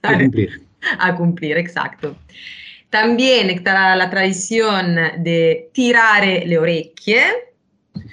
[0.02, 0.64] A cumplir.
[1.00, 2.16] a cumplir, exacto.
[2.88, 7.24] También está la tradición de tirare le orecchie.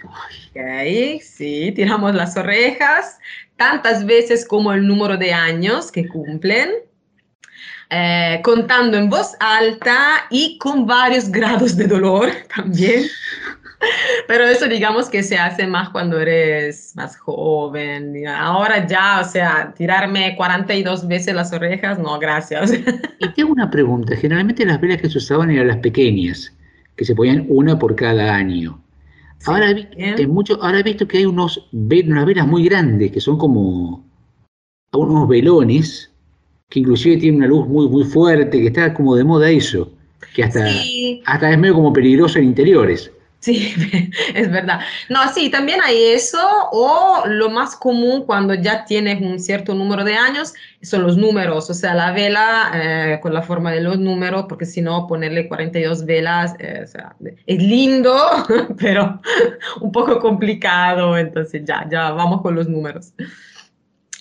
[0.03, 3.19] Ok, sí, tiramos las orejas
[3.55, 6.71] tantas veces como el número de años que cumplen,
[7.93, 13.03] eh, contando en voz alta y con varios grados de dolor también.
[14.29, 18.25] Pero eso digamos que se hace más cuando eres más joven.
[18.27, 22.71] Ahora ya, o sea, tirarme 42 veces las orejas, no, gracias.
[23.19, 24.15] Y tengo una pregunta.
[24.15, 26.53] Generalmente las velas que se usaban eran las pequeñas,
[26.95, 28.81] que se ponían una por cada año.
[29.45, 33.19] Ahora, vi- en mucho, ahora he visto que hay unos, unas velas muy grandes, que
[33.19, 34.05] son como
[34.93, 36.09] unos velones,
[36.69, 39.91] que inclusive tienen una luz muy, muy fuerte, que está como de moda eso,
[40.33, 41.21] que hasta, Sí.
[41.25, 43.11] hasta es medio como peligroso en interiores.
[43.39, 43.73] Sí,
[44.33, 44.79] es verdad.
[45.09, 46.39] No, sí, también hay eso,
[46.71, 51.69] o lo más común cuando ya tienes un cierto número de años son los números,
[51.69, 55.49] o sea, la vela eh, con la forma de los números, porque si no, ponerle
[55.49, 58.15] 42 velas, eh, o sea, es lindo,
[58.79, 59.19] pero
[59.81, 63.11] un poco complicado, entonces ya, ya vamos con los números.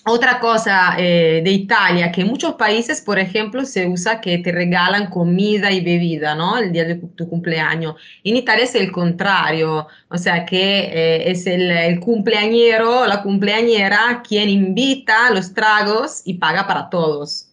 [0.05, 4.51] Otra cosa eh, de Italia, que en muchos países, por ejemplo, se usa que te
[4.51, 6.57] regalan comida y bebida, ¿no?
[6.57, 7.95] El día de tu cumpleaños.
[8.21, 13.21] En Italia es el contrario, o sea que eh, es el, el cumpleañero o la
[13.23, 17.52] cumpleañera quien invita los tragos y paga para todos.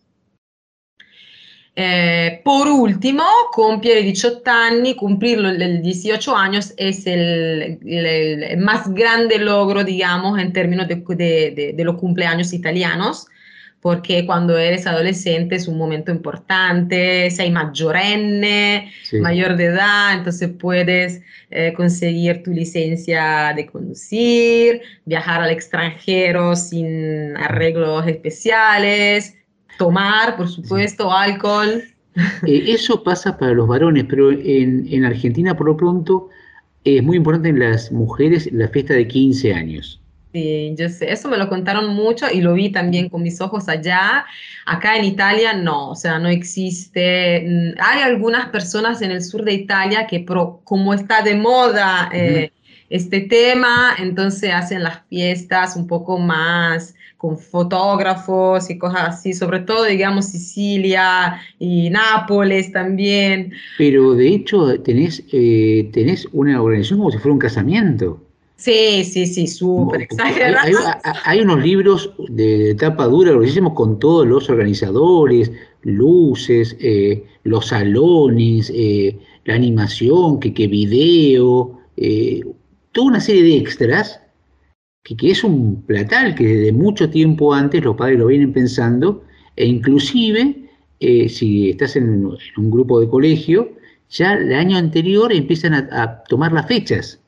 [1.83, 8.93] Eh, por último, compiere 18 anni, cumplirlo el 18 años es el, el- el más
[8.93, 13.27] grande logro, digamos, en términos de, de- de- de los cumpleaños italianos,
[13.81, 19.17] porque cuando eres adolescente es un momento importante, sei maggiorenne, Sí.
[19.21, 27.35] mayor de edad, entonces puedes eh, conseguir tu licencia de conducir, viajar al extranjero sin
[27.39, 29.35] arreglos especiales,
[29.81, 31.83] tomar, por supuesto, alcohol.
[32.45, 36.29] Eh, eso pasa para los varones, pero en, en Argentina, por lo pronto,
[36.85, 40.03] es muy importante en las mujeres la fiesta de 15 años.
[40.33, 43.69] Sí, yo sé, eso me lo contaron mucho y lo vi también con mis ojos
[43.69, 44.25] allá.
[44.65, 47.45] Acá en Italia no, o sea, no existe.
[47.77, 52.09] mm, Hay algunas personas en el sur de Italia que pro- como está de moda
[52.13, 52.53] eh,
[52.89, 59.61] este tema, entonces hacen las fiestas un poco más con fotógrafos y cosas así, sobre
[59.61, 63.53] todo, digamos, Sicilia y Nápoles también.
[63.77, 68.23] Pero de hecho tenés, eh, tenés una organización como si fuera un casamiento.
[68.57, 70.79] Sí, sí, sí, súper Hay, exagerado.
[71.05, 75.53] hay- hay unos libros de tapa dura, gruesísimos, con todos los organizadores,
[75.83, 81.81] luces, eh, los salones, eh, la animación, que, que video,
[82.93, 84.21] toda una serie de extras,
[85.03, 89.25] que, es un platal que desde mucho tiempo antes los padres lo vienen pensando,
[89.57, 90.69] e inclusive
[91.01, 93.73] eh, si estás en, un grupo de colegio,
[94.09, 97.20] ya el año anterior empiezan a tomar las fechas.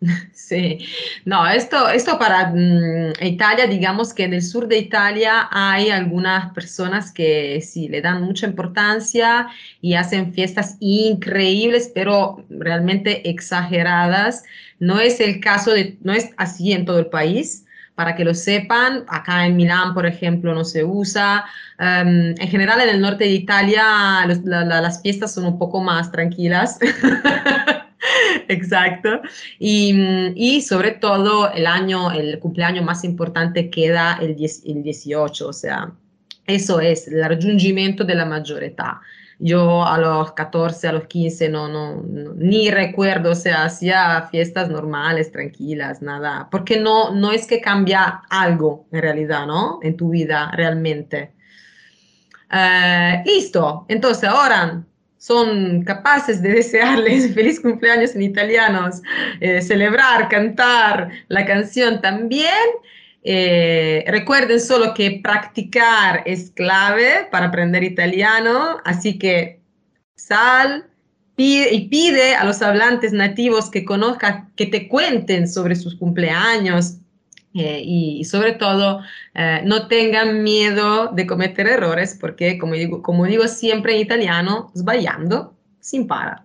[0.32, 0.86] Sí,
[1.24, 6.52] no, esto, esto para mm, Italia, digamos que en el sur de Italia hay algunas
[6.52, 9.48] personas que sí le dan mucha importancia
[9.80, 14.44] y hacen fiestas increíbles, pero realmente exageradas.
[14.78, 17.64] No es el caso de, no es así en todo el país.
[17.94, 21.46] Para que lo sepan, acá en Milán, por ejemplo, no se usa.
[21.78, 23.82] Em, en general, en el norte de Italia,
[24.26, 26.78] las fiestas son un poco más tranquilas.
[28.48, 29.20] Exacto.
[29.58, 34.82] Y, mm, y sobre todo el año, el cumpleaños más importante queda el, 10 el
[34.82, 35.92] 18, o sea,
[36.46, 38.94] eso es el raggiungimento de la mayor edad.
[39.38, 44.28] Yo a los 14, a los 15 no, no, no- ni recuerdo, o sea, hacía
[44.30, 49.78] fiestas normales, tranquilas, nada, porque no, no es que cambia algo en realidad, ¿no?
[49.82, 51.32] En tu vida realmente.
[52.50, 54.84] Eh, listo, entonces ahora
[55.26, 59.02] son capaces de desearles feliz cumpleaños en italianos,
[59.40, 62.64] eh, celebrar, cantar la canción también.
[63.24, 69.60] Eh, recuerden solo que practicar es clave para aprender italiano, así que
[70.14, 70.86] sal
[71.36, 76.98] y pide a los hablantes nativos que conozcan, que te cuenten sobre sus cumpleaños,
[77.56, 79.00] eh, y, y sobre todo
[79.34, 84.70] eh, no tengan miedo de cometer errores porque como digo, como digo siempre en italiano,
[84.74, 86.44] sbagliando si impara.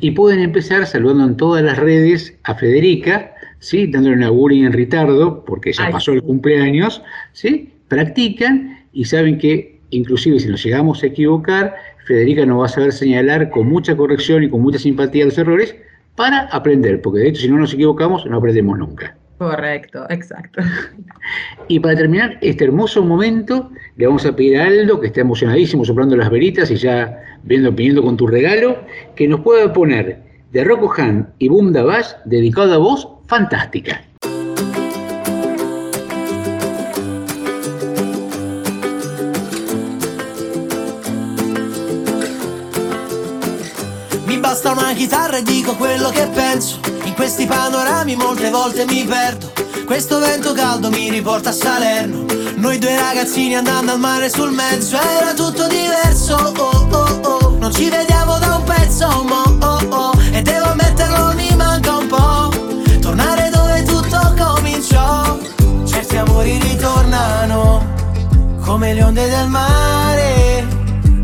[0.00, 3.86] Y pueden empezar saludando en todas las redes a Federica, ¿sí?
[3.86, 7.72] dándole un augurio en retardo, porque ya Ay, pasó el cumpleaños, ¿sí?
[7.88, 11.74] practican y saben que inclusive si nos llegamos a equivocar,
[12.06, 15.74] Federica nos va a saber señalar con mucha corrección y con mucha simpatía los errores
[16.16, 19.16] para aprender, porque de hecho si no nos equivocamos no aprendemos nunca.
[19.38, 20.62] Correcto, exacto.
[21.68, 25.84] Y para terminar este hermoso momento, le vamos a pedir a Aldo, que está emocionadísimo
[25.84, 28.78] soplando las veritas y ya viendo, viniendo con tu regalo,
[29.16, 34.02] que nos pueda poner de Rocco Han y Boom Dabash, dedicado a vos, fantástica.
[44.26, 46.78] Mi basta una chitarra e dico quello che penso.
[47.14, 49.52] Questi panorami molte volte mi perdo.
[49.86, 52.24] Questo vento caldo mi riporta a Salerno.
[52.56, 54.96] Noi due ragazzini andando al mare sul mezzo.
[54.96, 56.34] Era tutto diverso.
[56.34, 57.56] Oh oh oh.
[57.58, 59.06] Non ci vediamo da un pezzo.
[59.06, 60.12] Mo oh oh.
[60.32, 62.52] E devo ammetterlo, mi manca un po'.
[63.00, 65.38] Tornare dove tutto cominciò.
[65.86, 67.92] Certi amori ritornano.
[68.64, 70.66] Come le onde del mare.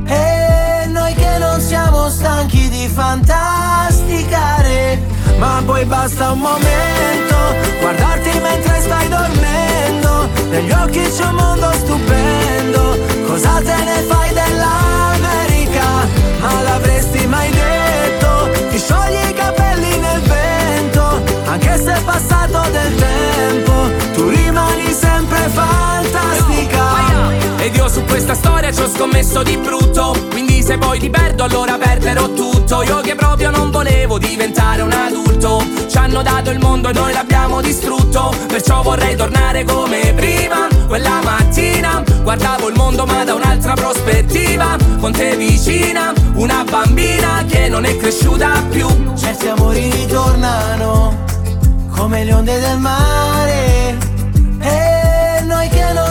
[0.07, 3.90] E noi che non siamo stanchi di fantasticare
[5.41, 7.37] Ma poi basta un momento
[7.81, 15.87] Guardarti mentre stai dormendo Negli occhi c'è un mondo stupendo Cosa te ne fai dell'America?
[16.41, 18.51] Ma l'avresti mai detto?
[18.69, 23.73] Ti sciogli i capelli nel vento Anche se è passato del tempo
[24.13, 26.40] Tu rimani sempre fantastica
[27.63, 30.17] Ed io su questa storia ci ho scommesso di brutto.
[30.31, 32.83] Quindi se poi ti perdo allora perderò tutto.
[32.83, 35.63] Io che proprio non volevo diventare un adulto.
[35.87, 38.35] Ci hanno dato il mondo e noi l'abbiamo distrutto.
[38.49, 42.03] Perciò vorrei tornare come prima Quella mattina.
[42.23, 44.77] Guardavo il mondo ma da un'altra prospettiva.
[44.99, 48.89] Con te vicina, una bambina che non è cresciuta più.
[49.15, 51.25] Certi amori ritornano
[51.95, 53.90] come le onde del mare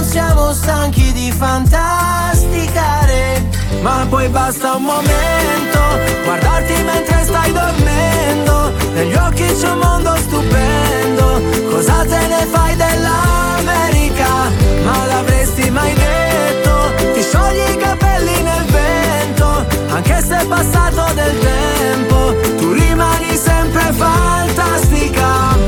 [0.09, 3.45] siamo stanchi di fantasticare
[3.81, 5.79] Ma poi basta un momento
[6.23, 14.49] Guardarti mentre stai dormendo Negli occhi c'è un mondo stupendo Cosa te ne fai dell'America?
[14.83, 16.91] Ma l'avresti mai detto?
[17.13, 23.93] Ti sciogli i capelli nel vento Anche se è passato del tempo Tu rimani sempre
[23.93, 25.58] fantastica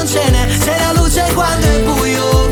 [0.00, 2.48] non ce n'è Sei la luce quando è buio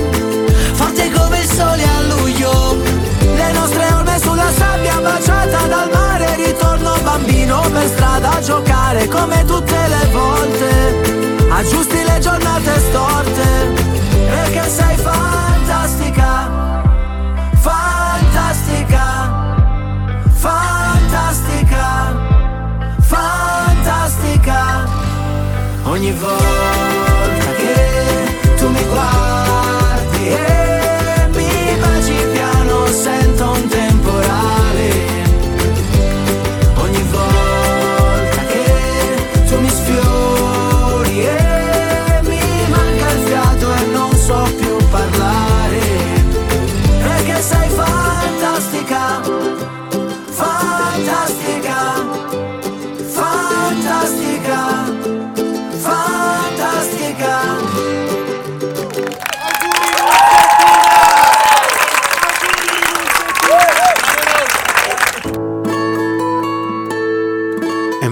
[0.75, 2.77] Forte come il sole a luglio.
[3.21, 9.45] Le nostre orme sulla sabbia baciata dal mare Ritorno bambino per strada a giocare Come
[9.47, 11.47] tutte le volte.
[11.49, 13.73] Aggiusti le giornate storte
[14.13, 16.51] Perché sei fantastica
[17.61, 19.07] Fantastica
[20.35, 22.17] Fantastica
[23.01, 24.87] Fantastica.
[25.85, 26.98] Ogni volta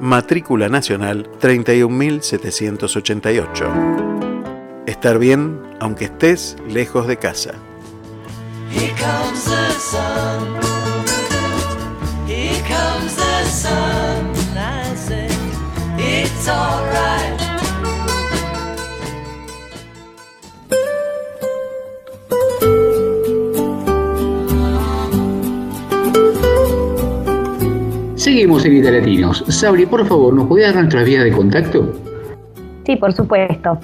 [0.00, 3.66] matrícula nacional 31788.
[4.86, 7.54] Estar bien aunque estés lejos de casa.
[8.70, 10.58] Here comes the sun.
[16.00, 17.17] It's alright.
[28.28, 29.42] Seguimos en Italiatinos.
[29.48, 31.94] Sabri, por favor, ¿nos podías dar nuestra vía de contacto?
[32.84, 33.78] Sí, por supuesto.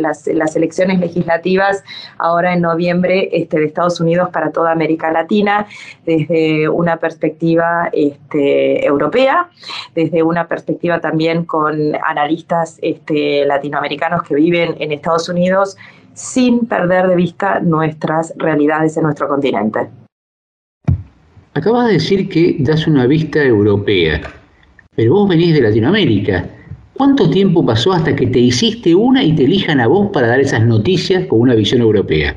[0.54, 1.82] elecciones legislativas
[2.18, 2.91] ahora en noviembre
[3.32, 5.66] este, de Estados Unidos para toda América Latina
[6.04, 9.48] desde una perspectiva este, europea,
[9.94, 15.76] desde una perspectiva también con analistas este, latinoamericanos que viven en Estados Unidos
[16.14, 19.88] sin perder de vista nuestras realidades en nuestro continente.
[21.54, 24.22] Acabas de decir que das una vista europea,
[24.96, 26.46] pero vos venís de Latinoamérica.
[26.94, 30.40] ¿Cuánto tiempo pasó hasta que te hiciste una y te elijan a vos para dar
[30.40, 32.36] esas noticias con una visión europea?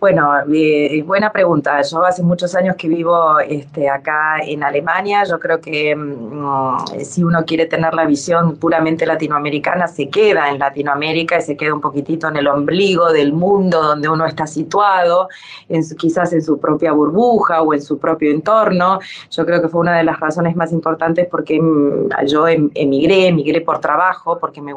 [0.00, 1.82] Bueno, eh, buena pregunta.
[1.82, 5.24] Yo hace muchos años que vivo este, acá en Alemania.
[5.24, 10.60] Yo creo que mm, si uno quiere tener la visión puramente latinoamericana, se queda en
[10.60, 15.28] Latinoamérica y se queda un poquitito en el ombligo del mundo donde uno está situado,
[15.68, 19.00] en su- quizás en su propia burbuja o en su propio entorno.
[19.32, 23.26] Yo creo que fue una de las razones más importantes porque mm, yo em- emigré,
[23.26, 24.74] emigré por trabajo, porque me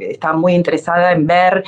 [0.00, 1.64] estaba muy interesada en ver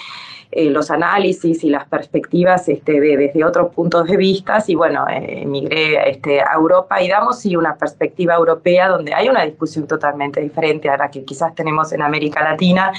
[0.56, 4.62] eh, los análisis y las perspectivas este, de, desde otros puntos de vista.
[4.64, 9.28] Y bueno, eh, emigré este, a Europa y damos sí una perspectiva europea donde hay
[9.28, 12.92] una discusión totalmente diferente a la que quizás tenemos en América Latina,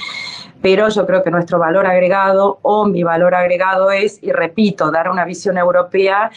[0.60, 5.08] pero yo creo que nuestro valor agregado o mi valor agregado es, y repito, dar
[5.08, 6.30] una visión europea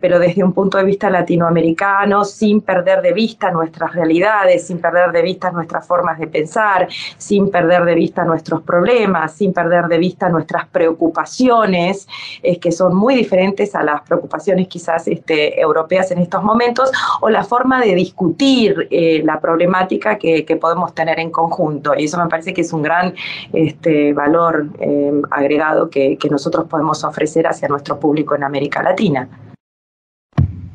[0.00, 5.12] pero desde un punto de vista latinoamericano, sin perder de vista nuestras realidades, sin perder
[5.12, 9.98] de vista nuestras formas de pensar, sin perder de vista nuestros problemas, sin perder de
[9.98, 12.08] vista nuestras preocupaciones,
[12.42, 16.90] eh, que son muy diferentes a las preocupaciones quizás este, europeas en estos momentos,
[17.20, 21.94] o la forma de discutir eh, la problemática que, que podemos tener en conjunto.
[21.96, 23.14] Y eso me parece que es un gran
[23.52, 29.28] este, valor eh, agregado que, que nosotros podemos ofrecer hacia nuestro público en América Latina.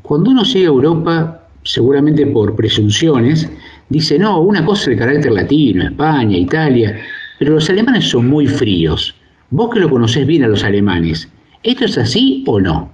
[0.01, 3.49] Cuando uno llega a Europa, seguramente por presunciones,
[3.89, 6.99] dice, no, una cosa el carácter latino, España, Italia,
[7.39, 9.15] pero los alemanes son muy fríos.
[9.49, 11.27] Vos que lo conocés bien a los alemanes,
[11.63, 12.91] ¿esto es así o no?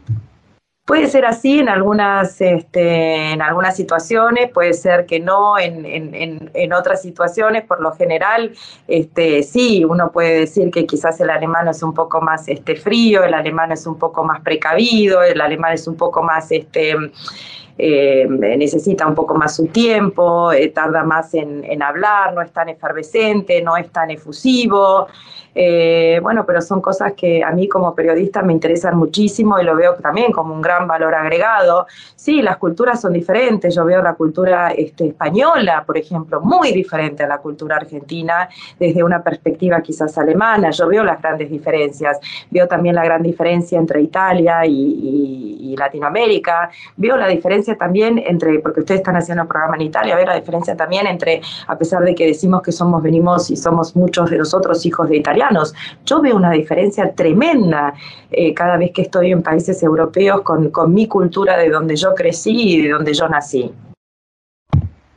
[0.87, 6.49] Puede ser así en algunas, este, en algunas situaciones, puede ser que no en, en-
[6.53, 7.65] en- otras situaciones.
[7.65, 8.53] Por lo general,
[8.87, 13.25] este, sí, uno puede decir que quizás el alemán es un poco más este, frío,
[13.25, 16.49] el alemán es un poco más precavido, el alemán es un poco más...
[16.53, 16.95] Este,
[17.79, 22.51] eh, necesita un poco más su tiempo, eh, tarda más en, en hablar, no es
[22.51, 25.05] tan efervescente, no es tan efusivo.
[25.59, 29.75] Eh, bueno, pero son cosas que a mí como periodista me interesan muchísimo y lo
[29.75, 31.87] veo también como un gran valor agregado.
[32.15, 33.73] Sí, las culturas son diferentes.
[33.73, 38.47] Yo veo la cultura este, española, por ejemplo, muy diferente a la cultura argentina
[38.79, 40.69] desde una perspectiva quizás alemana.
[40.69, 42.19] Yo veo las grandes diferencias.
[42.51, 46.69] Veo también la gran diferencia entre Italia y, y- y Latinoamérica.
[46.97, 50.35] Veo la diferencia también entre, porque ustedes están haciendo un programa en Italia, ver la
[50.35, 54.37] diferencia también entre, a pesar de que decimos que somos, venimos y somos muchos de
[54.37, 55.46] nosotros hijos de italianos,
[56.05, 57.93] yo veo una diferencia tremenda
[58.31, 62.13] eh, cada vez que estoy en países europeos con, con mi cultura de donde yo
[62.15, 63.71] crecí y de donde yo nací.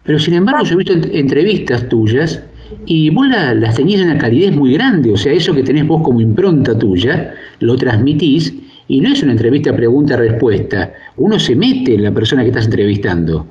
[0.03, 2.43] Pero sin embargo, yo he visto ent- entrevistas tuyas
[2.87, 5.13] y vos la- las tenías en una calidez muy grande.
[5.13, 8.55] O sea, eso que tenés vos como impronta tuya, lo transmitís
[8.89, 10.93] y no es una entrevista pregunta-respuesta.
[11.17, 13.47] Uno se mete en la persona que estás entrevistando.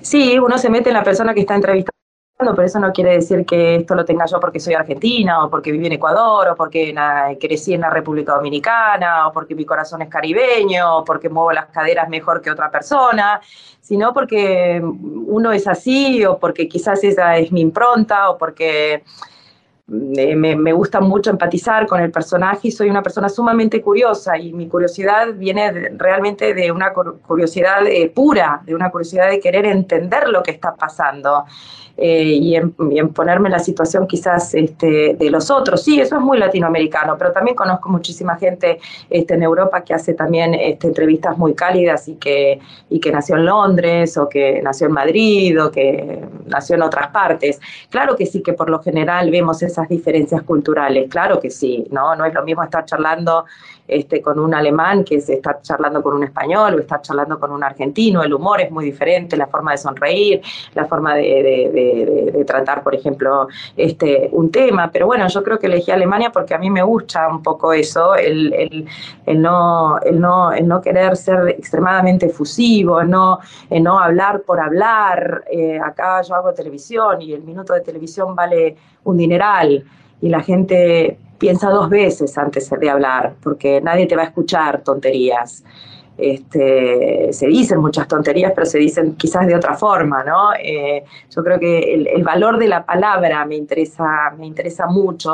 [0.00, 1.92] Sí, uno se mete en la persona que está entrevistando,
[2.38, 5.72] pero eso no quiere decir que esto lo tenga yo porque soy argentina, o porque
[5.72, 6.94] viví en Ecuador, o porque
[7.40, 11.66] crecí en la República Dominicana, o porque mi corazón es caribeño, o porque muevo las
[11.66, 13.40] caderas mejor que otra persona,
[13.80, 19.02] sino porque uno es así, o porque quizás esa es mi impronta, o porque
[19.88, 24.52] me, me- gusta mucho empatizar con el personaje y soy una persona sumamente curiosa y
[24.52, 29.40] mi curiosidad viene de- realmente de una cur- curiosidad eh, pura, de una curiosidad de
[29.40, 31.46] querer entender lo que está pasando
[32.00, 35.82] eh, y, en, y en ponerme la situación quizás este, de los otros.
[35.82, 38.78] Sí, eso es muy latinoamericano, pero también conozco muchísima gente
[39.10, 43.36] este, en Europa que hace también este, entrevistas muy cálidas y que, y que nació
[43.36, 47.60] en Londres o que nació en Madrid o que nació en otras partes.
[47.90, 52.14] Claro que sí, que por lo general vemos esas diferencias culturales, claro que sí, ¿no?
[52.14, 53.44] No es lo mismo estar charlando
[53.88, 57.50] este, con un alemán que es estar charlando con un español o estar charlando con
[57.50, 60.42] un argentino, el humor es muy diferente, la forma de sonreír,
[60.74, 65.90] la forma de tratar, por ejemplo, este, un tema, pero bueno, yo creo que elegí
[65.90, 68.86] Alemania porque a mí me gusta un poco eso, el, el-
[69.26, 73.38] el no, el, no, el no querer ser extremadamente efusivo, el no,
[73.70, 78.34] el no hablar por hablar, Eh, acá yo hago televisión y el minuto de televisión
[78.34, 79.84] vale un dineral.
[80.20, 84.82] Y la gente piensa dos veces antes de hablar, porque nadie te va a escuchar
[84.82, 85.64] tonterías.
[86.18, 90.52] Este, se dicen muchas tonterías, pero se dicen quizás de otra forma, ¿no?
[90.60, 91.04] Eh,
[91.34, 95.30] yo creo que el, el valor de la palabra me interesa, me interesa mucho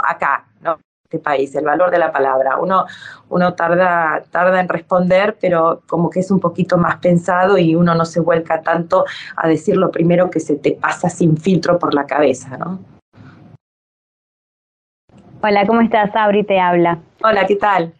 [0.00, 0.78] acá, ¿no?
[1.04, 2.58] Este país, el valor de la palabra.
[2.58, 2.84] Uno,
[3.30, 7.96] uno tarda, tarda en responder, pero como que es un poquito más pensado y uno
[7.96, 11.94] no se vuelca tanto a decir lo primero que se te pasa sin filtro por
[11.94, 12.97] la cabeza, ¿no?
[15.40, 16.10] Hola, ¿cómo estás?
[16.16, 16.98] Abri te habla.
[17.22, 17.92] Hola, ¿qué tal?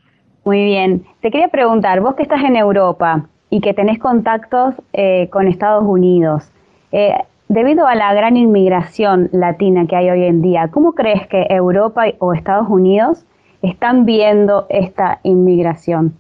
[0.44, 1.05] Muy bien.
[1.20, 5.85] Te quería preguntar, vos que estás en Europa y que tenés contactos eh, con Estados
[5.85, 6.51] Unidos,
[6.90, 7.15] eh,
[7.48, 12.06] debido a la gran inmigración latina que hay hoy en día, ¿cómo crees que Europa
[12.19, 13.24] o Estados Unidos
[13.62, 16.15] están viendo esta inmigración?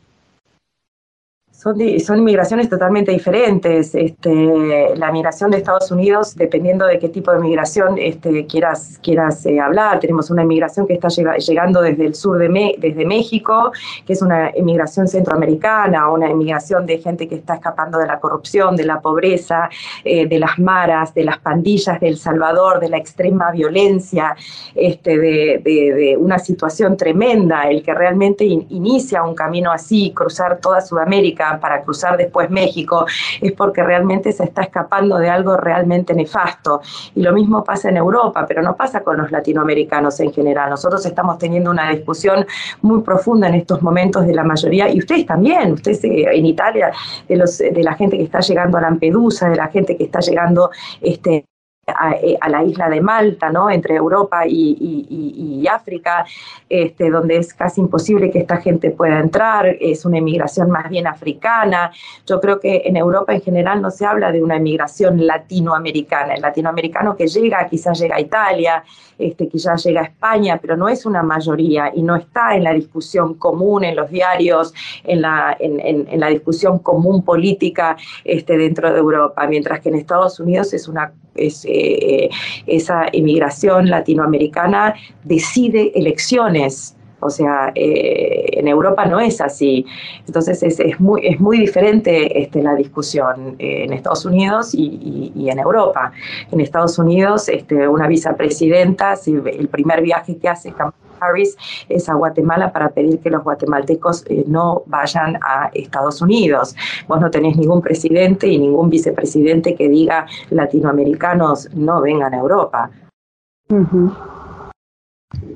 [1.60, 3.92] Son, son migraciones totalmente diferentes.
[3.92, 9.44] Este, la migración de Estados Unidos, dependiendo de qué tipo de migración este, quieras, quieras
[9.44, 13.04] eh, hablar, tenemos una inmigración que está llega- llegando desde el sur de Me- desde
[13.04, 13.72] México,
[14.06, 18.76] que es una inmigración centroamericana, una inmigración de gente que está escapando de la corrupción,
[18.76, 19.68] de la pobreza,
[20.04, 24.36] eh, de las maras, de las pandillas de El Salvador, de la extrema violencia,
[24.76, 30.12] este, de, de- de una situación tremenda, el que realmente in- inicia un camino así,
[30.14, 33.06] cruzar toda Sudamérica para cruzar después México,
[33.40, 36.80] es porque realmente se está escapando de algo realmente nefasto.
[37.14, 40.70] Y lo mismo pasa en Europa, pero no pasa con los latinoamericanos en general.
[40.70, 42.46] Nosotros estamos teniendo una discusión
[42.82, 46.92] muy profunda en estos momentos de la mayoría, y ustedes también, ustedes eh, en Italia,
[47.28, 50.20] de, los, de la gente que está llegando a Lampedusa, de la gente que está
[50.20, 50.70] llegando
[51.00, 51.46] este,
[51.88, 53.70] a, eh, a la isla de Malta, ¿no?
[53.70, 56.24] entre Europa y, y- África,
[56.68, 61.06] este, donde es casi imposible que esta gente pueda entrar, es una inmigración más bien
[61.06, 61.90] africana.
[62.26, 66.34] Yo creo que en Europa en general no se habla de una inmigración latinoamericana.
[66.34, 68.82] El latinoamericano que llega, quizás llega a Italia,
[69.18, 72.72] este, quizás llega a España, pero no es una mayoría y no está en la
[72.72, 74.72] discusión común, en los diarios,
[75.04, 79.94] en la, en, en- la discusión común política este, dentro de Europa, mientras que en
[79.96, 82.28] Estados Unidos es una es, eh,
[82.66, 86.96] esa inmigración latinoamericana decide elecciones.
[87.20, 89.84] O sea, eh, en Europa no es así.
[90.26, 94.84] Entonces es, es muy, es muy diferente este, la discusión eh, en Estados Unidos y,
[94.84, 96.12] y- y en Europa.
[96.52, 101.56] En Estados Unidos, este, una vicepresidenta, si el primer viaje que hace Kamala Harris
[101.88, 106.76] es a Guatemala para pedir que los guatemaltecos eh, no vayan a Estados Unidos.
[107.08, 112.90] Vos no tenés ningún presidente y ningún vicepresidente que diga latinoamericanos no vengan a Europa.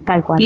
[0.04, 0.38] Tal cual.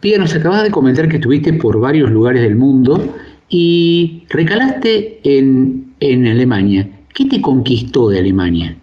[0.00, 3.14] Pía, nos acabas de comentar que estuviste por varios lugares del mundo
[3.48, 6.88] y recalaste en, en Alemania.
[7.12, 8.76] ¿Qué te conquistó de Alemania?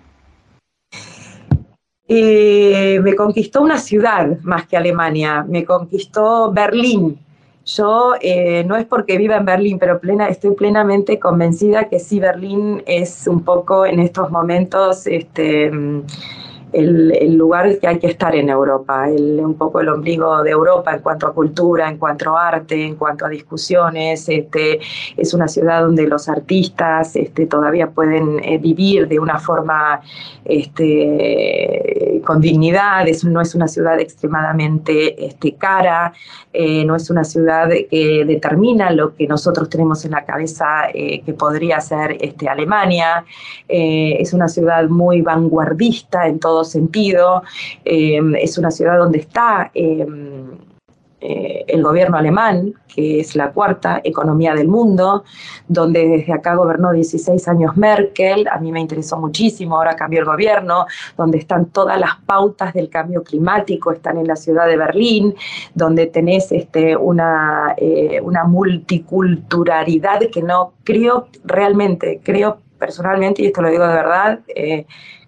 [2.08, 7.18] Eh, me conquistó una ciudad más que Alemania, me conquistó Berlín.
[7.66, 12.20] Yo eh, no es porque viva en Berlín, pero plena, estoy plenamente convencida que sí,
[12.20, 15.72] Berlín es un poco en estos momentos este,
[16.82, 20.52] el, el lugar que hay que estar en Europa, el, un poco el ombligo de
[20.52, 24.28] Europa en cuanto a cultura, en cuanto a arte, en cuanto a discusiones.
[24.30, 24.80] Este,
[25.18, 30.02] es una ciudad donde los artistas este, todavía pueden eh, vivir de una forma
[30.46, 36.14] este, con dignidad, es- no es una ciudad extremadamente este, cara,
[36.54, 41.22] eh, no es una ciudad que determina lo que nosotros tenemos en la cabeza eh,
[41.26, 43.26] que podría ser este, Alemania,
[43.68, 47.44] Eh, es una ciudad muy vanguardista en todo sentido,
[47.84, 50.06] Eh, es una ciudad donde está eh,
[51.22, 55.24] eh, el gobierno alemán, que es la cuarta economía del mundo,
[55.68, 60.26] donde desde acá gobernó 16 años Merkel, a mí me interesó muchísimo, ahora cambió el
[60.26, 60.86] gobierno,
[61.18, 65.34] donde están todas las pautas del cambio climático, están en la ciudad de Berlín,
[65.74, 73.62] donde tenés este, una, eh, una multiculturalidad que no creo realmente, creo personalmente, y esto
[73.62, 74.86] lo digo de verdad, eh,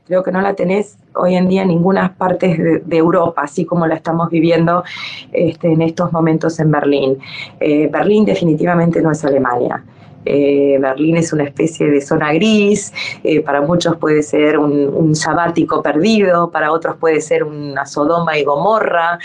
[0.08, 3.86] creo que no la tenés hoy en día en ninguna parte de, Europa, así como
[3.86, 4.84] la estamos viviendo
[5.32, 7.18] este, en estos momentos en Berlín.
[7.60, 9.84] Eh, Berlín definitivamente no es Alemania.
[10.30, 12.92] Eh, Berlín es una especie de zona gris,
[13.24, 18.44] eh, para muchos puede ser un, sabático perdido, para otros puede ser una Sodoma y
[18.44, 19.20] Gomorra,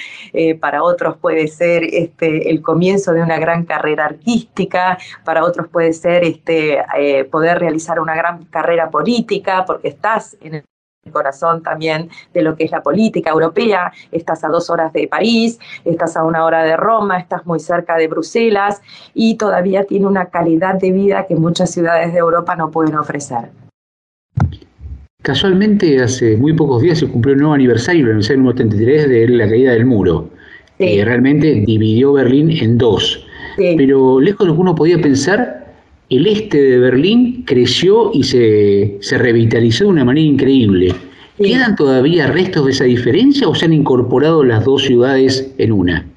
[0.61, 5.93] para otros puede ser este, el comienzo de una gran carrera artística, para otros puede
[5.93, 6.79] ser este,
[7.33, 10.63] poder realizar una gran carrera política, porque estás en
[11.05, 15.09] el corazón también de lo que es la política europea, estás a dos horas de
[15.09, 18.81] París, estás a una hora de Roma, estás muy cerca de Bruselas
[19.13, 23.51] y todavía tiene una calidad de vida que muchas ciudades de Europa no pueden ofrecer.
[25.23, 29.29] Casualmente, hace muy pocos días se cumplió un nuevo aniversario, el aniversario número 33 de
[29.29, 30.31] la caída del muro.
[30.79, 33.25] que realmente dividió Berlín en dos.
[33.57, 35.62] Pero lejos de lo que uno podía pensar,
[36.17, 40.95] el este de Berlín creció y se, se revitalizó de una manera increíble.
[41.39, 46.12] ¿Quedan todavía restos de esa diferencia o se han incorporado las dos ciudades en una?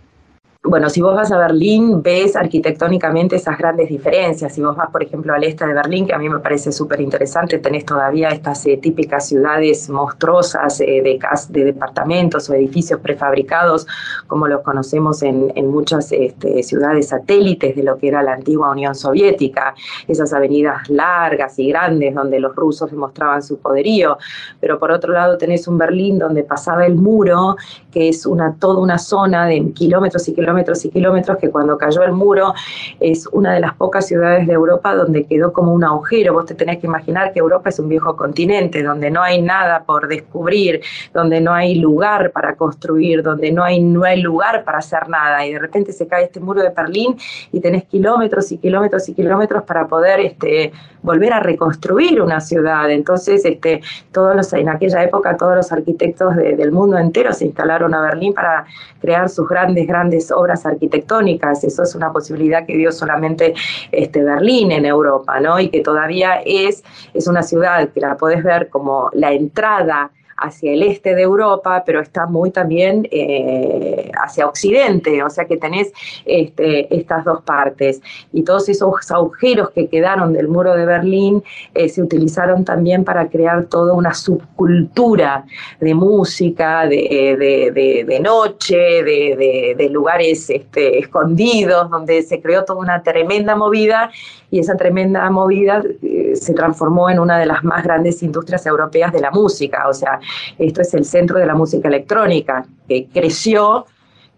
[0.67, 4.51] Bueno, si vos vas a Berlín, ves arquitectónicamente esas grandes diferencias.
[4.51, 7.01] Si vos vas, por ejemplo, al este de Berlín, que a mí me parece súper
[7.01, 11.19] interesante, tenés todavía estas eh, típicas ciudades monstruosas eh, de,
[11.49, 13.85] de departamentos o edificios prefabricados,
[14.25, 18.71] como los conocemos en, en muchas este, ciudades satélites de lo que era la antigua
[18.71, 19.75] Unión Soviética.
[20.07, 24.17] Esas avenidas largas y grandes donde los rusos demostraban su poderío.
[24.59, 27.55] Pero por otro lado tenés un Berlín donde pasaba el muro,
[27.91, 30.55] que es una, toda una zona de kilómetros y kilómetros
[30.86, 32.53] y kilómetros, que cuando cayó el muro
[32.99, 36.34] es una de las pocas ciudades de Europa donde quedó como un agujero.
[36.34, 39.84] Vos te tenés que imaginar que Europa es un viejo continente, donde no hay nada
[39.84, 40.82] por descubrir,
[41.14, 45.45] donde no hay lugar para construir, donde no hay, no hay lugar para hacer nada.
[45.45, 47.15] Y de repente se cae este muro de Berlín
[47.52, 50.72] y tenés kilómetros y kilómetros y kilómetros para poder este,
[51.06, 52.90] volver a reconstruir una ciudad.
[52.90, 57.45] Entonces, este, todos los, en aquella época, todos los arquitectos de- del mundo entero se
[57.45, 58.65] instalaron a Berlín para
[58.99, 61.64] crear sus grandes, grandes obras arquitectónicas.
[61.64, 63.53] Eso es una posibilidad que dio solamente
[63.91, 65.60] este, Berlín en Europa, ¿no?
[65.60, 66.84] Y que todavía es,
[67.14, 71.84] es una ciudad que la podés ver como la entrada hacia el este de Europa,
[71.86, 75.91] pero está muy también eh, hacia occidente, o sea que tenés
[76.26, 78.02] este, estas dos partes.
[78.34, 81.44] Y todos esos agujeros que quedaron del muro de Berlín
[81.74, 85.45] eh, se utilizaron también para crear toda una subcultura
[85.80, 92.41] de música, de, de- de- de noche, de, de- de lugares este, escondidos, donde se
[92.41, 94.12] creó toda una tremenda movida
[94.56, 99.11] y esa tremenda movida eh, se transformó en una de las más grandes industrias europeas
[99.11, 99.90] de la música.
[99.90, 100.22] O sea,
[100.57, 103.86] esto es el centro de la música electrónica, que creció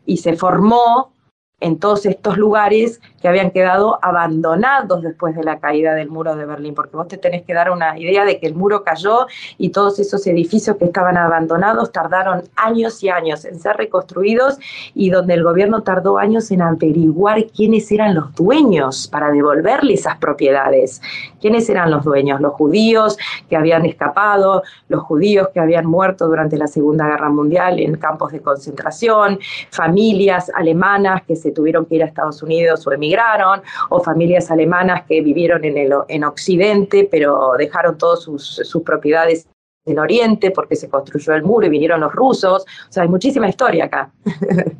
[0.07, 1.11] y se formó
[1.59, 6.45] en todos estos lugares que habían quedado abandonados después de la caída del muro de
[6.45, 9.27] Berlín, porque vos te tenés que dar una idea de que el muro cayó
[9.57, 14.57] y todos esos edificios que estaban abandonados tardaron años y años en ser reconstruidos
[14.93, 20.17] y donde el gobierno tardó años en averiguar quiénes eran los dueños para devolverle esas
[20.17, 21.01] propiedades.
[21.41, 22.41] ¿Quiénes eran los dueños?
[22.41, 23.17] Los judíos
[23.49, 28.31] que habían escapado, los judíos que habían muerto durante la Segunda Guerra Mundial en campos
[28.31, 29.39] de concentración,
[29.71, 35.03] familias alemanas que se tuvieron que ir a Estados Unidos o emigraron, o familias alemanas
[35.07, 39.47] que vivieron en, el, en Occidente, pero dejaron todas sus, sus propiedades
[39.85, 42.63] en Oriente porque se construyó el muro y vinieron los rusos.
[42.63, 44.11] O sea, hay muchísima historia acá.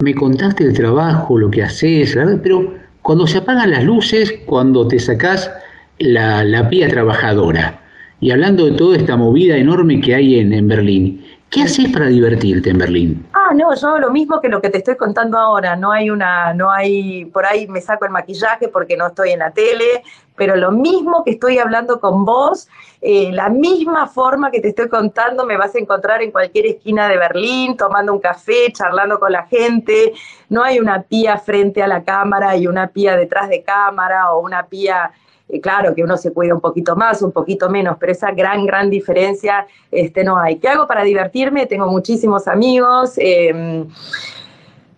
[0.00, 2.72] Me contaste el trabajo, lo que haces, pero
[3.02, 5.50] cuando se apagan las luces, cuando te sacás
[5.98, 7.82] la, la pía trabajadora,
[8.20, 12.06] y hablando de toda esta movida enorme que hay en, en Berlín, ¿qué haces para
[12.06, 13.26] divertirte en Berlín?
[13.50, 16.52] Ah, no, yo lo mismo que lo que te estoy contando ahora, no hay una,
[16.52, 20.02] no hay, por ahí me saco el maquillaje porque no estoy en la tele,
[20.36, 22.68] pero lo mismo que estoy hablando con vos,
[23.00, 27.08] eh, la misma forma que te estoy contando me vas a encontrar en cualquier esquina
[27.08, 30.12] de Berlín, tomando un café, charlando con la gente,
[30.50, 34.40] no hay una pía frente a la cámara y una pía detrás de cámara o
[34.40, 35.10] una pía
[35.48, 38.66] eh, claro que uno se cuida un poquito más, un poquito menos, pero esa gran,
[38.66, 40.56] gran diferencia este, no hay.
[40.56, 41.66] ¿Qué hago para divertirme?
[41.66, 43.14] Tengo muchísimos amigos.
[43.18, 43.84] eh,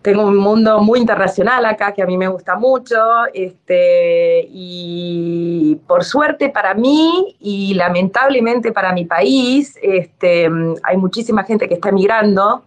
[0.01, 2.97] tengo un mundo muy internacional acá que a mí me gusta mucho
[3.33, 10.49] este, y por suerte para mí y lamentablemente para mi país este,
[10.83, 12.63] hay muchísima gente que está emigrando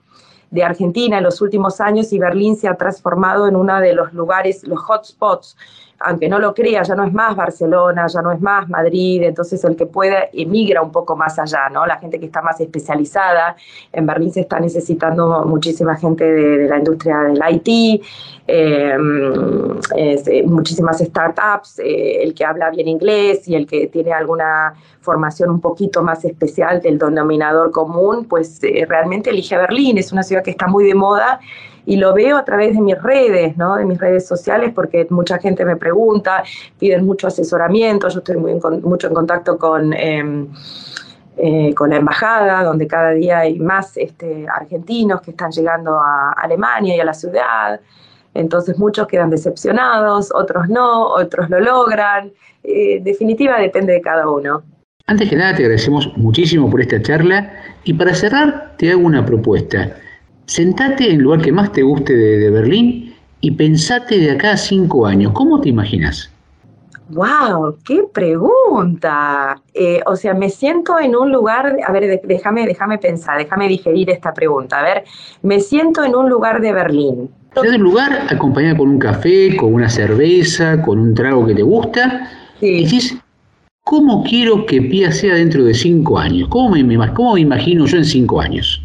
[0.53, 4.13] de Argentina en los últimos años y Berlín se ha transformado en uno de los
[4.13, 5.57] lugares, los hotspots
[6.05, 9.65] aunque no lo crea, ya no es más Barcelona, ya no es más Madrid, entonces
[9.65, 11.87] el que puede emigra un poco más allá, ¿no?
[11.87, 13.57] La gente que está más especializada,
[13.93, 18.03] en Berlín se está necesitando muchísima gente de, la industria del IT,
[18.47, 24.75] es, eh, muchísimas startups, eh, el que habla bien inglés y el que tiene alguna
[25.01, 30.23] formación un poquito más especial del denominador común, pues eh, realmente elige Berlín, es una
[30.23, 31.41] ciudad que está muy de moda
[31.87, 33.77] y lo veo a través de mis redes, ¿no?
[33.77, 36.43] de mis redes sociales, porque mucha gente me pregunta,
[36.79, 40.47] piden mucho asesoramiento, yo estoy muy en mucho en contacto con, eh,
[41.37, 46.33] eh, con la embajada, donde cada día hay más este, argentinos que están llegando a
[46.33, 47.81] Alemania y a la ciudad.
[48.33, 52.33] Entonces muchos quedan decepcionados, otros no, otros lo logran.
[52.63, 54.63] Eh, definitiva depende de cada uno.
[55.07, 57.53] Antes que nada, te agradecemos muchísimo por esta charla
[57.85, 59.97] y para cerrar, te hago una propuesta.
[60.47, 64.53] Sentate en el lugar que más te guste de, de Berlín y pensate de acá
[64.53, 65.33] a cinco años.
[65.33, 66.31] ¿Cómo te imaginas?
[67.09, 67.77] ¡Wow!
[67.85, 69.61] ¡Qué pregunta!
[69.75, 74.09] Eh, o sea, me siento en un lugar, a ver, déjame, déjame pensar, déjame digerir
[74.11, 74.81] esta pregunta.
[74.81, 75.05] A ver,
[75.43, 77.31] me siento en un lugar de Berlín.
[77.57, 81.63] En un lugar acompañada con un café, con una cerveza, con un trago que te
[81.63, 82.31] gusta.
[82.61, 83.17] Y decís,
[83.85, 86.49] ¿cómo quiero que Pía sea dentro de cinco años?
[86.49, 88.84] ¿Cómo me- cómo me imagino yo en cinco años?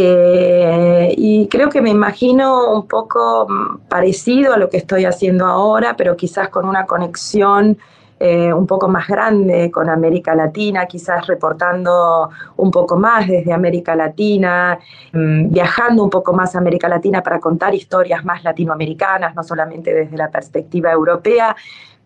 [0.00, 5.44] Eh, y creo que me imagino un poco mm, parecido a lo que estoy haciendo
[5.44, 7.76] ahora, pero quizás con una conexión
[8.20, 13.96] eh, un poco más grande con América Latina, quizás reportando un poco más desde América
[13.96, 14.78] Latina,
[15.12, 19.92] mm, viajando un poco más a América Latina para contar historias más latinoamericanas, no solamente
[19.92, 21.56] desde la perspectiva europea,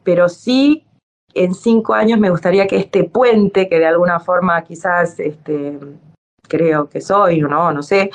[0.03, 0.87] pero sí
[1.35, 5.79] en cinco años me gustaría que este puente, que de alguna forma quizás este,
[6.49, 8.11] creo que soy, no, no sé,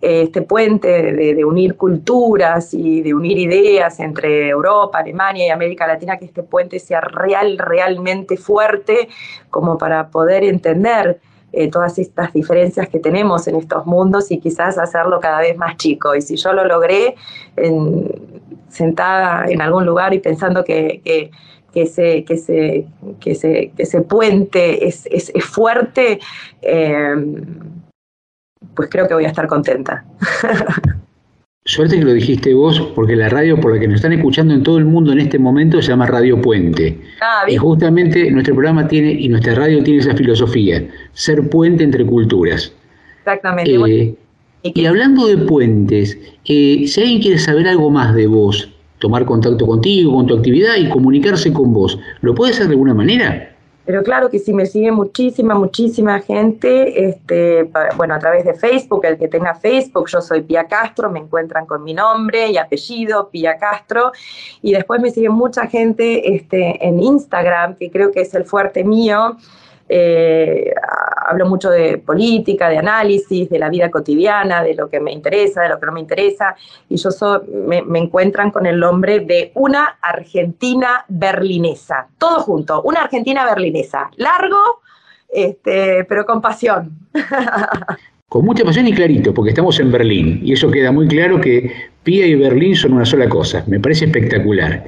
[0.00, 6.18] este puente de, unir culturas y de unir ideas entre Europa, Alemania y América Latina,
[6.18, 9.08] que este puente sea real, realmente fuerte,
[9.50, 11.20] como para poder entender
[11.52, 15.76] eh, todas estas diferencias que tenemos en estos mundos y quizás hacerlo cada vez más
[15.76, 16.14] chico.
[16.14, 17.14] Y si yo lo logré
[17.56, 21.30] en- sentada en algún lugar y pensando que-
[21.76, 22.86] que ese, que ese,
[23.20, 26.18] que ese, que ese puente es, es- es fuerte,
[26.62, 27.14] eh,
[28.74, 30.06] pues creo que voy a estar contenta.
[31.66, 34.62] Suerte que lo dijiste vos, porque la radio por la que nos están escuchando en
[34.62, 36.98] todo el mundo en este momento se llama Radio Puente.
[37.20, 40.82] Ah, Y justamente nuestro programa tiene, y nuestra radio tiene esa filosofía,
[41.12, 42.72] ser puente entre culturas.
[43.18, 43.74] Exactamente.
[43.92, 44.14] Eh,
[44.62, 46.16] y hablando de puentes,
[46.46, 48.72] eh, si alguien quiere saber algo más de vos,
[49.06, 52.92] tomar contacto contigo, con tu actividad y comunicarse con vos, ¿lo puede hacer de alguna
[52.92, 53.52] manera?
[53.84, 59.04] Pero claro que sí, me sigue muchísima, muchísima gente, este, bueno, a través de Facebook,
[59.04, 63.28] el que tenga Facebook, yo soy Pía Castro, me encuentran con mi nombre y apellido,
[63.30, 64.10] Pía Castro,
[64.60, 68.82] y después me sigue mucha gente este, en Instagram, que creo que es el fuerte
[68.82, 69.36] mío,
[69.88, 70.72] eh,
[71.26, 75.62] hablo mucho de política, de análisis, de la vida cotidiana, de lo que me interesa,
[75.62, 76.54] de lo que no me interesa,
[76.88, 83.02] y yo so- me, encuentran con el nombre de una argentina berlinesa, todo junto, una
[83.02, 84.80] argentina berlinesa, largo,
[85.28, 86.90] este, pero con pasión.
[88.28, 91.70] Con mucha pasión y clarito, porque estamos en Berlín, y eso queda muy claro que
[92.02, 94.82] Pía y Berlín son una sola cosa, me parece espectacular.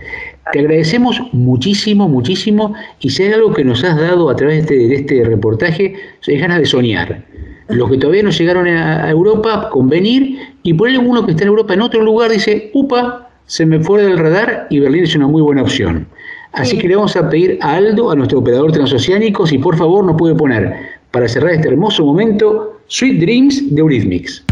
[0.52, 4.76] Te agradecemos muchísimo, muchísimo, y si hay algo que nos has dado a través de
[4.76, 5.94] este, de este reportaje,
[6.26, 7.24] es ganas de soñar.
[7.68, 11.44] Los que todavía no llegaron a, Europa, con venir, y por ahí uno que está
[11.44, 15.14] en Europa en otro lugar dice, upa, se me fue del radar y Berlín es
[15.14, 16.06] una muy buena opción.
[16.52, 20.04] Así que le vamos a pedir a Aldo, a nuestro operador transoceánico, si por favor
[20.04, 20.74] nos puede poner,
[21.10, 24.44] para cerrar este hermoso momento, Sweet Dreams de Eurythmics.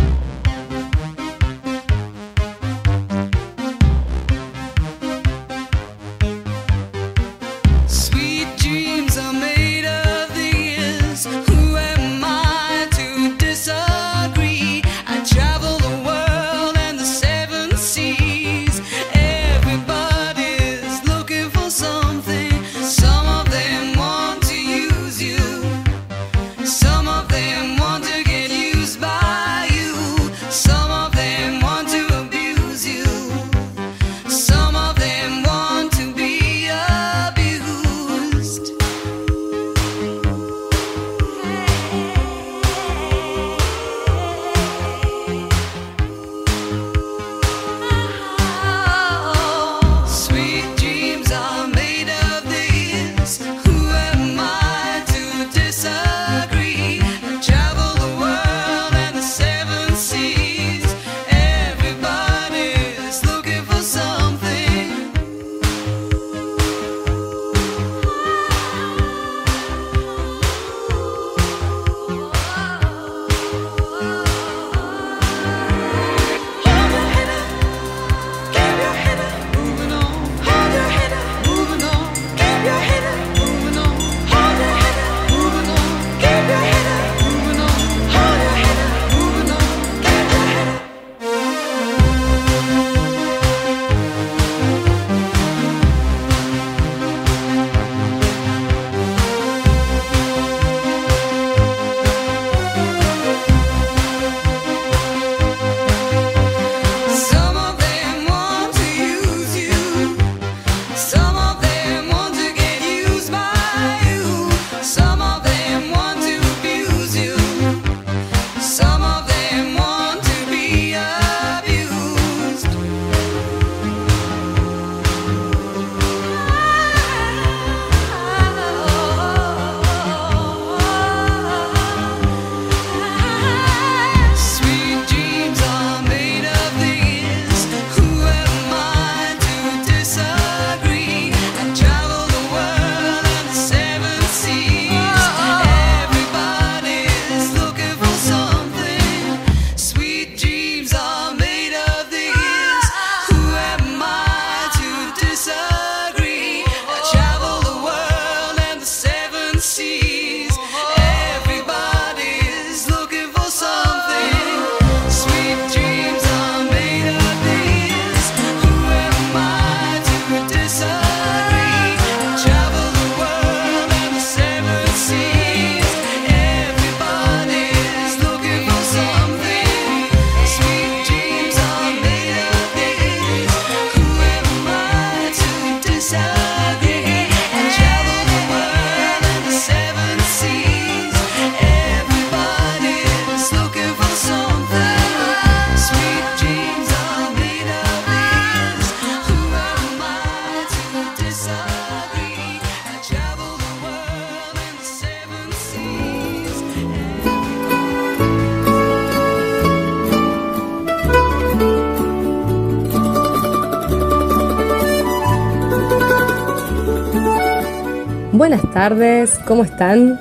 [218.89, 220.17] Tardes, ¿cómo están?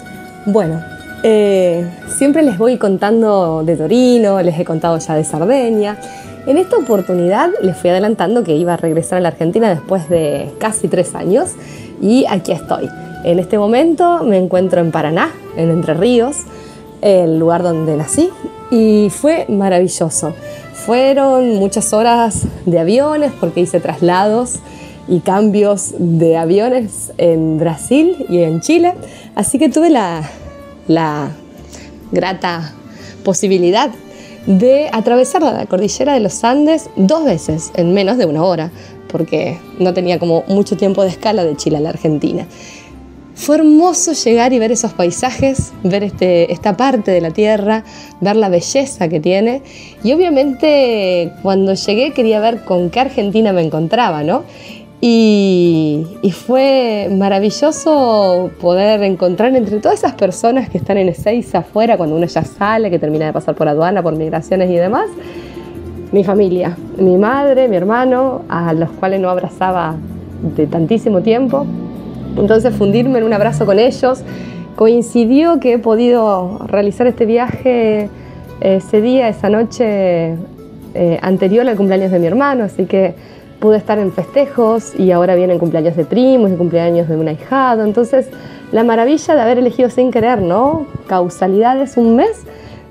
[0.47, 0.81] Bueno,
[1.21, 5.99] eh, siempre les voy contando de Torino, les he contado ya de Sardeña.
[6.47, 10.51] En esta oportunidad les fui adelantando que iba a regresar a la Argentina después de
[10.57, 11.51] casi tres años
[12.01, 12.89] y aquí estoy.
[13.23, 16.37] En este momento me encuentro en Paraná, en Entre Ríos,
[17.03, 18.31] el lugar donde nací
[18.71, 20.33] y fue maravilloso.
[20.73, 24.55] Fueron muchas horas de aviones porque hice traslados
[25.07, 28.93] y cambios de aviones en Brasil y en Chile,
[29.35, 30.29] así que tuve la,
[30.87, 31.31] la
[32.11, 32.73] grata
[33.23, 33.91] posibilidad
[34.45, 38.71] de atravesar la cordillera de los Andes dos veces en menos de una hora,
[39.11, 42.45] porque no tenía como mucho tiempo de escala de Chile a la Argentina.
[43.35, 47.83] Fue hermoso llegar y ver esos paisajes, ver este, esta parte de la tierra,
[48.21, 49.61] ver la belleza que tiene.
[50.03, 54.43] Y obviamente cuando llegué quería ver con qué Argentina me encontraba, ¿no?
[55.01, 56.07] Y,
[56.47, 62.25] fue maravilloso poder encontrar entre todas esas personas que están en Ezeiza afuera, cuando uno
[62.25, 65.07] ya sale, que termina de pasar por aduana, por migraciones y demás,
[66.11, 69.95] mi familia, mi madre, mi hermano, a los cuales no abrazaba
[70.55, 71.65] de tantísimo tiempo.
[72.37, 74.21] Entonces fundirme en un abrazo con ellos.
[74.75, 78.09] Coincidió que he podido realizar este viaje
[78.61, 80.35] ese día, esa noche
[80.93, 83.15] eh, anterior al cumpleaños de mi hermano, así que
[83.65, 87.83] pude estar en festejos y ahora vienen cumpleaños de primos y cumpleaños de un ahijado.
[87.83, 88.29] Entonces,
[88.71, 90.85] la maravilla de haber elegido sin querer, ¿no?
[91.07, 92.43] Causalidad es un mes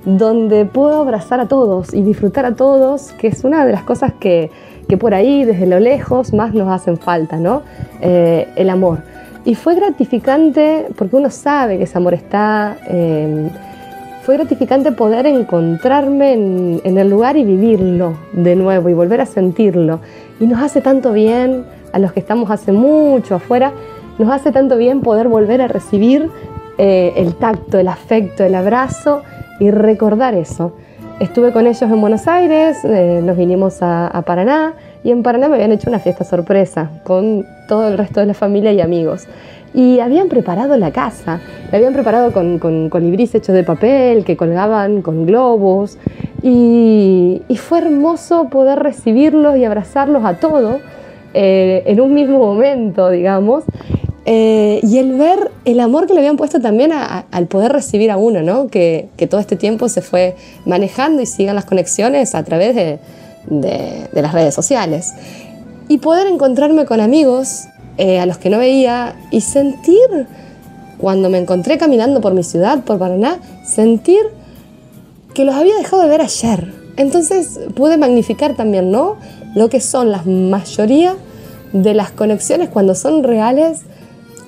[0.05, 4.15] donde puedo abrazar a todos y disfrutar a todos, que es una de las cosas
[4.19, 4.51] que,
[4.89, 7.63] que por ahí, desde lo lejos, más nos hacen falta, ¿no?
[8.01, 8.99] Eh, el amor.
[9.45, 12.79] Y fue gratificante porque uno sabe que ese amor está.
[12.89, 13.49] Eh,
[14.25, 19.27] fue gratificante poder encontrarme en, en, el lugar y vivirlo de nuevo y volver a
[19.27, 20.01] sentirlo.
[20.40, 23.73] Y nos hace tanto bien a los que estamos hace mucho afuera,
[24.19, 26.31] nos hace tanto bien poder volver a recibir
[26.78, 29.23] eh, el tacto, el afecto, el abrazo
[29.61, 30.73] y recordar eso.
[31.20, 34.74] Estuve con ellos en Buenos Aires, eh, nos vinimos a, a Paraná
[35.05, 38.35] y en Paraná me habían hecho una fiesta sorpresa con todo el resto de la
[38.35, 39.28] familia y amigos
[39.75, 41.41] y habían preparado la casa,
[41.71, 45.99] la habían preparado con, con colibrís hechos de papel que colgaban con globos
[46.43, 50.81] y, fue hermoso poder recibirlos y abrazarlos a todos
[51.33, 53.65] eh, en un mismo momento, digamos.
[54.27, 58.17] Eh, y el ver el amor que le habían puesto también al poder recibir a
[58.19, 58.69] uno, ¿no?
[58.69, 60.37] Que, que, todo este tiempo se fue
[60.67, 62.99] manejando y sigan las conexiones a través de,
[63.47, 65.15] de las redes sociales.
[65.89, 67.65] Y poder encontrarme con amigos
[67.99, 70.27] eh, a los que no veía y sentir,
[70.99, 74.21] cuando me encontré caminando por mi ciudad, por Paraná, sentir
[75.35, 76.73] que los había dejado de ver ayer.
[76.97, 79.16] Entonces pude magnificar también, ¿no?
[79.55, 81.16] Lo que son la mayoría
[81.73, 83.83] de las conexiones cuando son reales,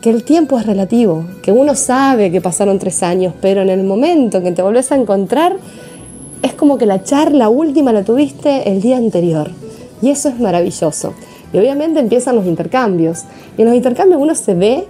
[0.01, 3.83] que el tiempo es relativo, que uno sabe que pasaron tres años, pero en el
[3.83, 5.57] momento que te volvés a encontrar,
[6.43, 9.51] es como que la charla última la tuviste el día anterior.
[10.03, 11.15] Y eso es maravilloso.
[11.53, 13.25] Y obviamente empiezan los intercambios.
[13.57, 14.87] Y en los intercambios uno se ve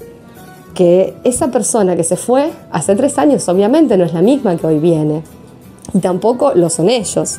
[0.75, 4.67] que esa persona que se fue hace tres años obviamente no es la misma que
[4.67, 5.23] hoy viene.
[5.95, 7.39] Y tampoco lo son ellos.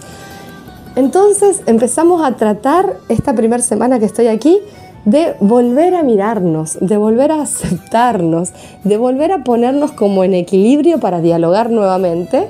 [0.95, 4.57] Entonces empezamos a tratar esta primera semana que estoy aquí
[5.06, 8.52] de volver a mirarnos, de volver a aceptarnos,
[8.84, 12.48] de volver a ponernos como en equilibrio para dialogar nuevamente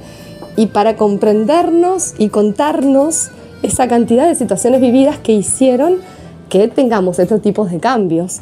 [0.55, 3.29] y para comprendernos y contarnos
[3.61, 5.97] esa cantidad de situaciones vividas que hicieron
[6.49, 8.39] que tengamos estos tipos de cambios,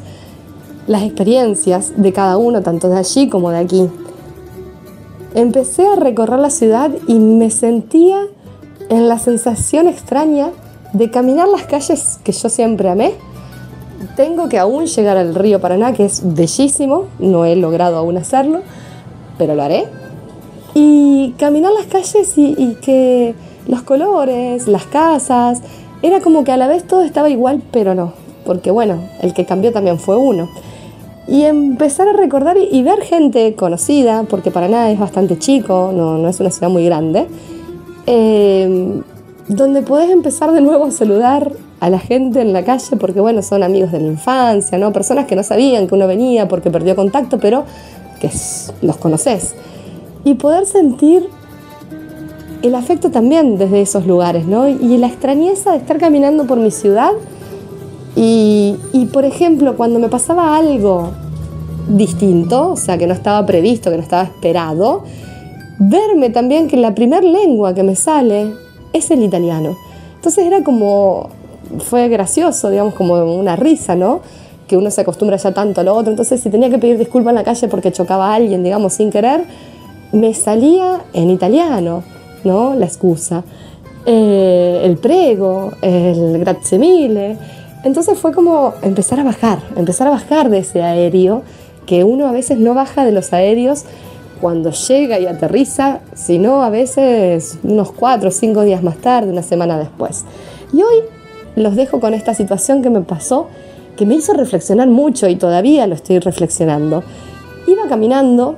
[0.86, 3.88] las experiencias de cada uno, tanto de allí como de aquí.
[5.34, 8.20] Empecé a recorrer la ciudad y me sentía
[8.88, 10.50] en la sensación extraña
[10.92, 13.14] de caminar las calles que yo siempre amé.
[14.14, 18.60] Tengo que aún llegar al río Paraná, que es bellísimo, no he logrado aún hacerlo,
[19.36, 19.86] pero lo haré.
[20.74, 23.34] Y caminar las calles y, y que
[23.66, 25.60] los colores, las casas,
[26.02, 28.12] era como que a la vez todo estaba igual, pero no,
[28.44, 30.48] porque bueno, el que cambió también fue uno.
[31.28, 36.28] Y empezar a recordar y, ver gente conocida, porque Paraná es bastante chico, no, no
[36.28, 37.26] es una ciudad muy grande,
[38.06, 39.02] eh,
[39.48, 43.42] donde podés empezar de nuevo a saludar a la gente en la calle, porque bueno,
[43.42, 44.92] son amigos de la infancia, ¿no?
[44.92, 47.64] Personas que no sabían que uno venía porque perdió contacto, pero
[48.20, 48.30] que
[48.82, 49.54] los conoces.
[50.24, 51.28] Y poder sentir
[52.66, 54.68] el afecto también desde esos lugares, ¿no?
[54.68, 57.10] Y la extrañeza de estar caminando por mi ciudad
[58.14, 61.10] y, y, por ejemplo, cuando me pasaba algo
[61.88, 65.04] distinto, o sea, que no estaba previsto, que no estaba esperado,
[65.78, 68.52] verme también que la primer lengua que me sale
[68.92, 69.76] es el italiano.
[70.16, 71.28] Entonces era como,
[71.78, 74.20] fue gracioso, digamos, como una risa, ¿no?
[74.66, 76.10] que uno se acostumbra ya tanto a lo otro.
[76.10, 79.10] Entonces, si tenía que pedir disculpas en la calle porque chocaba a alguien, digamos, sin
[79.10, 79.44] querer,
[80.12, 82.02] me salía en italiano,
[82.44, 82.74] ¿no?
[82.74, 83.44] La excusa.
[84.04, 87.36] Eh, el prego, el grazie mille.
[87.84, 91.42] Entonces fue como empezar a bajar, empezar a bajar de ese aéreo,
[91.86, 93.84] que uno a veces no baja de los aéreos
[94.40, 99.42] cuando llega y aterriza, sino a veces unos cuatro o cinco días más tarde, una
[99.42, 100.24] semana después.
[100.72, 101.02] Y hoy
[101.54, 103.48] los dejo con esta situación que me pasó,
[103.96, 107.02] que me hizo reflexionar mucho y todavía lo estoy reflexionando.
[107.66, 108.56] Iba caminando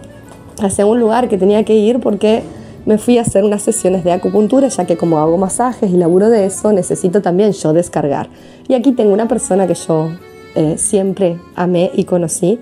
[0.61, 2.43] hacia un lugar que tenía que ir porque
[2.89, 6.31] me fui a hacer unas sesiones de acupuntura, ya que como hago masajes y laburo
[6.31, 8.31] de eso, necesito también yo descargar.
[8.67, 10.09] Y aquí tengo una persona que yo
[10.55, 12.59] eh, siempre amé y conocí,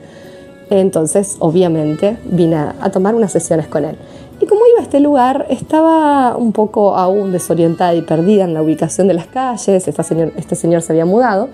[0.69, 3.97] entonces obviamente vine a, tomar unas sesiones con él.
[4.41, 8.63] Y como iba a este lugar, estaba un poco aún desorientada y perdida en la
[8.63, 11.51] ubicación de las calles, Esta señor, este señor se había mudado,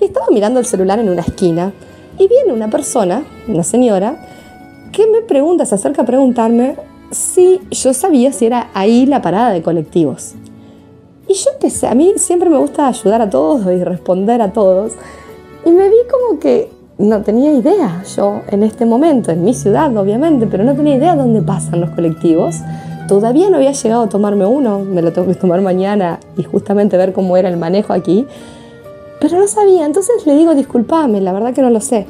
[0.00, 1.74] y estaba mirando el celular en una esquina,
[2.18, 4.26] y viene una persona, una señora,
[4.90, 6.76] que me pregunta, se acerca a preguntarme
[7.10, 10.34] si yo sabía si era ahí la parada de colectivos.
[11.28, 14.92] Y yo empecé, a mí siempre me gusta ayudar a todos y responder a todos,
[15.64, 19.94] y me vi como que no tenía idea yo en este momento, en mi ciudad
[19.96, 22.56] obviamente, pero no tenía idea dónde pasan los colectivos.
[23.08, 26.96] Todavía no había llegado a tomarme uno, me lo tengo que tomar mañana y justamente
[26.96, 28.26] ver cómo era el manejo aquí.
[29.20, 32.06] Pero no sabía, entonces le digo, discúlpame, la verdad que no lo sé.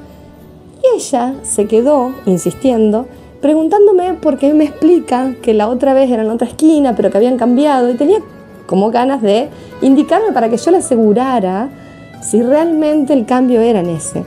[0.82, 3.06] Y ella se quedó insistiendo,
[3.47, 7.18] preguntándome por qué me explica que la otra vez era en otra esquina, pero que
[7.18, 8.18] habían cambiado, y tenía
[8.66, 9.51] como ganas de
[9.82, 11.68] indicarme para que yo le asegurara
[12.20, 14.24] si realmente el cambio era en ese.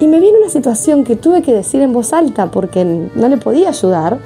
[0.00, 3.36] Y me vino una situación que tuve que decir en voz alta porque no le
[3.36, 4.16] podía ayudar,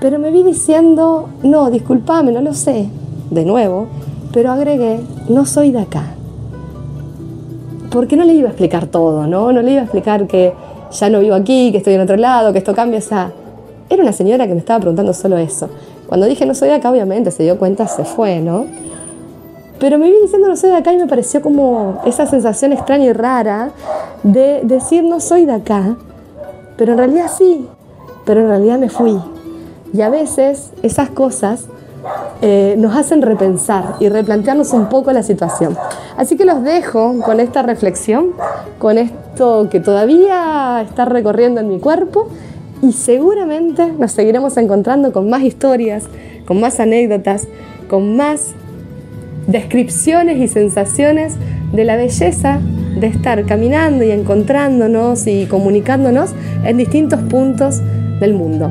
[0.00, 2.88] pero me vi diciendo, no, discúlpame, no lo sé,
[3.30, 3.88] de nuevo,
[4.32, 4.98] pero agregué,
[5.28, 6.14] no soy de acá.
[7.90, 9.52] Porque no le iba a explicar todo, ¿no?
[9.52, 10.54] No le iba a explicar que
[10.90, 12.98] ya no vivo aquí, que estoy en otro lado, que esto cambia.
[12.98, 13.32] O sea,
[13.88, 15.68] era una señora que me estaba preguntando solo eso.
[16.06, 18.66] Cuando dije no soy de acá, obviamente se dio cuenta, se fue, ¿no?
[19.78, 23.06] Pero me vi diciendo no soy de acá y me pareció como esa sensación extraña
[23.06, 23.70] y rara
[24.22, 25.96] de decir no soy de acá,
[26.76, 27.66] pero en realidad sí,
[28.24, 29.18] pero en realidad me fui.
[29.92, 31.66] Y a veces esas cosas
[32.42, 35.76] eh, nos hacen repensar y replantearnos un poco la situación.
[36.16, 38.28] Así que los dejo con esta reflexión,
[38.78, 42.28] con esto que todavía está recorriendo en mi cuerpo
[42.82, 46.04] y seguramente nos seguiremos encontrando con más historias,
[46.46, 47.46] con más anécdotas,
[47.88, 48.54] con más
[49.46, 51.34] descripciones y sensaciones
[51.72, 52.60] de la belleza
[52.98, 56.30] de estar caminando y encontrándonos y comunicándonos
[56.64, 57.80] en distintos puntos
[58.18, 58.70] del mundo.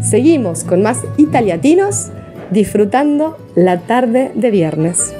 [0.00, 2.10] Seguimos con más italiatinos
[2.50, 5.14] disfrutando la tarde de viernes.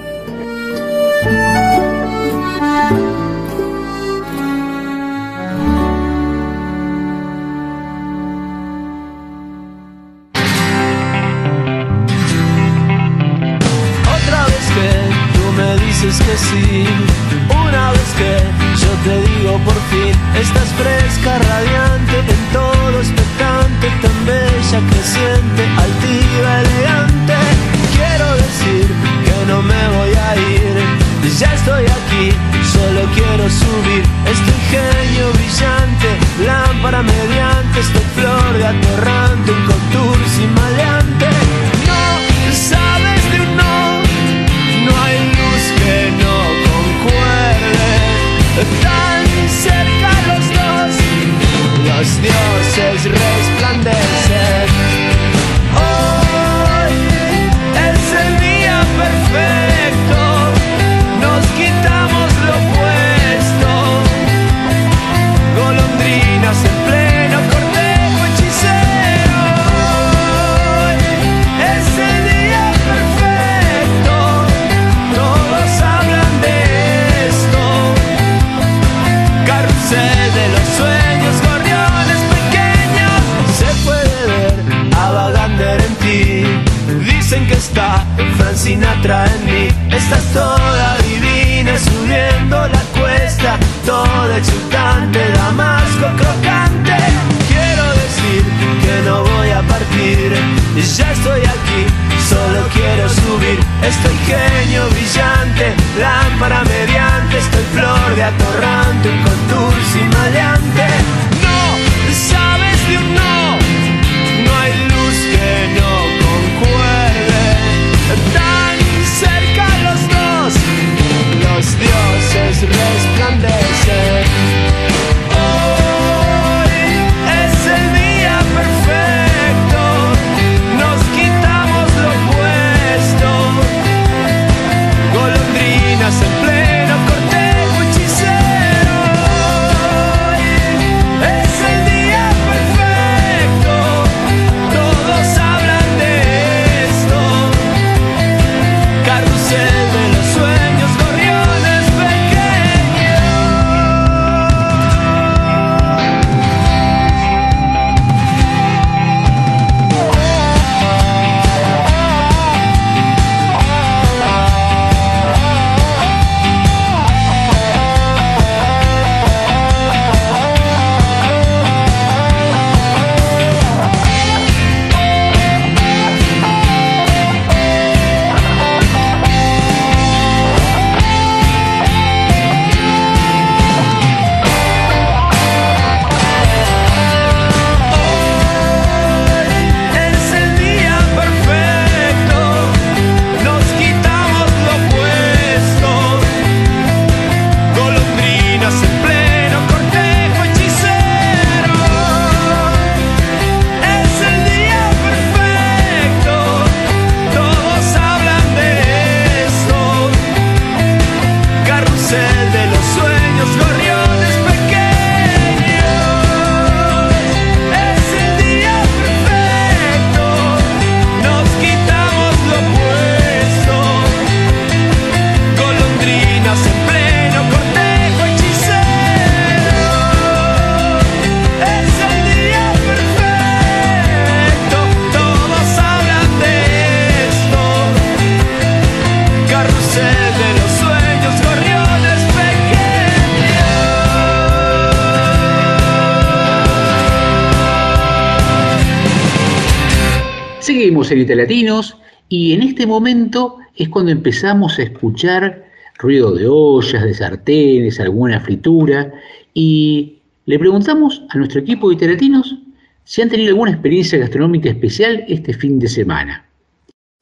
[251.09, 251.98] Seguimos en Italiatinos
[252.28, 255.64] y en este momento es cuando empezamos a escuchar
[255.98, 259.10] ruido de ollas, de sartenes, alguna fritura
[259.55, 262.59] y le preguntamos a nuestro equipo de Italiatinos
[263.05, 266.44] si han tenido alguna experiencia gastronómica especial este fin de semana.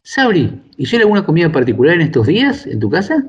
[0.03, 3.25] Sabri, ¿hicieron alguna comida particular en estos días en tu casa?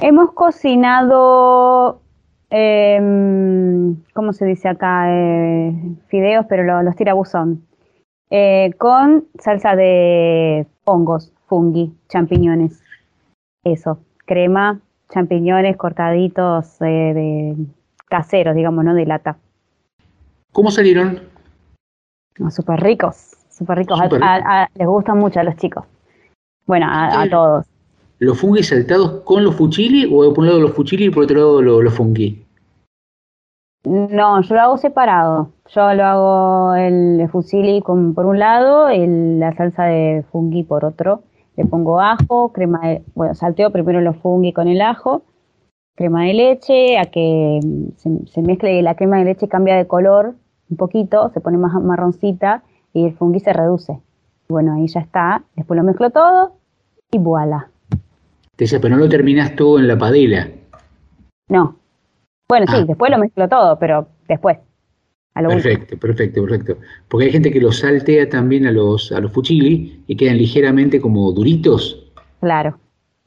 [0.00, 2.00] Hemos cocinado,
[2.50, 5.06] em, ¿cómo se dice acá?
[5.08, 5.72] Eh,
[6.08, 7.62] fideos, pero lo- los tirabuzón.
[8.30, 12.82] Eh, con salsa de hongos, fungi, champiñones.
[13.64, 14.80] Eso, crema,
[15.10, 16.84] champiñones cortaditos eh,
[17.14, 17.56] de
[18.08, 19.36] caseros, digamos, no de lata.
[20.52, 21.20] ¿Cómo salieron?
[22.38, 24.00] No, súper ricos, súper ricos.
[24.00, 25.84] A- Súper a- a- les gustan mucho a los chicos.
[26.66, 27.66] Bueno, a, a todos.
[28.18, 31.36] ¿Los fungi saltados con los fuchili o por un lado los fuchili y por otro
[31.36, 32.44] lado lo- los fungi?
[33.84, 35.52] No, yo lo hago separado.
[35.74, 40.84] Yo lo hago el fusilli con, por un lado, el- la salsa de fungi por
[40.84, 41.22] otro.
[41.56, 45.22] Le pongo ajo, crema de, bueno, salteo primero los fungi con el ajo,
[45.96, 49.76] crema de leche, a que mm, se, se mezcle y la crema de leche cambia
[49.76, 50.34] de color
[50.70, 52.62] un poquito, se pone más marroncita
[52.92, 54.00] y el fungi se reduce.
[54.48, 55.42] Bueno, ahí ya está.
[55.56, 56.52] Después lo mezclo todo
[57.10, 57.68] y voilà.
[58.56, 60.48] Te decía, pero no lo terminás todo en la padela.
[61.48, 61.76] No.
[62.48, 62.84] Bueno, sí, Ah.
[62.86, 64.58] después lo mezclo todo, pero después.
[65.36, 65.62] A lo último.
[65.64, 66.78] Perfecto, perfecto, perfecto.
[67.08, 70.98] Porque hay gente que los saltea también a los, a los fuchili y quedan ligeramente
[70.98, 72.10] como duritos.
[72.40, 72.78] Claro.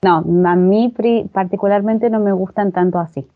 [0.01, 0.91] No, a mí
[1.31, 3.27] particularmente no me gustan tanto así.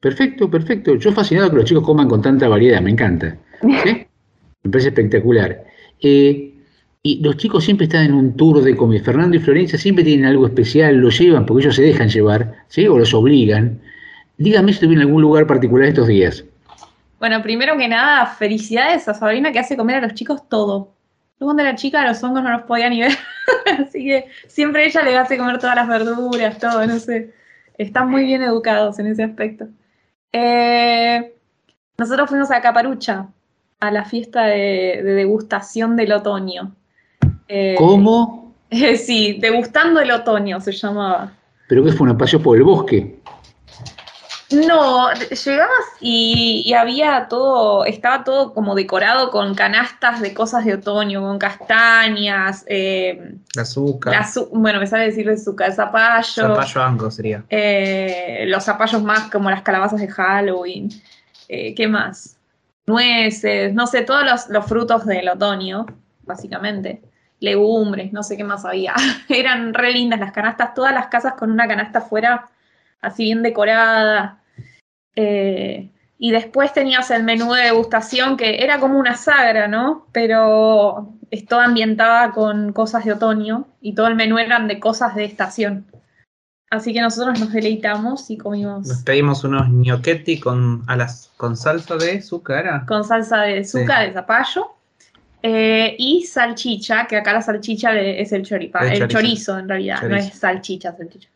[0.00, 0.94] Perfecto, perfecto.
[0.94, 3.36] Yo fascinado que los chicos coman con tanta variedad, me encanta.
[3.60, 4.06] ¿Sí?
[4.62, 5.64] Me parece espectacular.
[6.00, 6.54] Eh,
[7.02, 9.04] y los chicos siempre están en un tour de comida.
[9.04, 12.88] Fernando y Florencia siempre tienen algo especial, lo llevan porque ellos se dejan llevar, ¿sí?
[12.88, 13.80] O los obligan.
[14.38, 16.44] Dígame si estuvieron en algún lugar particular estos días.
[17.18, 20.92] Bueno, primero que nada, felicidades a Sabrina que hace comer a los chicos todo.
[21.38, 23.12] Yo cuando era chica los hongos no los podía ni ver,
[23.78, 27.34] así que siempre ella les hace comer todas las verduras, todo, no sé.
[27.78, 29.66] Están muy bien educados en ese aspecto.
[30.32, 31.34] Eh,
[31.98, 33.28] nosotros fuimos a Caparucha,
[33.80, 36.74] a la fiesta de, de degustación del otoño.
[37.48, 38.54] Eh, ¿Cómo?
[38.96, 41.32] sí, degustando el otoño se llamaba.
[41.68, 43.15] Pero que fue un paseo por el bosque.
[44.52, 50.74] No, llegamos y, y había todo, estaba todo como decorado con canastas de cosas de
[50.74, 54.12] otoño, con castañas, eh, El azúcar.
[54.12, 57.42] la bueno, me sale decirlo azúcar, zapallo, Zapallo ango sería.
[57.48, 60.90] eh, los zapallos más como las calabazas de Halloween,
[61.48, 62.36] eh, ¿qué más?
[62.86, 65.86] Nueces, no sé, todos los, los frutos del otoño,
[66.22, 67.02] básicamente.
[67.40, 68.94] Legumbres, no sé qué más había.
[69.28, 72.46] Eran re lindas las canastas, todas las casas con una canasta afuera,
[73.00, 74.42] así bien decorada.
[75.14, 80.06] Eh, y después tenías el menú de degustación que era como una sagra, ¿no?
[80.12, 85.14] Pero es toda ambientada con cosas de otoño y todo el menú eran de cosas
[85.14, 85.86] de estación.
[86.70, 91.56] Así que nosotros nos deleitamos y comimos Nos pedimos unos gnocchetti con, a las, con
[91.56, 92.84] salsa de azúcar.
[92.86, 94.06] con salsa de azúcar, Sí.
[94.08, 94.72] de zapallo,
[95.42, 99.18] eh, y salchicha, que acá la salchicha es el choripa, El el, chorizo.
[99.20, 99.58] chorizo.
[99.58, 101.28] en realidad, no es salchicha, salchicha.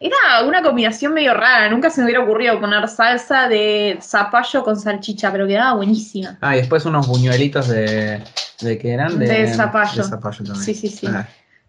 [0.00, 4.76] Era una combinación medio rara, nunca se me hubiera ocurrido poner salsa de zapallo con
[4.76, 6.36] salchicha, pero quedaba buenísima.
[6.40, 8.22] Ah, y después unos buñuelitos de.
[8.60, 9.18] ¿De qué eran?
[9.18, 10.02] De zapallo.
[10.02, 10.56] De zapallo también.
[10.64, 11.06] Sí, sí, sí.
[11.08, 11.26] Ah,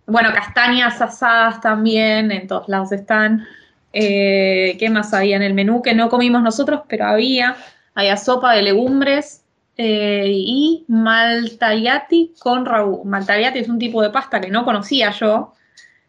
[0.07, 3.45] Bueno, castañas asadas también, en todos lados están.
[3.93, 7.55] Eh, ¿Qué más había en el menú que no comimos nosotros, pero había?
[7.93, 9.43] Había sopa de legumbres
[9.77, 13.05] eh, y maltagliati con ragú.
[13.05, 15.53] Maltagliati es un tipo de pasta que no conocía yo,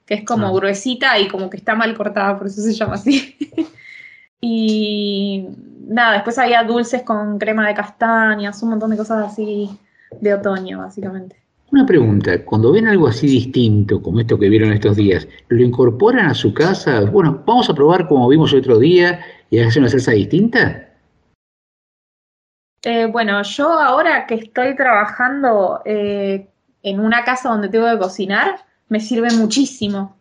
[0.07, 0.53] que es como Ah.
[0.53, 3.37] gruesita y como que está mal cortada, por eso se llama así.
[4.41, 5.49] y
[5.89, 9.71] nada, después había dulces con crema de castañas, un montón de cosas así
[10.21, 11.37] de otoño, básicamente.
[11.73, 16.27] Una pregunta, cuando ven algo así distinto, como esto que vieron estos días, ¿lo incorporan
[16.27, 17.01] a su casa?
[17.01, 19.21] Bueno, vamos a probar como vimos el otro día
[19.51, 20.89] y hacer una salsa distinta.
[22.83, 26.49] Eh, bueno, yo ahora que estoy trabajando eh,
[26.85, 30.17] en una casa donde tengo que cocinar, me sirve muchísimo,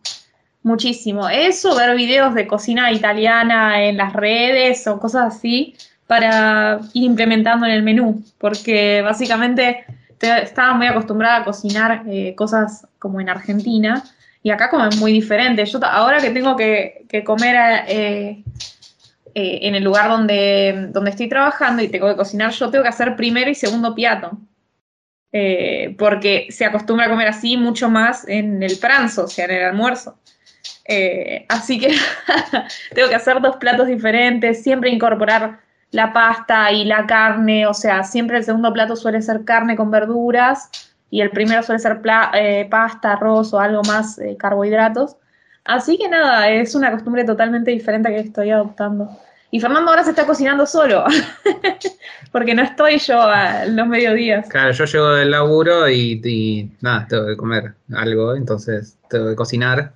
[0.62, 1.28] muchísimo.
[1.28, 5.74] Eso, ver videos de cocina italiana en las redes o cosas así
[6.06, 9.84] para ir implementando en el menú, porque básicamente
[10.18, 14.02] te- estaba muy acostumbrada a cocinar eh, cosas como en Argentina
[14.42, 15.64] y acá como es muy diferente.
[15.66, 18.42] Yo ahora que tengo que, que comer eh,
[19.34, 22.88] eh, en el lugar donde, donde estoy trabajando y tengo que cocinar, yo tengo que
[22.88, 24.38] hacer primero y segundo piato.
[25.38, 29.50] Eh, porque se acostumbra a comer así mucho más en el pranzo, o sea, en
[29.50, 30.16] el almuerzo.
[30.86, 31.88] Eh, así que
[32.94, 35.60] tengo que hacer dos platos diferentes, siempre incorporar
[35.90, 39.90] la pasta y la carne, o sea, siempre el segundo plato suele ser carne con
[39.90, 40.70] verduras
[41.10, 42.00] y el primero suele ser
[42.32, 45.18] eh, pasta, arroz o algo más carbohidratos.
[45.66, 49.10] Así que nada, es una costumbre totalmente diferente que estoy adoptando.
[49.56, 51.02] Y Fernando ahora se está cocinando solo,
[52.30, 54.46] porque no estoy yo a los mediodías.
[54.50, 59.34] Claro, yo llego del laburo y, y nada, tengo que comer algo, entonces tengo que
[59.34, 59.94] cocinar.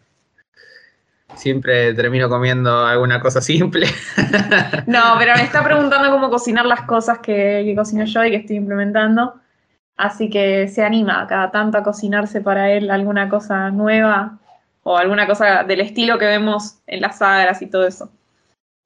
[1.35, 3.87] Siempre termino comiendo alguna cosa simple.
[4.87, 8.37] No, pero me está preguntando cómo cocinar las cosas que, que cocino yo y que
[8.37, 9.35] estoy implementando.
[9.99, 14.39] Así que se anima cada tanto a cocinarse para él alguna cosa nueva
[14.85, 18.11] o alguna cosa del estilo que vemos en las sagras y todo eso.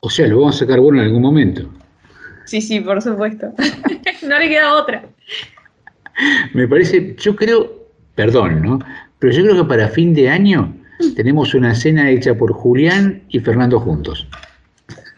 [0.04, 1.66] O sea, lo vamos a sacar bueno en algún momento.
[2.44, 3.54] Sí, sí, por supuesto.
[4.28, 5.02] no le queda otra.
[6.52, 8.78] Me parece, yo creo, perdón, ¿no?
[9.18, 10.76] Pero yo creo que para fin de año
[11.16, 14.28] tenemos una cena hecha por Julián y Fernando juntos.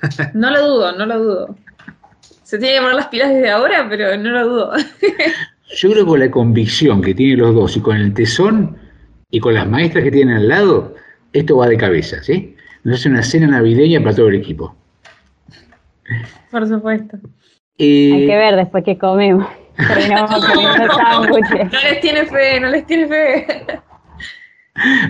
[0.34, 1.56] No lo dudo, no lo dudo.
[2.44, 4.72] Se tiene que poner las pilas desde ahora, pero no lo dudo.
[5.76, 8.76] Yo creo que con la convicción que tienen los dos y con el tesón
[9.30, 10.94] y con las maestras que tienen al lado,
[11.32, 12.55] esto va de cabeza, ¿sí?
[12.86, 14.72] Nos hace una cena navideña para todo el equipo.
[16.52, 17.18] Por supuesto.
[17.78, 19.44] Eh, Hay que ver después que comemos.
[19.76, 21.72] Terminamos comiendo sándwiches.
[21.72, 23.46] No les tiene fe, no les tiene fe.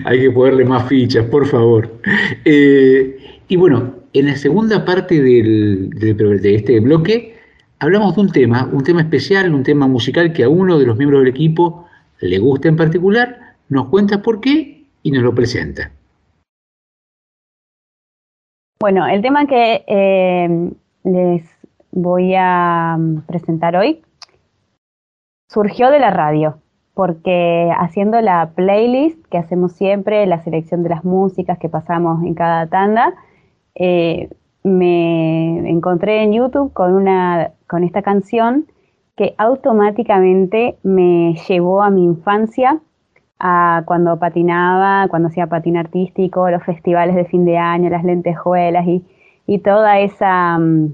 [0.05, 2.01] Hay que ponerle más fichas, por favor.
[2.45, 7.37] Eh, y bueno, en la segunda parte del- del- de este bloque
[7.77, 10.97] hablamos de un tema, un tema especial, un tema musical que a uno de los
[10.97, 11.87] miembros del equipo
[12.21, 15.91] le gusta en particular, nos cuenta por qué y nos lo presenta.
[18.79, 20.71] Bueno, el tema que eh,
[21.03, 21.43] les
[21.91, 24.03] voy a mm, presentar hoy
[25.49, 26.59] surgió de la radio,
[26.93, 32.35] porque haciendo la playlist que hacemos siempre, la selección de las músicas que pasamos en
[32.35, 33.15] cada tanda,
[33.73, 34.29] eh,
[34.63, 38.67] me encontré en YouTube con, una, con esta canción
[39.15, 42.79] que automáticamente me llevó a mi infancia,
[43.39, 49.03] cuando patinaba, cuando hacía patín artístico, los festivales de fin de año, las lentejuelas y,
[49.45, 50.57] y toda esa...
[50.57, 50.93] mm,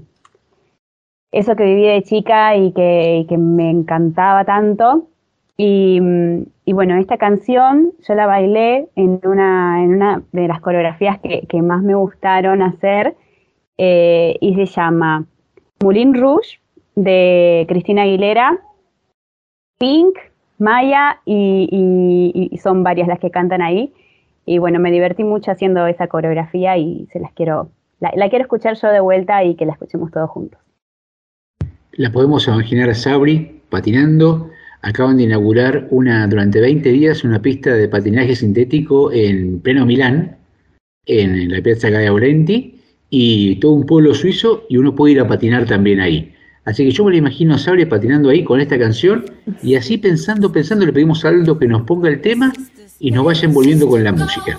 [1.32, 5.08] eso que viví de chica y que, que me encantaba tanto.
[5.56, 10.60] Y, mm, y bueno, esta canción yo la bailé en una, en una de las
[10.60, 13.16] coreografías que, que más me gustaron hacer
[13.78, 15.26] eh, y se llama
[15.82, 16.60] Moulin Rouge
[16.94, 18.58] de Cristina Aguilera,
[19.78, 20.16] Pink,
[20.58, 23.92] Maya y, son varias las que cantan ahí.
[24.46, 27.70] Y bueno, me divertí mucho haciendo esa coreografía y se las quiero,
[28.00, 30.60] la, quiero escuchar yo de vuelta y que la escuchemos todos juntos.
[31.92, 34.50] La podemos imaginar a Sabri patinando.
[34.82, 40.36] Acaban de inaugurar una, durante 20 días una pista de patinaje sintético en pleno Milán,
[41.06, 45.28] en la Piazza Gaia Aurenti, y todo un pueblo suizo, y uno puede ir a
[45.28, 46.33] patinar también ahí.
[46.64, 49.24] Así que yo me lo imagino a Sabri patinando ahí con esta canción,
[49.62, 52.52] y así pensando, pensando, le pedimos a Aldo que nos ponga el tema
[52.98, 54.58] y nos vaya envolviendo con la música.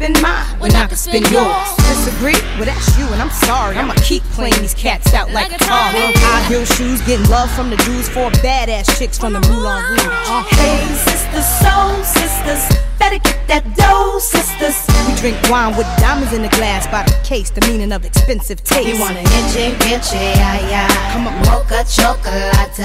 [0.00, 1.76] Spend mine when I can spend yours?
[1.76, 2.40] Disagree?
[2.56, 3.76] Well, that's you, and I'm sorry.
[3.76, 5.92] I'ma keep playing these cats out like a car.
[5.92, 10.00] High heel shoes, getting love from the Jews, four badass chicks from the Moulin Rouge.
[10.24, 12.64] Uh, Hey, sisters, soul sisters,
[12.98, 14.76] Better get that dough, sisters.
[15.08, 18.62] We drink wine with diamonds in the glass by the case, the meaning of expensive
[18.62, 18.88] taste.
[18.88, 21.12] You want an inche, inche, ay, ay.
[21.12, 21.36] Come on.
[21.44, 22.76] Mocha chocolate.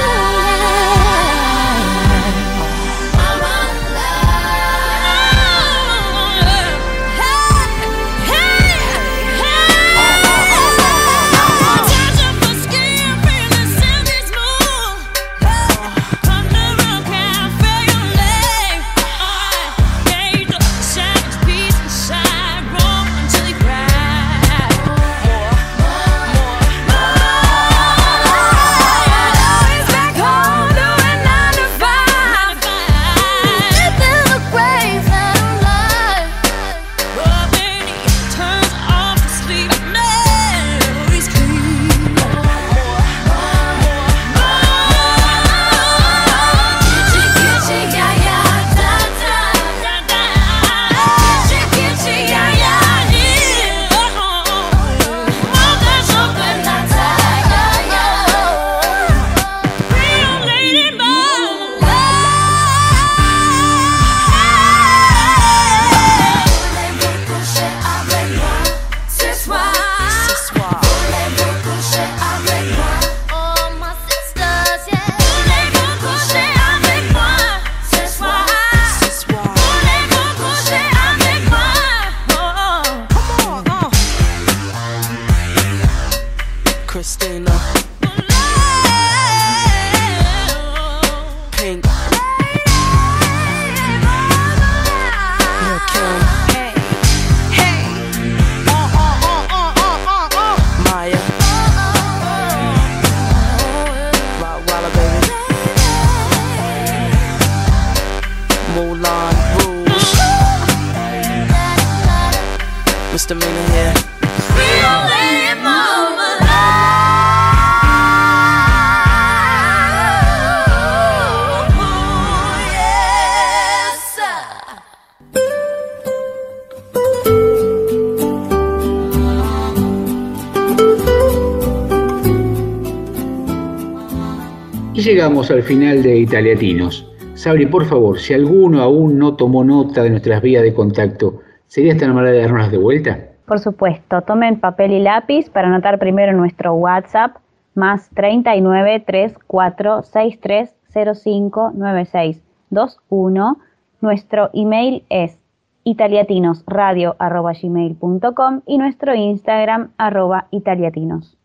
[135.24, 137.10] Llegamos al final de Italiatinos.
[137.34, 141.98] Sabri, por favor, si alguno aún no tomó nota de nuestras vías de contacto, ¿serías
[141.98, 143.20] tan amable de darnos de vuelta?
[143.45, 147.38] Por supuesto, tomen papel y lápiz para anotar primero nuestro WhatsApp
[147.74, 150.76] más 39 34 63
[151.24, 153.60] 05 96 21.
[154.02, 155.40] Nuestro email es
[155.86, 161.38] italiatinosradio.gmail.com y nuestro Instagram arroba italiatinos.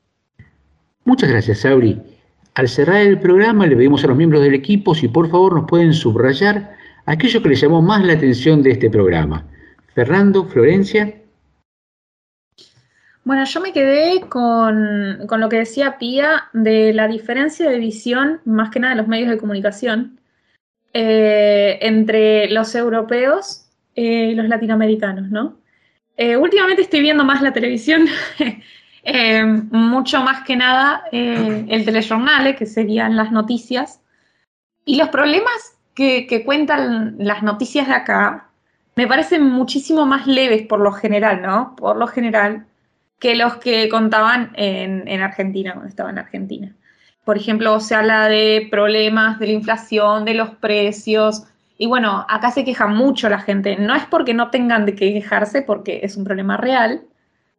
[1.05, 2.18] Muchas gracias, Sabri.
[2.59, 5.69] Al cerrar el programa le pedimos a los miembros del equipo si por favor nos
[5.69, 6.77] pueden subrayar
[7.07, 9.47] aquello que les llamó más la atención de este programa.
[9.95, 11.15] Fernando, Florencia.
[13.23, 18.41] Bueno, yo me quedé con, con lo que decía Pía de la diferencia de visión,
[18.45, 20.19] más que nada de los medios de comunicación,
[20.95, 25.61] eh, entre los europeos eh, y los latinoamericanos, ¿no?
[26.17, 28.07] Eh, últimamente estoy viendo más la televisión,
[29.03, 34.01] eh, mucho más que nada eh, el telejornal, que serían las noticias,
[34.85, 38.49] y los problemas que, que cuentan las noticias de acá
[38.97, 41.77] me parecen muchísimo más leves por lo general, ¿no?
[41.77, 42.67] Por lo general,
[43.21, 46.75] que los que contaban en, en Argentina, cuando estaba en Argentina.
[47.25, 51.45] Por ejemplo, se habla de problemas de la inflación, de los precios.
[51.77, 53.77] Y bueno, acá se queja mucho la gente.
[53.77, 57.03] No es porque no tengan de qué quejarse, porque es un problema real,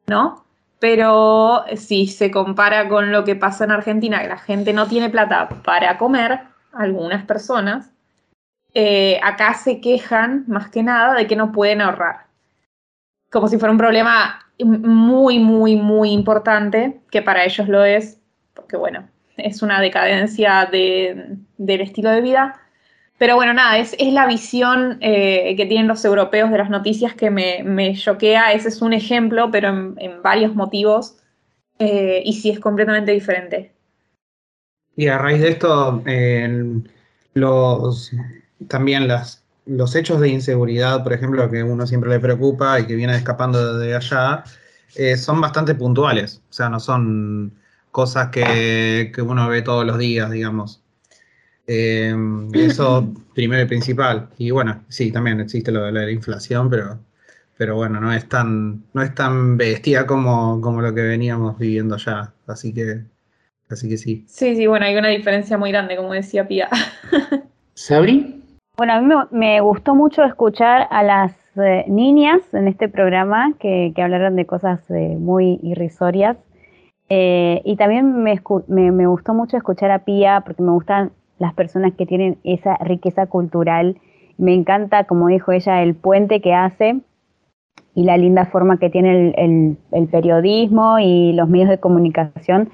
[0.07, 0.43] ¿no?
[0.79, 5.09] Pero si se compara con lo que pasa en Argentina, que la gente no tiene
[5.09, 6.39] plata para comer,
[6.71, 7.91] algunas personas,
[8.73, 12.27] eh, acá se quejan más que nada de que no pueden ahorrar.
[13.31, 18.19] Como si fuera un problema muy, muy, muy importante, que para ellos lo es,
[18.53, 19.07] porque bueno,
[19.37, 22.55] es una decadencia de- del estilo de vida.
[23.19, 27.13] Pero bueno, nada, es, es la visión eh, que tienen los europeos de las noticias
[27.13, 28.53] que me, choquea.
[28.53, 31.17] Ese es un ejemplo, pero en, varios motivos.
[31.79, 33.73] eh, y sí es completamente diferente.
[34.95, 36.01] Y a raíz de esto,
[37.33, 38.11] los,
[38.67, 42.95] también las, los hechos de inseguridad, por ejemplo, que uno siempre le preocupa y que
[42.95, 44.43] viene escapando de allá,
[44.95, 46.41] eh, son bastante puntuales.
[46.49, 47.53] O sea, no son
[47.91, 50.81] cosas que, que uno ve todos los días, digamos.
[51.71, 52.15] Eh,
[52.55, 54.29] eso primero y principal.
[54.39, 56.97] Y bueno, sí, también existe lo de la inflación, pero,
[57.57, 61.97] pero bueno, no es tan, no es tan bestia como, como lo que veníamos viviendo
[61.97, 62.33] ya.
[62.47, 63.01] Así que,
[63.69, 64.25] así que sí.
[64.27, 66.69] Sí, sí, bueno, hay una diferencia muy grande, como decía Pia.
[67.75, 68.41] ¿Sabri?
[68.75, 73.53] Bueno, a mí me, me gustó mucho escuchar a las eh, niñas en este programa
[73.59, 76.37] que, que hablaron de cosas eh, muy irrisorias.
[77.09, 81.11] Eh, y también me, escu- me, me gustó mucho escuchar a Pía porque me gustan
[81.39, 83.97] las personas que tienen esa riqueza cultural.
[84.37, 86.99] Me encanta, como dijo ella, el puente que hace
[87.95, 92.69] y la linda forma que tiene el, el- periodismo y los medios de comunicación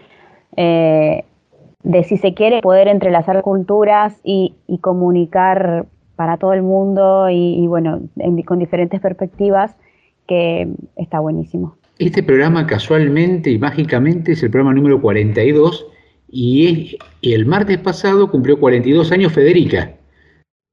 [0.58, 1.24] eh,
[1.84, 5.86] de si se quiere poder entrelazar culturas y, y comunicar
[6.16, 9.76] para todo el mundo y, bueno, en- con diferentes perspectivas,
[10.28, 11.76] que está buenísimo.
[12.00, 15.88] Este programa casualmente y mágicamente es el programa número 42
[16.30, 16.96] y, es-
[17.26, 19.96] y el martes pasado cumplió 42 años Federica.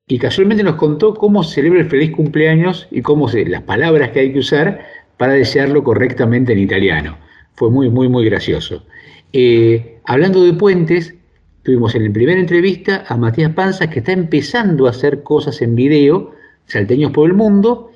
[0.06, 4.20] Y casualmente nos contó cómo celebra el feliz cumpleaños y cómo se, las palabras que
[4.20, 4.84] hay que usar
[5.16, 7.16] para desearlo correctamente en italiano.
[7.54, 8.84] Fue muy, muy, muy gracioso.
[9.32, 11.14] Eh, hablando de puentes,
[11.62, 15.74] tuvimos en la primera entrevista a Matías Panza que está empezando a hacer cosas en
[15.74, 16.32] video,
[16.66, 17.92] salteños por el mundo,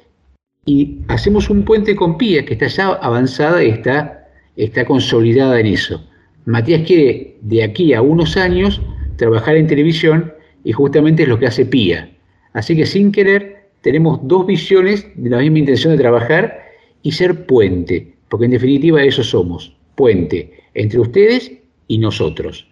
[0.64, 5.66] y hacemos un puente con Pía, que está ya avanzada y está, está consolidada en
[5.66, 6.02] eso.
[6.46, 8.80] Matías quiere, de aquí a unos años,
[9.16, 10.32] trabajar en televisión
[10.62, 12.16] y justamente es lo que hace Pía.
[12.52, 16.62] Así que sin querer, tenemos dos visiones de la misma intención de trabajar
[17.02, 21.52] y ser puente, porque en definitiva eso somos, puente entre ustedes
[21.88, 22.68] y nosotros.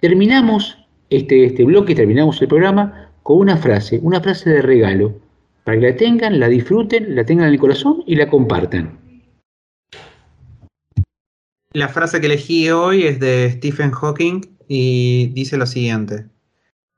[0.00, 0.76] Terminamos
[1.08, 5.14] este, este bloque, terminamos el programa con una frase, una frase de regalo,
[5.64, 9.05] para que la tengan, la disfruten, la tengan en el corazón y la compartan.
[11.76, 16.24] La frase que elegí hoy es de Stephen Hawking y dice lo siguiente.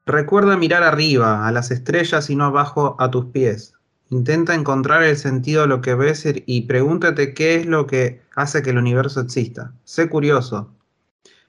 [0.06, 3.74] Recuerda mirar arriba, a las estrellas y no abajo a tus pies.
[4.08, 8.62] Intenta encontrar el sentido de lo que ves y pregúntate qué es lo que hace
[8.62, 9.72] que el universo exista.
[9.82, 10.70] Sé curioso.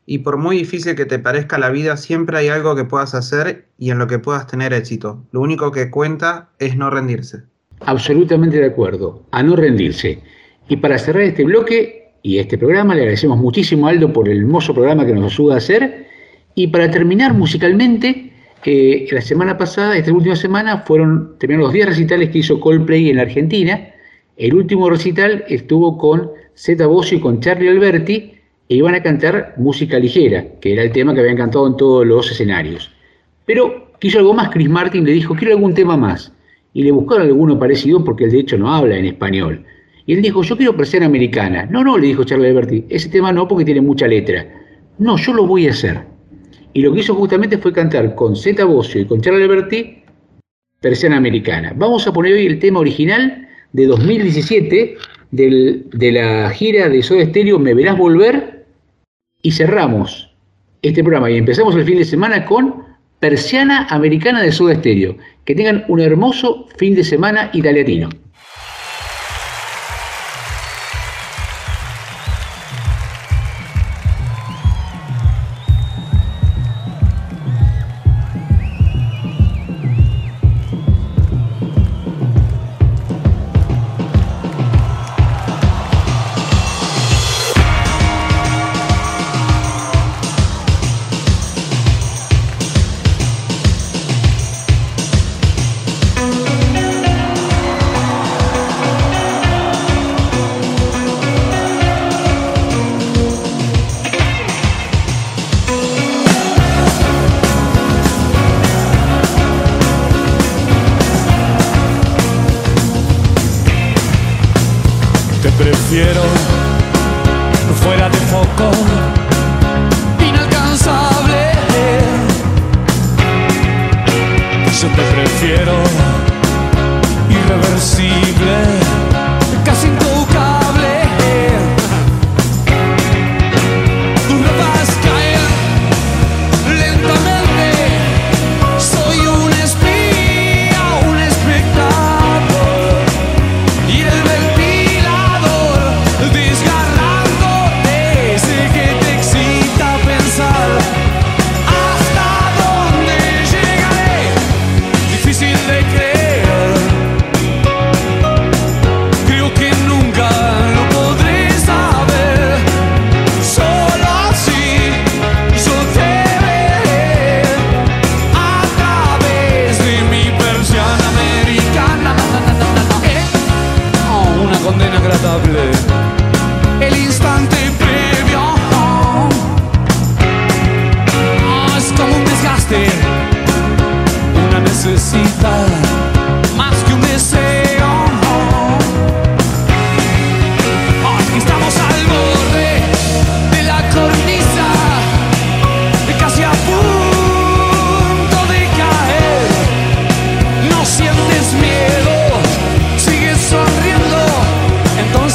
[0.08, 3.68] Y por muy difícil que te parezca la vida, siempre hay algo que puedas hacer
[3.78, 5.24] y en lo que puedas tener éxito.
[5.34, 7.44] Lo único que cuenta es no rendirse.
[7.82, 10.24] Absolutamente de acuerdo, a no rendirse.
[10.68, 14.74] Y para cerrar este bloque y este programa, le agradecemos muchísimo Aldo por el hermoso
[14.74, 16.08] programa que nos ayuda a hacer.
[16.56, 18.34] Y para terminar musicalmente,
[18.66, 23.10] eh, la semana pasada, esta última semana, fueron terminaron los 10 recitales que hizo Coldplay
[23.10, 23.90] en la Argentina.
[24.36, 28.34] El último recital estuvo con Zeta Bosio y con Charlie Alberti
[28.68, 32.06] e iban a cantar música ligera, que era el tema que habían cantado en todos
[32.06, 32.92] los escenarios.
[33.46, 36.34] Pero quiso algo más, Chris Martin le dijo, quiero algún tema más.
[36.74, 39.66] Y le buscaron alguno parecido porque él de hecho no habla en español.
[40.10, 41.68] Y él dijo, yo quiero persiana americana.
[41.70, 44.44] No, no, le dijo Charlie Alberti, ese tema no porque tiene mucha letra.
[44.98, 46.00] No, yo lo voy a hacer.
[46.74, 50.02] Y lo que hizo justamente fue cantar con Zeta Bosio y con Charlie Alberti
[50.82, 51.74] persiana americana.
[51.76, 54.96] Vamos a poner hoy el tema original de 2017
[55.30, 58.66] del- de la gira de Soda Stereo Me Verás Volver
[59.44, 60.34] y cerramos
[60.82, 62.84] este programa y empezamos el fin de semana con
[63.20, 65.18] Persiana Americana de Soda Stereo.
[65.46, 68.10] Que tengan un hermoso fin de semana italiatino.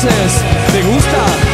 [0.06, 1.53] ¿Te gusta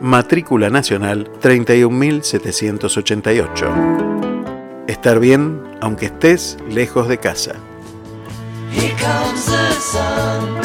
[0.00, 3.66] matrícula nacional 31788.
[4.86, 7.54] Estar bien aunque estés lejos de casa.
[8.72, 10.60] Here comes the sun.